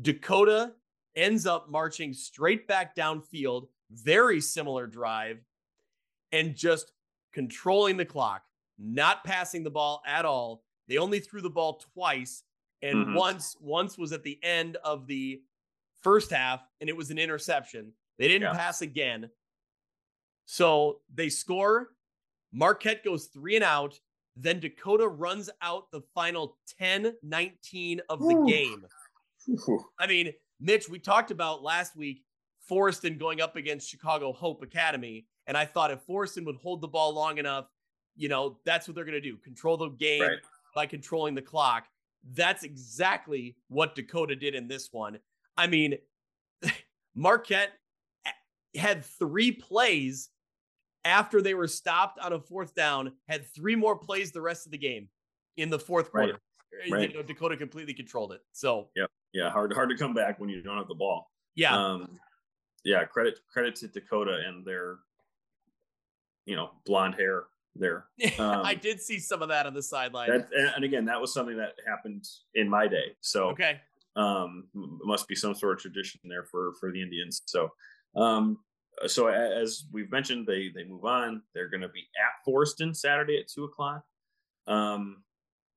[0.00, 0.72] Dakota
[1.16, 5.38] ends up marching straight back downfield very similar drive,
[6.32, 6.92] and just
[7.32, 8.42] controlling the clock,
[8.78, 10.62] not passing the ball at all.
[10.88, 12.44] They only threw the ball twice,
[12.82, 13.14] and mm-hmm.
[13.14, 15.42] once once was at the end of the
[16.02, 17.92] first half, and it was an interception.
[18.18, 18.58] They didn't yeah.
[18.58, 19.30] pass again.
[20.46, 21.90] So they score.
[22.52, 23.98] Marquette goes three and out.
[24.36, 28.46] Then Dakota runs out the final 10 19 of the Ooh.
[28.46, 28.84] game.
[29.48, 29.84] Ooh.
[29.98, 32.24] I mean, Mitch, we talked about last week
[32.70, 35.26] Forreston going up against Chicago Hope Academy.
[35.46, 37.66] And I thought if Forreston would hold the ball long enough,
[38.16, 40.38] you know, that's what they're going to do control the game right.
[40.74, 41.86] by controlling the clock.
[42.34, 45.18] That's exactly what Dakota did in this one.
[45.56, 45.96] I mean,
[47.14, 47.72] Marquette
[48.26, 48.30] eh,
[48.78, 50.28] had three plays
[51.04, 54.72] after they were stopped on a fourth down, had three more plays the rest of
[54.72, 55.08] the game
[55.56, 56.32] in the fourth quarter.
[56.32, 56.90] Right.
[56.90, 57.10] Right.
[57.10, 58.40] You know, Dakota completely controlled it.
[58.52, 61.30] So yeah, yeah, hard hard to come back when you don't have the ball.
[61.56, 61.76] Yeah.
[61.76, 62.18] Um,
[62.84, 64.98] yeah, credit credit to Dakota and their,
[66.46, 67.44] you know, blonde hair
[67.74, 68.06] there.
[68.38, 70.44] Um, I did see some of that on the sideline.
[70.54, 72.24] and again, that was something that happened
[72.54, 73.16] in my day.
[73.20, 73.80] So okay,
[74.16, 77.42] um, must be some sort of tradition there for for the Indians.
[77.46, 77.70] So,
[78.16, 78.58] um,
[79.06, 81.42] so as we've mentioned, they they move on.
[81.54, 84.04] They're going to be at Forreston Saturday at two o'clock.
[84.66, 85.22] Um,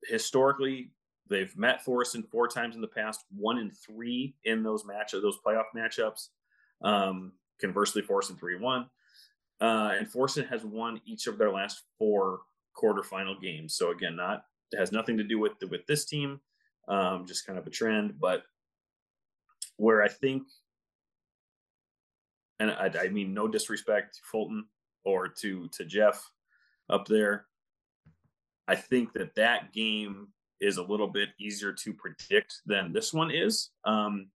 [0.08, 0.92] historically,
[1.30, 5.40] they've met Forreston four times in the past, one in three in those match those
[5.46, 6.30] playoff matchups.
[6.82, 8.90] Um, conversely, Forreston three one,
[9.62, 12.42] uh, and Forreston has won each of their last four
[12.76, 13.76] quarterfinal games.
[13.76, 14.46] So again, not
[14.78, 16.42] has nothing to do with the, with this team,
[16.88, 18.20] um, just kind of a trend.
[18.20, 18.44] But
[19.78, 20.44] where I think,
[22.60, 24.66] and I, I mean no disrespect to Fulton
[25.04, 26.30] or to to Jeff
[26.90, 27.46] up there,
[28.68, 30.28] I think that that game
[30.62, 33.72] is a little bit easier to predict than this one is.
[33.84, 34.28] Um,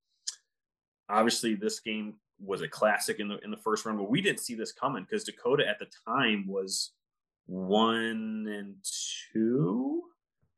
[1.08, 4.40] obviously, this game was a classic in the in the first round, but we didn't
[4.40, 6.92] see this coming because Dakota at the time was
[7.46, 8.76] one and
[9.32, 10.02] two,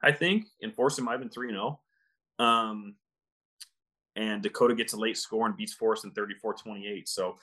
[0.03, 1.81] I think, and Forreston might have been three and zero.
[2.39, 2.45] Oh.
[2.45, 2.95] Um,
[4.17, 7.09] and Dakota gets a late score and beats Forreston 34-28.
[7.09, 7.39] So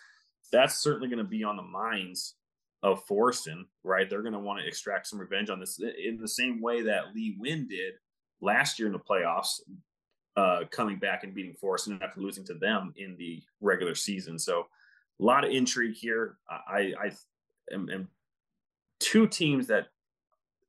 [0.51, 2.35] that's certainly going to be on the minds
[2.83, 4.09] of Forreston, right?
[4.09, 7.15] They're going to want to extract some revenge on this in the same way that
[7.15, 7.95] Lee Win did
[8.41, 9.59] last year in the playoffs,
[10.35, 14.37] uh, coming back and beating Forreston after losing to them in the regular season.
[14.37, 14.67] So
[15.19, 16.37] a lot of intrigue here.
[16.49, 17.11] I, I
[17.73, 18.07] am, am
[18.99, 19.87] two teams that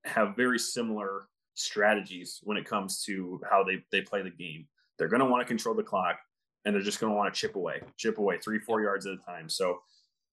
[0.05, 4.67] have very similar strategies when it comes to how they, they play the game.
[4.99, 6.19] They're going to want to control the clock
[6.65, 9.15] and they're just going to want to chip away, chip away three, four yards at
[9.15, 9.49] a time.
[9.49, 9.79] So,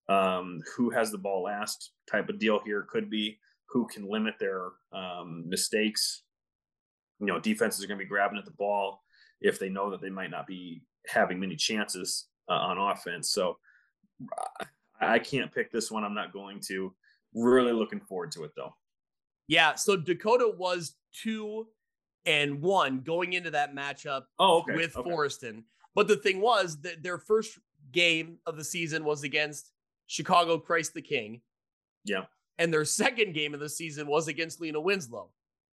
[0.07, 3.39] um, who has the ball last type of deal here could be
[3.69, 6.23] who can limit their um, mistakes.
[7.19, 9.01] You know, defenses are going to be grabbing at the ball
[9.41, 13.31] if they know that they might not be having many chances uh, on offense.
[13.31, 13.57] So,
[15.01, 16.03] I can't pick this one.
[16.03, 16.93] I'm not going to.
[17.33, 18.73] Really looking forward to it though.
[19.47, 19.75] Yeah.
[19.75, 21.67] So Dakota was two
[22.25, 24.75] and one going into that matchup oh, okay.
[24.75, 25.09] with okay.
[25.09, 25.63] Forreston.
[25.93, 27.57] But the thing was that their first
[27.91, 29.71] game of the season was against
[30.07, 31.41] Chicago Christ the King.
[32.03, 32.25] Yeah.
[32.57, 35.29] And their second game of the season was against Lena Winslow.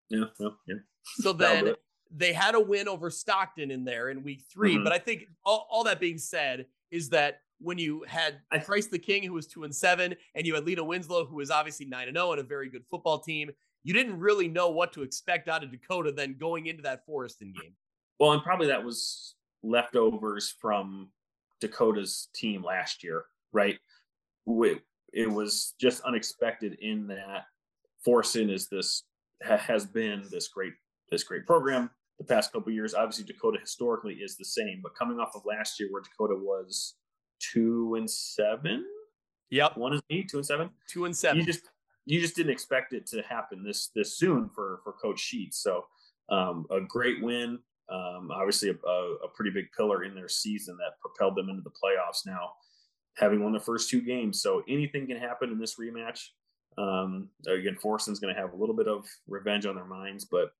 [0.09, 0.25] Yeah.
[0.39, 0.49] Yeah.
[0.67, 0.77] yeah.
[1.17, 1.75] So then
[2.15, 4.85] they had a win over Stockton in there in week 3 mm-hmm.
[4.85, 8.99] But I think all, all that being said is that when you had Christ the
[8.99, 12.09] King, who was two and seven, and you had Lena Winslow, who was obviously nine
[12.09, 13.51] and zero, oh and a very good football team.
[13.85, 17.55] You didn't really know what to expect out of Dakota then going into that Forreston
[17.55, 17.75] game.
[18.19, 21.09] Well, and probably that was leftovers from
[21.61, 23.79] Dakota's team last year, right?
[25.13, 27.45] It was just unexpected in that
[28.07, 29.05] Forreston is this
[29.43, 30.73] has been this great
[31.11, 32.95] this great program the past couple years.
[32.95, 36.95] Obviously, Dakota historically is the same, but coming off of last year where Dakota was
[37.39, 38.85] two and seven.
[39.51, 39.77] Yep.
[39.77, 40.71] One is me, two and seven.
[40.89, 41.39] Two and seven.
[41.39, 41.63] You just
[42.09, 45.63] you just didn't expect it to happen this this soon for for Coach Sheets.
[45.63, 45.85] So
[46.31, 47.59] um, a great win.
[47.91, 51.63] Um, obviously, a, a, a, pretty big pillar in their season that propelled them into
[51.63, 52.27] the playoffs.
[52.27, 52.51] Now,
[53.17, 56.21] having won the first two games, so anything can happen in this rematch.
[56.77, 60.53] Um, again, Forreston's going to have a little bit of revenge on their minds, but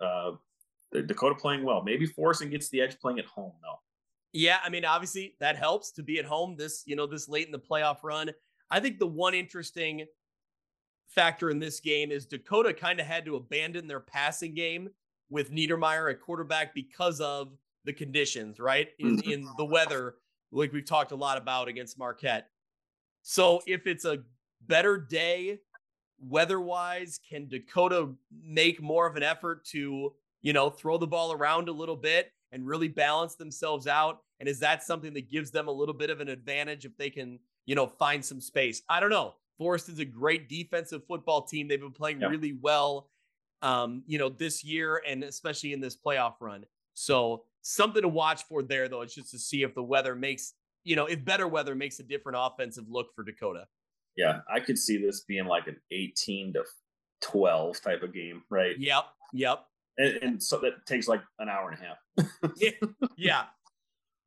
[0.00, 0.32] uh,
[0.92, 1.82] Dakota playing well.
[1.82, 3.80] Maybe Forreston gets the edge playing at home, though.
[4.32, 7.46] Yeah, I mean, obviously that helps to be at home this, you know, this late
[7.46, 8.30] in the playoff run.
[8.70, 10.06] I think the one interesting
[11.08, 14.88] factor in this game is Dakota kind of had to abandon their passing game
[15.30, 17.52] with Niedermeyer at quarterback because of
[17.84, 18.88] the conditions, right?
[18.98, 19.30] In mm-hmm.
[19.30, 20.16] in the weather,
[20.52, 22.48] like we've talked a lot about against Marquette.
[23.22, 24.18] So if it's a
[24.66, 25.58] better day
[26.20, 28.10] weather-wise, can Dakota
[28.42, 32.32] make more of an effort to, you know, throw the ball around a little bit
[32.52, 34.20] and really balance themselves out?
[34.40, 37.10] And is that something that gives them a little bit of an advantage if they
[37.10, 38.82] can, you know, find some space?
[38.88, 39.34] I don't know.
[39.58, 41.68] Forreston's a great defensive football team.
[41.68, 42.28] They've been playing yeah.
[42.28, 43.08] really well,
[43.62, 46.64] um, you know, this year and especially in this playoff run.
[46.94, 50.54] So something to watch for there, though, is just to see if the weather makes,
[50.84, 53.66] you know, if better weather makes a different offensive look for Dakota.
[54.16, 56.64] Yeah, I could see this being like an 18 to
[57.22, 58.78] 12 type of game, right?
[58.78, 59.04] Yep.
[59.32, 59.64] Yep.
[59.98, 62.52] And, and so that takes like an hour and a half.
[62.56, 62.70] yeah.
[63.16, 63.42] Yeah.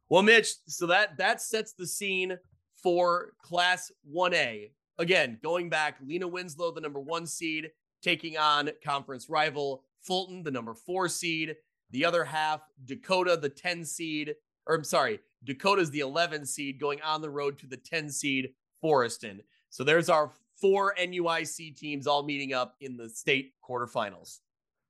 [0.09, 2.37] Well, Mitch, so that that sets the scene
[2.81, 4.71] for Class 1A.
[4.99, 7.69] Again, going back, Lena Winslow, the number one seed,
[8.01, 11.55] taking on conference rival Fulton, the number four seed.
[11.91, 17.01] The other half, Dakota, the 10 seed, or I'm sorry, Dakota's the 11 seed going
[17.01, 18.49] on the road to the 10 seed
[18.83, 19.39] Forreston.
[19.69, 24.39] So there's our four NUIC teams all meeting up in the state quarterfinals.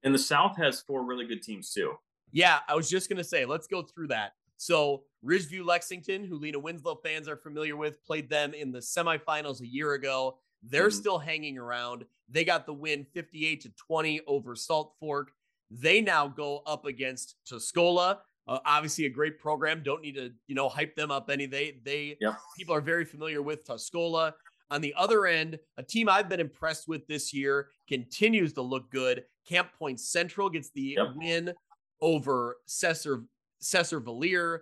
[0.03, 1.93] And the South has four really good teams too.
[2.31, 4.33] Yeah, I was just going to say, let's go through that.
[4.57, 9.61] So Ridgeview Lexington, who Lena Winslow fans are familiar with, played them in the semifinals
[9.61, 10.37] a year ago.
[10.63, 10.97] They're mm-hmm.
[10.97, 12.05] still hanging around.
[12.29, 15.31] They got the win 58 to 20 over Salt Fork.
[15.69, 18.19] They now go up against Tuscola.
[18.47, 19.81] Uh, obviously, a great program.
[19.83, 21.45] Don't need to, you know, hype them up any.
[21.45, 22.37] They, they, yep.
[22.57, 24.33] people are very familiar with Tuscola.
[24.69, 28.89] On the other end, a team I've been impressed with this year continues to look
[28.91, 29.23] good.
[29.47, 31.07] Camp Point Central gets the yep.
[31.15, 31.53] win
[32.01, 33.23] over Cesar
[33.67, 34.59] Cesar Valier.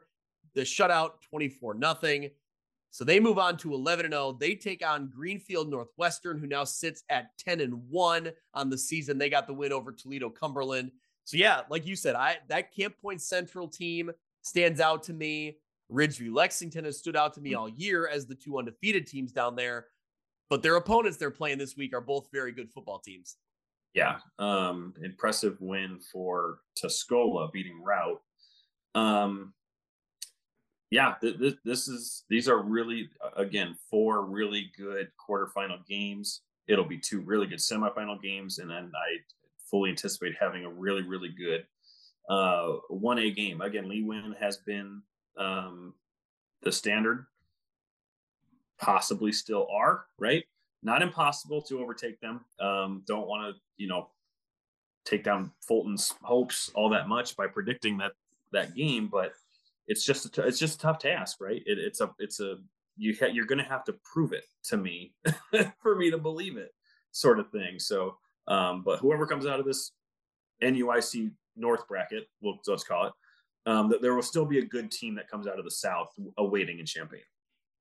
[0.53, 2.30] The shutout 24 nothing.
[2.91, 4.38] So they move on to 11 and 0.
[4.40, 9.18] They take on Greenfield Northwestern, who now sits at 10 and 1 on the season.
[9.18, 10.91] They got the win over Toledo Cumberland.
[11.26, 14.11] So yeah, like you said, I that Camp Point Central team
[14.44, 15.57] stands out to me.
[15.91, 19.56] Ridgeview Lexington has stood out to me all year as the two undefeated teams down
[19.56, 19.88] there.
[20.49, 23.36] But their opponents they're playing this week are both very good football teams.
[23.94, 28.19] Yeah, um, impressive win for Tuscola beating Routt.
[28.95, 29.53] Um,
[30.89, 36.41] yeah, th- th- this is these are really again four really good quarterfinal games.
[36.67, 39.17] It'll be two really good semifinal games, and then I
[39.69, 41.65] fully anticipate having a really really good
[42.30, 43.61] uh, one A game.
[43.61, 45.01] Again, Lee Win has been
[45.38, 45.93] um,
[46.61, 47.26] the standard,
[48.80, 50.45] possibly still are right.
[50.81, 52.45] Not impossible to overtake them.
[52.59, 54.09] Um, don't want to you know
[55.03, 58.13] take down Fulton's hopes all that much by predicting that
[58.51, 59.34] that game, but
[59.88, 61.61] it's just a t- it's just a tough task, right?
[61.65, 62.57] It, it's a it's a
[62.97, 65.13] you ha- you're going to have to prove it to me
[65.81, 66.72] for me to believe it,
[67.11, 67.80] sort of thing.
[67.80, 68.17] So,
[68.47, 69.91] um, but whoever comes out of this
[70.63, 73.13] NUIC North bracket, we'll let's call it,
[73.65, 76.09] um, that there will still be a good team that comes out of the South
[76.38, 77.22] awaiting in Champaign.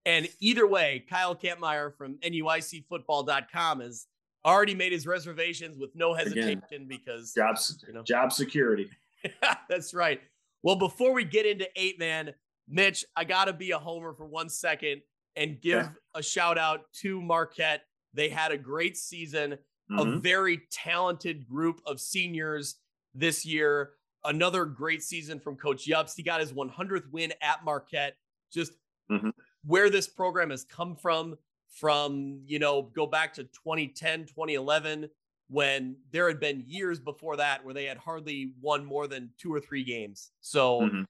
[0.06, 4.06] And either way, Kyle Kampmeyer from NUICfootball.com has
[4.44, 8.90] already made his reservations with no hesitation Again, because jobs, you know, job security.
[9.68, 10.20] that's right.
[10.64, 12.32] Well, before we get into eight man,
[12.66, 15.02] Mitch, I got to be a homer for one second
[15.36, 15.90] and give yeah.
[16.14, 17.82] a shout out to Marquette.
[18.14, 19.58] They had a great season,
[19.92, 19.98] mm-hmm.
[19.98, 22.76] a very talented group of seniors
[23.14, 23.90] this year.
[24.24, 26.14] Another great season from Coach Jobst.
[26.16, 28.16] He got his 100th win at Marquette.
[28.50, 28.72] Just
[29.10, 29.30] mm-hmm.
[29.66, 31.36] where this program has come from,
[31.68, 35.10] from, you know, go back to 2010, 2011
[35.48, 39.52] when there had been years before that where they had hardly won more than two
[39.52, 40.30] or three games.
[40.40, 41.02] So mm-hmm.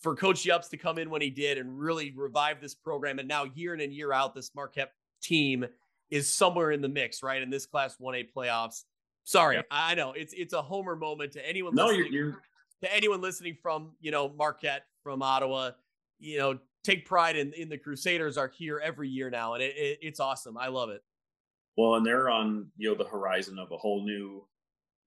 [0.00, 3.28] for Coach Jobst to come in when he did and really revive this program, and
[3.28, 4.92] now year in and year out, this Marquette
[5.22, 5.64] team
[6.10, 7.40] is somewhere in the mix, right?
[7.40, 8.84] In this Class 1A playoffs.
[9.24, 9.66] Sorry, yep.
[9.70, 11.74] I know it's it's a homer moment to anyone.
[11.74, 12.42] No, you're, you're
[12.82, 15.70] to anyone listening from you know Marquette from Ottawa.
[16.18, 19.76] You know, take pride in in the Crusaders are here every year now, and it,
[19.76, 20.56] it, it's awesome.
[20.56, 21.02] I love it.
[21.80, 24.44] Well, and they're on you know the horizon of a whole new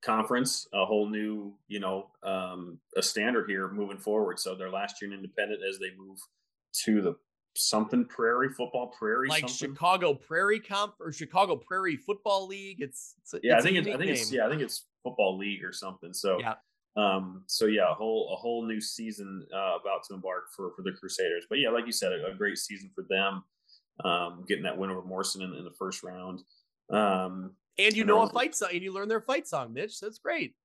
[0.03, 4.39] conference, a whole new you know um, a standard here moving forward.
[4.39, 6.17] So their last year in independent as they move
[6.85, 7.15] to the
[7.55, 9.75] something Prairie Football Prairie, like something.
[9.75, 12.81] Chicago Prairie Comp or Chicago Prairie Football League.
[12.81, 14.13] It's, it's a, yeah, it's I think it's I think name.
[14.13, 16.11] it's yeah, I think it's Football League or something.
[16.11, 16.55] So yeah.
[16.95, 20.81] Um, so yeah, a whole a whole new season uh, about to embark for for
[20.81, 21.45] the Crusaders.
[21.47, 23.43] But yeah, like you said, a, a great season for them
[24.03, 26.41] um, getting that win over Morrison in, in the first round.
[26.91, 29.99] Um, and you know a fight song, and you learn their fight song, Mitch.
[29.99, 30.55] That's great.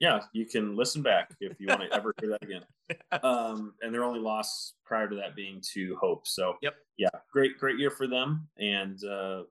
[0.00, 2.62] Yeah, you can listen back if you want to ever hear that again.
[3.22, 6.26] Um, and their only loss prior to that being to Hope.
[6.26, 9.42] So, yep, yeah, great, great year for them, and uh,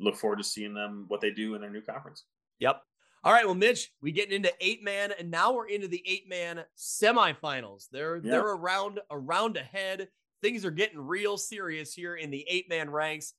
[0.00, 2.24] look forward to seeing them what they do in their new conference.
[2.58, 2.82] Yep.
[3.22, 6.28] All right, well, Mitch, we getting into eight man, and now we're into the eight
[6.28, 7.86] man semifinals.
[7.92, 10.08] They're they're around around ahead
[10.42, 13.32] things are getting real serious here in the eight man ranks.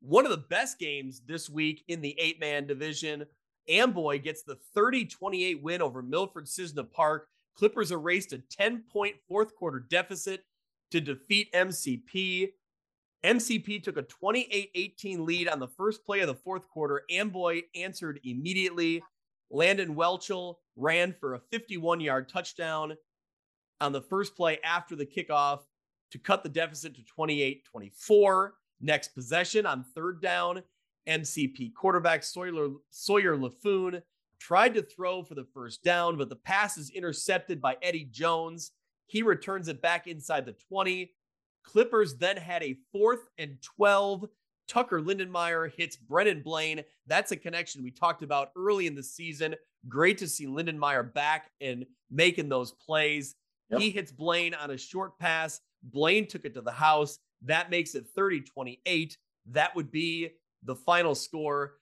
[0.00, 3.26] One of the best games this week in the eight man division.
[3.68, 7.26] Amboy gets the 30 28 win over Milford Cissna Park.
[7.56, 10.44] Clippers erased a 10 point fourth quarter deficit
[10.92, 12.50] to defeat MCP.
[13.24, 17.02] MCP took a 28 18 lead on the first play of the fourth quarter.
[17.10, 19.02] Amboy answered immediately.
[19.50, 22.94] Landon Welchel ran for a 51 yard touchdown
[23.80, 25.60] on the first play after the kickoff
[26.12, 28.54] to cut the deficit to 28 24.
[28.80, 30.62] Next possession on third down,
[31.08, 34.02] MCP quarterback Sawyer, Sawyer LaFoon
[34.38, 38.72] tried to throw for the first down, but the pass is intercepted by Eddie Jones.
[39.06, 41.12] He returns it back inside the 20.
[41.64, 44.28] Clippers then had a fourth and 12.
[44.68, 46.84] Tucker Lindenmeyer hits Brennan Blaine.
[47.06, 49.54] That's a connection we talked about early in the season.
[49.88, 53.34] Great to see Lindenmeyer back and making those plays.
[53.70, 53.80] Yep.
[53.80, 55.60] He hits Blaine on a short pass.
[55.82, 57.18] Blaine took it to the house.
[57.42, 59.16] That makes it 30 28.
[59.52, 60.30] That would be
[60.62, 61.74] the final score.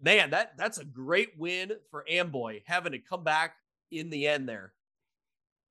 [0.00, 3.54] Man, that that's a great win for Amboy having to come back
[3.90, 4.72] in the end there.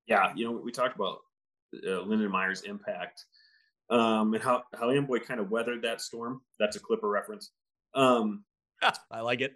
[0.07, 1.19] Yeah, you know, we talked about
[1.75, 3.25] uh, Lindenmeyer's impact
[3.89, 6.41] um, and how, how Amboy kind of weathered that storm.
[6.59, 7.51] That's a Clipper reference.
[7.93, 8.45] Um,
[9.11, 9.53] I like it.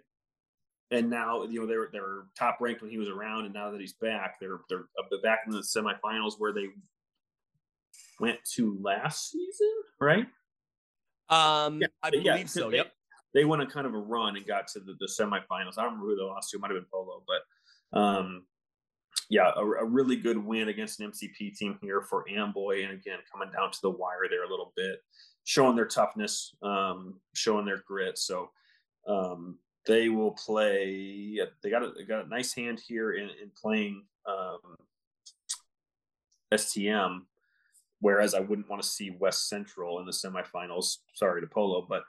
[0.90, 3.80] And now, you know, they're they're top ranked when he was around, and now that
[3.80, 4.84] he's back, they're they're
[5.20, 6.68] back in the semifinals where they
[8.20, 10.26] went to last season, right?
[11.28, 12.70] Um, yeah, I believe yeah, so.
[12.70, 12.92] They, yep.
[13.34, 15.76] They went on kind of a run and got to the, the semifinals.
[15.76, 16.56] I don't remember who they lost to.
[16.56, 18.44] It might have been Polo, but um,
[19.28, 23.18] yeah, a, a, really good win against an MCP team here for Amboy, and again
[23.30, 25.02] coming down to the wire there a little bit,
[25.44, 28.18] showing their toughness, um, showing their grit.
[28.18, 28.50] So
[29.06, 31.38] um, they will play.
[31.62, 34.76] They got a they got a nice hand here in, in playing um,
[36.52, 37.22] STM,
[38.00, 40.98] whereas I wouldn't want to see West Central in the semifinals.
[41.14, 42.04] Sorry to Polo, but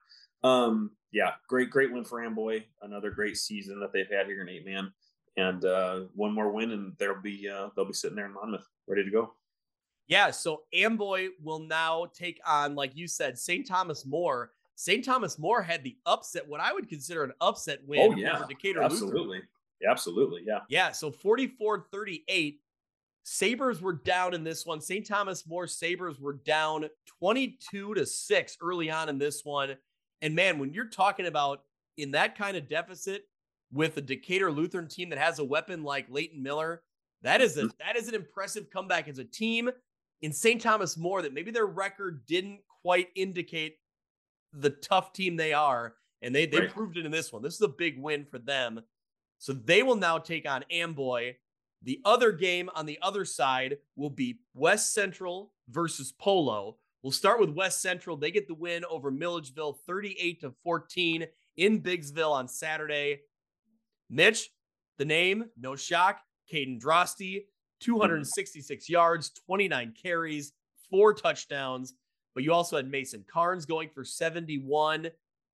[0.48, 2.64] um, yeah, great great win for Amboy.
[2.82, 4.92] Another great season that they've had here in eight man
[5.38, 8.68] and uh, one more win, and they'll be uh, they'll be sitting there in Monmouth,
[8.88, 9.34] ready to go.
[10.08, 13.68] Yeah, so Amboy will now take on, like you said, St.
[13.68, 14.52] Thomas More.
[14.76, 15.04] St.
[15.04, 18.38] Thomas More had the upset, what I would consider an upset win oh, yeah.
[18.38, 19.42] over Decatur Absolutely.
[19.82, 20.44] Yeah, absolutely.
[20.46, 20.60] Yeah.
[20.70, 20.92] Yeah.
[20.92, 22.60] So 44 38.
[23.30, 24.80] Sabres were down in this one.
[24.80, 25.06] St.
[25.06, 26.90] Thomas More Sabres were down
[27.20, 29.76] 22 to 6 early on in this one.
[30.22, 31.64] And man, when you're talking about
[31.98, 33.24] in that kind of deficit,
[33.72, 36.84] with a Decatur Lutheran team that has a weapon like Leighton Miller.
[37.24, 37.70] That is a mm-hmm.
[37.80, 39.70] that is an impressive comeback as a team
[40.22, 40.62] in St.
[40.62, 43.78] Thomas More that maybe their record didn't quite indicate
[44.54, 46.70] the tough team they are, and they they right.
[46.70, 47.42] proved it in this one.
[47.42, 48.82] This is a big win for them.
[49.40, 51.36] So they will now take on Amboy.
[51.88, 56.76] The other game on the other side will be West Central versus Polo.
[57.02, 58.18] We'll start with West Central.
[58.18, 63.22] They get the win over Milledgeville 38 to 14 in Biggsville on Saturday.
[64.10, 64.50] Mitch,
[64.98, 66.20] the name, no shock.
[66.52, 67.46] Caden Drosty,
[67.80, 70.52] 266 yards, 29 carries,
[70.90, 71.94] four touchdowns.
[72.36, 75.08] But you also had Mason Carnes going for 71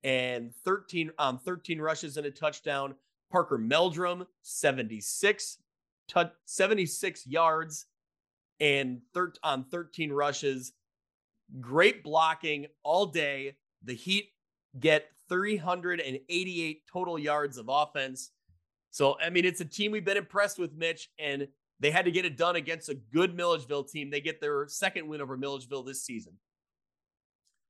[0.02, 2.94] and 13 um 13 rushes and a touchdown.
[3.30, 5.59] Parker Meldrum, 76
[6.09, 7.87] t- 76 yards
[8.61, 10.73] and thir- on 13 rushes.
[11.61, 13.57] Great blocking all day.
[13.85, 14.31] The Heat
[14.79, 18.31] get 388 total yards of offense.
[18.91, 21.49] So, I mean, it's a team we've been impressed with, Mitch, and
[21.81, 24.11] they had to get it done against a good Milledgeville team.
[24.11, 26.35] They get their second win over Milledgeville this season.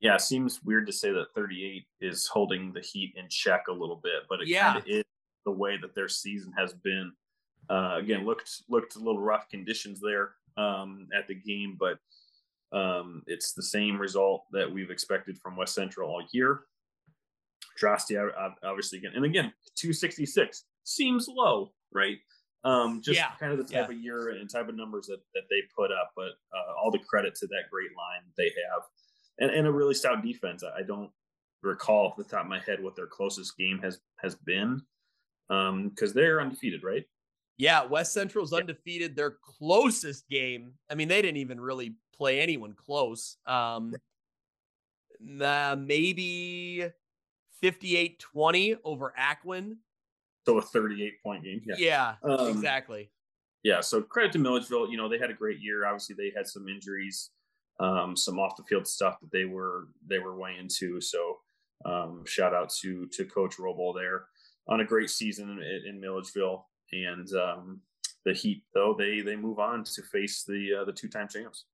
[0.00, 3.72] Yeah, it seems weird to say that 38 is holding the Heat in check a
[3.72, 4.72] little bit, but it yeah.
[4.72, 5.04] kind of is
[5.46, 7.12] the way that their season has been.
[7.72, 11.98] Uh, again, looked looked a little rough conditions there um, at the game, but
[12.76, 16.64] um, it's the same result that we've expected from West Central all year.
[17.80, 18.18] Drosty,
[18.62, 22.18] obviously, again, and again, 266 seems low, right?
[22.62, 23.30] Um, just yeah.
[23.40, 23.96] kind of the type yeah.
[23.96, 26.98] of year and type of numbers that, that they put up, but uh, all the
[26.98, 28.82] credit to that great line they have,
[29.38, 30.62] and, and a really stout defense.
[30.62, 31.10] I don't
[31.62, 34.82] recall off the top of my head what their closest game has has been,
[35.48, 37.06] because um, they're undefeated, right?
[37.58, 39.14] Yeah, West Central's undefeated.
[39.14, 43.36] Their closest game, I mean, they didn't even really play anyone close.
[43.46, 43.94] Um,
[45.40, 46.84] uh, maybe
[47.60, 49.76] 58 20 over Aquin.
[50.46, 51.62] So a 38 point game.
[51.64, 53.10] Yeah, yeah um, exactly.
[53.62, 53.80] Yeah.
[53.80, 54.90] So credit to Milledgeville.
[54.90, 55.86] You know, they had a great year.
[55.86, 57.30] Obviously, they had some injuries,
[57.78, 61.00] um, some off the field stuff that they were they were way into.
[61.00, 61.38] So
[61.84, 64.24] um, shout out to to Coach Roble there
[64.68, 66.66] on a great season in, in Milledgeville.
[66.92, 67.80] And um,
[68.24, 71.64] the Heat, though, they they move on to face the uh, the two time champs.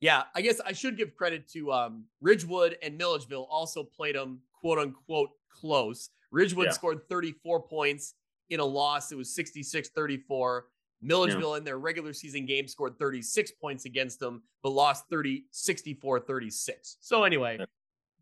[0.00, 4.40] Yeah, I guess I should give credit to um, Ridgewood and Milledgeville also played them
[4.52, 6.10] quote unquote close.
[6.30, 6.72] Ridgewood yeah.
[6.72, 8.14] scored 34 points
[8.48, 9.12] in a loss.
[9.12, 10.66] It was 66 34.
[11.02, 11.58] Milledgeville yeah.
[11.58, 16.96] in their regular season game scored 36 points against them, but lost 30, 64 36.
[17.00, 17.58] So, anyway,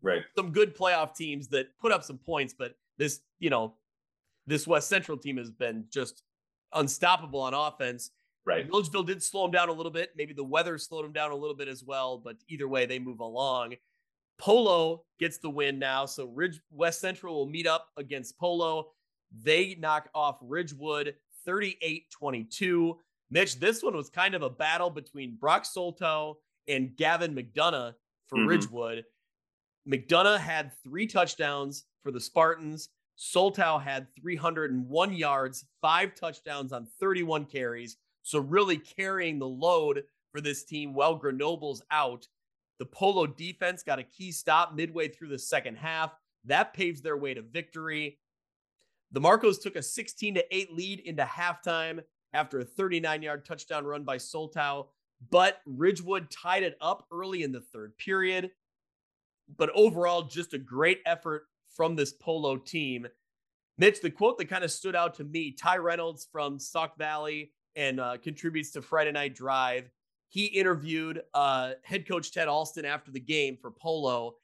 [0.01, 0.21] right.
[0.35, 3.73] Some good playoff teams that put up some points, but this, you know,
[4.49, 6.23] this West Central team has been just
[6.73, 8.11] unstoppable on offense.
[8.45, 8.67] Right.
[8.67, 10.11] Milledgeville did slow them down a little bit.
[10.17, 12.97] Maybe the weather slowed them down a little bit as well, but either way, they
[12.97, 13.75] move along.
[14.39, 16.05] Polo gets the win now.
[16.05, 18.91] So Ridge West Central will meet up against Polo.
[19.43, 21.15] They knock off Ridgewood
[21.45, 22.97] 38 22.
[23.29, 27.93] Mitch, this one was kind of a battle between Brock Soltow and Gavin McDonough
[28.27, 28.47] for mm-hmm.
[28.47, 29.05] Ridgewood.
[29.87, 32.89] McDonough had three touchdowns for the Spartans.
[33.21, 37.97] Soltow had 301 yards, five touchdowns on 31 carries.
[38.23, 42.25] So, really carrying the load for this team while Grenoble's out.
[42.79, 46.13] The Polo defense got a key stop midway through the second half.
[46.45, 48.19] That paves their way to victory.
[49.11, 52.01] The Marcos took a 16 to 8 lead into halftime
[52.31, 54.87] after a 39 yard touchdown run by Soltow,
[55.29, 58.51] but Ridgewood tied it up early in the third period.
[59.57, 61.47] But overall, just a great effort
[61.79, 63.07] from this Polo team.
[63.77, 67.53] Mitch, the quote that kind of stood out to me Ty Reynolds from Sauk Valley
[67.77, 69.89] and uh, contributes to Friday Night Drive
[70.29, 74.35] he interviewed uh, head coach Ted Alston after the game for Polo,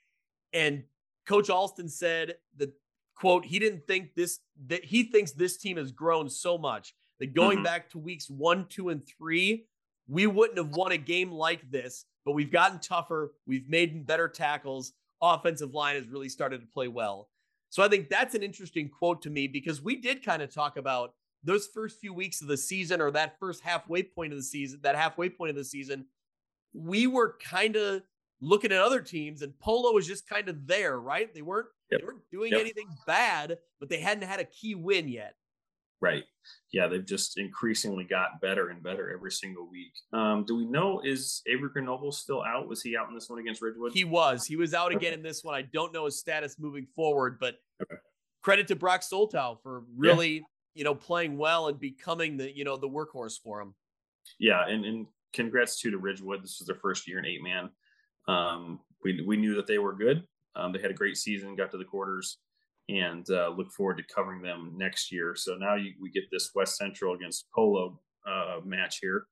[0.52, 0.84] and
[1.28, 2.74] Coach Alston said that
[3.16, 7.34] quote he didn't think this that he thinks this team has grown so much that
[7.36, 7.64] going Mhm.
[7.66, 9.68] back to weeks one, two, and three,
[10.08, 13.36] we wouldn't have won a game like this, but we've gotten tougher.
[13.46, 14.94] We've made better tackles.
[15.22, 17.30] Offensive line has really started to play well.
[17.70, 20.78] So I think that's an interesting quote to me because we did kind of talk
[20.78, 21.14] about
[21.44, 24.80] those first few weeks of the season or that first halfway point of the season,
[24.84, 26.06] that halfway point of the season.
[26.74, 28.02] We were kind of
[28.42, 31.34] looking at other teams and Polo was just kind of there, right?
[31.34, 32.00] They weren't Yep.
[32.02, 32.62] they weren't doing Yep.
[32.62, 35.36] anything bad, but they hadn't had a key win yet.
[36.02, 36.24] Right.
[36.72, 39.94] Yeah, they've just increasingly got better and better every single week.
[40.14, 42.68] Um, do we know is Avery Grenoble still out?
[42.68, 43.94] Was he out in this one against Ridgewood?
[43.94, 44.46] He was.
[44.46, 45.56] He was out again in this one.
[45.56, 47.96] I don't know his status moving forward, but Okay.
[48.42, 50.44] credit to Brock Soltow for really,
[50.76, 53.74] you know, playing well and becoming the, you know, the workhorse for him.
[54.40, 56.44] yeah, and, and congrats too to Ridgewood.
[56.44, 57.70] This was their first year in eight man.
[58.28, 60.24] Um, we we knew that they were good.
[60.56, 62.38] Um, they had a great season, got to the quarters,
[62.90, 65.36] and uh, look forward to covering them next year.
[65.36, 69.26] So now you, we get this West Central against Polo uh, match here.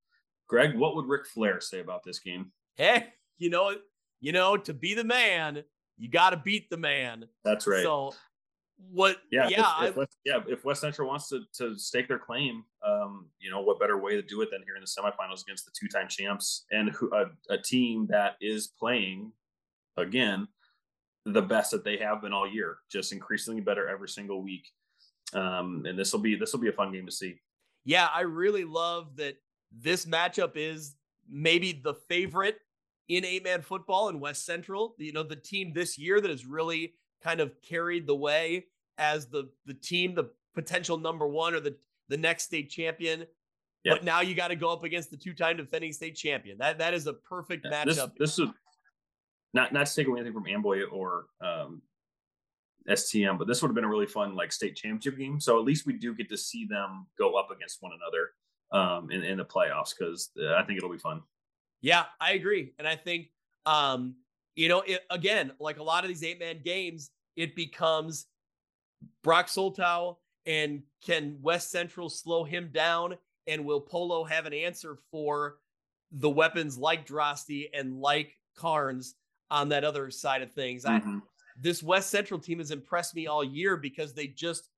[0.48, 2.52] Greg, what would Ric Flair say about this game?
[2.76, 3.08] Hey,
[3.38, 3.76] you know,
[4.20, 5.64] you know, to be the man,
[5.98, 7.26] you got to beat the man.
[7.44, 7.84] That's right.
[7.84, 8.14] So
[8.92, 10.40] what yeah, yeah, if, if I, West, yeah.
[10.48, 14.16] If West Central wants to to stake their claim, um, you know, what better way
[14.16, 17.12] to do it than here in the semifinals against the two time champs and who,
[17.14, 19.32] a, a team that is playing
[19.98, 20.48] again
[21.26, 24.68] the best that they have been all year, just increasingly better every single week.
[25.34, 27.40] Um, and this will be this will be a fun game to see.
[27.86, 29.36] yeah, I really love that
[29.72, 30.96] this matchup is
[31.30, 32.60] maybe the favorite
[33.10, 34.96] in eight man football in West Central.
[35.00, 36.94] You know, the team this year that has really
[37.24, 38.66] kind of carried the way
[38.98, 41.76] as the the team, the potential number one or the
[42.10, 43.26] the next state champion.
[43.84, 43.94] Yeah.
[43.96, 46.58] But now you got to go up against the two time defending state champion.
[46.60, 48.12] That that is a perfect Yeah, This matchup.
[48.20, 48.50] this is
[49.54, 51.82] not not to take away anything from Amboy or um,
[52.90, 55.40] STM, but this would have been a really fun like state championship game.
[55.40, 58.32] So at least we do get to see them go up against one another
[58.72, 61.22] um, in in the playoffs because uh, I think it'll be fun.
[61.82, 62.74] Yeah, I agree.
[62.80, 63.28] And I think,
[63.66, 64.16] um,
[64.56, 68.26] you know, it, again, like a lot of these eight man games, it becomes
[69.22, 73.18] Brock Soltow and can West Central slow him down?
[73.48, 75.58] And will Polo have an answer for
[76.14, 79.16] the weapons like Drosty and like Carnes
[79.54, 80.84] on that other side of things?
[80.84, 81.22] I, Mhm.
[81.56, 84.70] this West Central team has impressed me all year because they just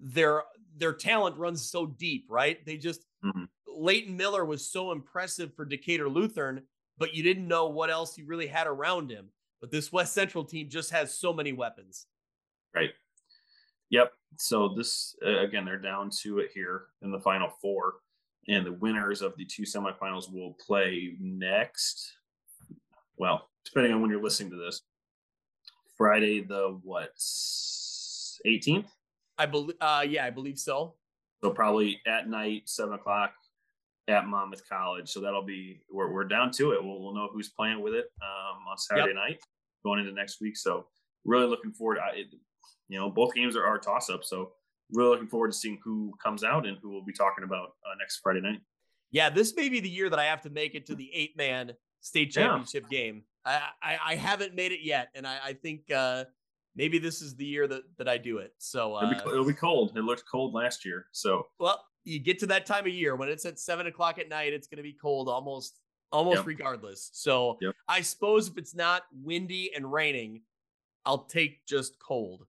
[0.00, 0.44] their
[0.76, 2.64] their talent runs so deep, right?
[2.64, 3.48] They just Mhm.
[3.66, 6.66] Leighton Miller was so impressive for Decatur Lutheran,
[6.98, 9.32] but you didn't know what else he really had around him.
[9.60, 12.06] But this West Central team just has so many weapons.
[12.74, 12.94] Right.
[13.90, 14.12] Yep.
[14.38, 18.00] So this uh, again, they're down to it here in the final four,
[18.48, 22.16] and the winners of the two semifinals will play next.
[23.16, 24.82] Well, depending on when you're listening to this,
[25.96, 27.12] Friday the what,
[28.44, 28.90] eighteenth.
[29.38, 30.94] I believe, uh, yeah, I believe so.
[31.42, 33.32] So probably at night, seven o'clock
[34.08, 35.08] at Monmouth College.
[35.08, 36.82] So that'll be we're we're down to it.
[36.82, 39.40] We'll we'll know who's playing with it um, on Saturday night
[39.84, 40.56] going into next week.
[40.56, 40.86] So
[41.24, 41.98] really looking forward.
[41.98, 42.26] I, it,
[42.88, 44.24] you know, both games are, are toss up.
[44.24, 44.52] So
[44.92, 47.94] really looking forward to seeing who comes out and who we'll be talking about uh,
[47.98, 48.60] next Friday night.
[49.10, 51.36] Yeah, this may be the year that I have to make it to the eight
[51.36, 51.72] man
[52.02, 52.42] state Yeah.
[52.48, 53.24] championship game.
[53.44, 56.24] I, I I haven't made it yet, and I, I think uh,
[56.76, 58.52] maybe this is the year that that I do it.
[58.58, 59.96] So It'll, be, uh, it'll be cold.
[59.96, 61.06] It looked cold last year.
[61.12, 64.28] So well, you get to that time of year when it's at seven o'clock at
[64.28, 65.80] night, it's going to be cold almost
[66.12, 66.46] almost Yep.
[66.46, 67.10] regardless.
[67.14, 67.74] So Yep.
[67.88, 70.42] I suppose if it's not windy and raining,
[71.06, 72.46] I'll take just cold,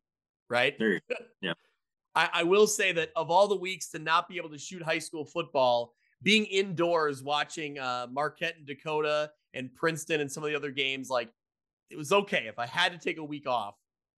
[0.50, 0.78] right?
[0.78, 1.16] there you go.
[1.42, 1.54] Yeah.
[2.16, 4.84] I, I will say that of all the weeks to not be able to shoot
[4.84, 10.50] high school football, being indoors watching uh, Marquette and Dakota and Princeton and some of
[10.50, 11.30] the other games, like
[11.92, 13.76] it was okay if I had to take a week off.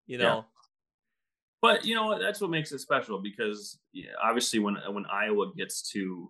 [0.07, 0.36] You know.
[0.38, 0.41] Yeah.
[1.61, 2.19] But you know what?
[2.22, 6.30] That's what makes it special because yeah, obviously when when Iowa gets to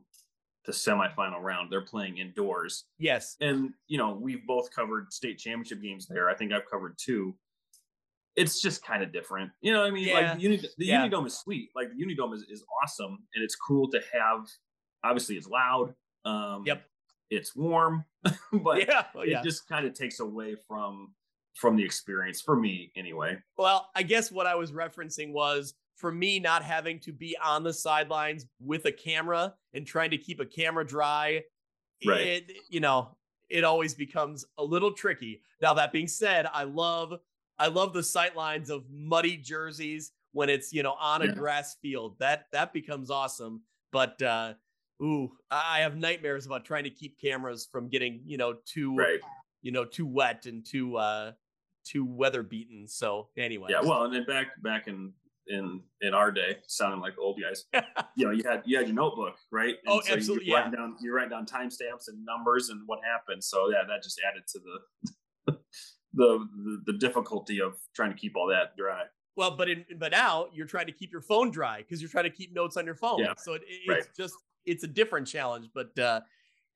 [0.66, 2.86] the semifinal round, they're playing indoors.
[2.98, 6.30] yes, and you know we've both covered state championship games there.
[6.30, 7.36] I think I've covered two.
[8.38, 9.80] It's just kind of different, you know.
[9.82, 10.14] what I mean, Yeah.
[10.14, 11.08] like the, Uni, the Yeah.
[11.08, 11.70] Unidome is sweet.
[11.76, 14.46] Like the Unidome is, is awesome, and it's cool to have.
[15.06, 15.94] Obviously, it's loud.
[16.26, 16.84] Um, Yep.
[17.32, 18.06] It's warm,
[18.54, 21.14] but yeah, oh, it just kind of takes away from
[21.56, 23.38] from the experience for me, anyway.
[23.58, 27.64] Well, I guess what I was referencing was for me not having to be on
[27.64, 31.42] the sidelines with a camera and trying to keep a camera dry.
[32.06, 32.28] Right.
[32.28, 33.16] It, you know,
[33.50, 35.42] it always becomes a little tricky.
[35.62, 37.14] Now that being said, I love
[37.58, 41.32] I love the sight lines of muddy jerseys when it's, you know, on a Yeah.
[41.34, 42.18] grass field.
[42.20, 43.62] That that becomes awesome.
[43.92, 44.54] But uh
[45.02, 49.20] ooh, I have nightmares about trying to keep cameras from getting, you know, too Right.
[49.62, 51.32] you know, too wet and too uh
[51.86, 52.88] too weather beaten.
[52.88, 53.70] So anyway.
[53.72, 53.82] Yeah.
[53.82, 55.14] Well, and then back back in
[55.48, 57.66] in in our day, sounding like old guys.
[58.16, 59.76] you know, you had you had your notebook, right?
[59.86, 60.48] And oh, so absolutely.
[60.48, 60.64] You're yeah.
[60.64, 63.44] writing down you're writing down timestamps and numbers and what happened.
[63.44, 65.54] So yeah, that just added to the
[66.14, 69.04] the, the the difficulty of trying to keep all that dry.
[69.38, 72.24] Well, but in but now you're trying to keep your phone dry because you're trying
[72.24, 73.20] to keep notes on your phone.
[73.20, 73.34] Yeah.
[73.38, 74.04] So it, it's right.
[74.18, 74.34] just
[74.66, 75.70] it's a different challenge.
[75.74, 76.22] But uh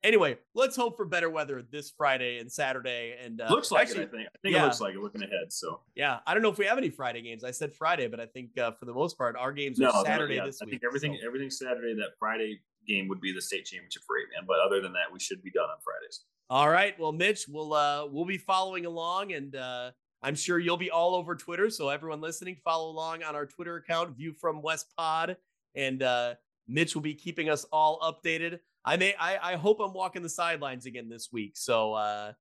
[0.02, 3.16] anyway, let's hope for better weather this Friday and Saturday.
[3.22, 4.08] And uh, looks like actually, it.
[4.08, 4.28] I think.
[4.28, 4.62] I think yeah.
[4.62, 5.50] it looks like it looking ahead.
[5.52, 7.44] So yeah, I don't know if we have any Friday games.
[7.44, 10.02] I said Friday, but I think uh, for the most part, our games are no,
[10.04, 10.72] Saturday yeah, this I week.
[10.72, 11.26] think everything so.
[11.26, 11.94] everything Saturday.
[11.94, 14.46] That Friday game would be the state championship for eight man.
[14.46, 16.22] But other than that, we should be done on Fridays.
[16.48, 16.98] All right.
[16.98, 19.92] Well, Mitch, we'll uh, we'll be following along, and uh,
[20.22, 21.70] I'm sure you'll be all over Twitter.
[21.70, 25.36] So everyone listening, follow along on our Twitter account, View from West Pod,
[25.74, 26.34] and uh,
[26.70, 28.60] Mitch will be keeping us all updated.
[28.84, 31.52] I may I, I hope I'm walking the sidelines again this week.
[31.56, 32.32] So uh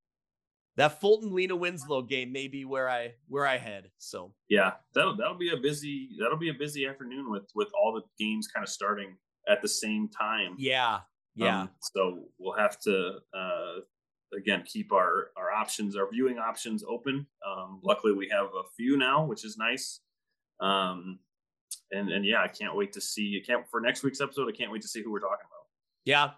[0.77, 3.89] that Fulton Lena Winslow game may be where I where I head.
[3.97, 7.93] So yeah, that'll that'll be a busy that'll be a busy afternoon with with all
[7.93, 9.17] the games kind of starting
[9.49, 10.55] at the same time.
[10.57, 10.99] Yeah.
[11.35, 11.61] Yeah.
[11.61, 13.73] Um, so we'll have to uh
[14.35, 18.95] again keep our our options our viewing options open um luckily we have a few
[18.95, 20.01] now which is nice
[20.59, 21.17] um
[21.91, 24.55] and and yeah i can't wait to see i can't for next week's episode i
[24.55, 25.65] can't wait to see who we're talking about.
[26.05, 26.31] Yeah.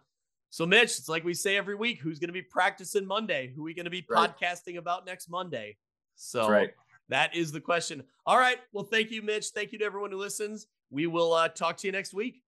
[0.49, 3.51] So mitch it's like we say every week who's going to be practicing monday?
[3.55, 4.29] Who are we going to be right.
[4.29, 5.77] podcasting about next monday?
[6.15, 6.71] So right.
[7.09, 8.03] that is the question.
[8.25, 8.57] All right.
[8.73, 9.47] Well thank you mitch.
[9.47, 10.67] Thank you to everyone who listens.
[10.89, 12.41] We will uh, talk to you next week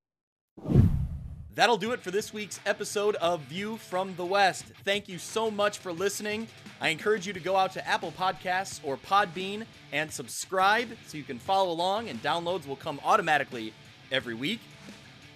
[1.55, 4.65] That'll do it for this week's episode of View from the West.
[4.83, 6.47] Thank you so much for listening.
[6.81, 11.23] I encourage you to go out to Apple Podcasts or Podbean and subscribe so you
[11.23, 13.71] can follow along, and downloads will come automatically
[14.11, 14.61] every week.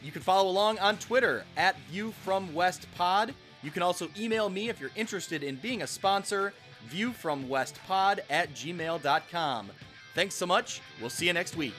[0.04, 3.36] You can follow along on Twitter at View from West Pod.
[3.62, 6.52] You can also email me if you're interested in being a sponsor,
[6.90, 9.70] viewfromwestpod at gmail.com.
[10.16, 10.82] Thanks so much.
[11.00, 11.74] We'll see you next week.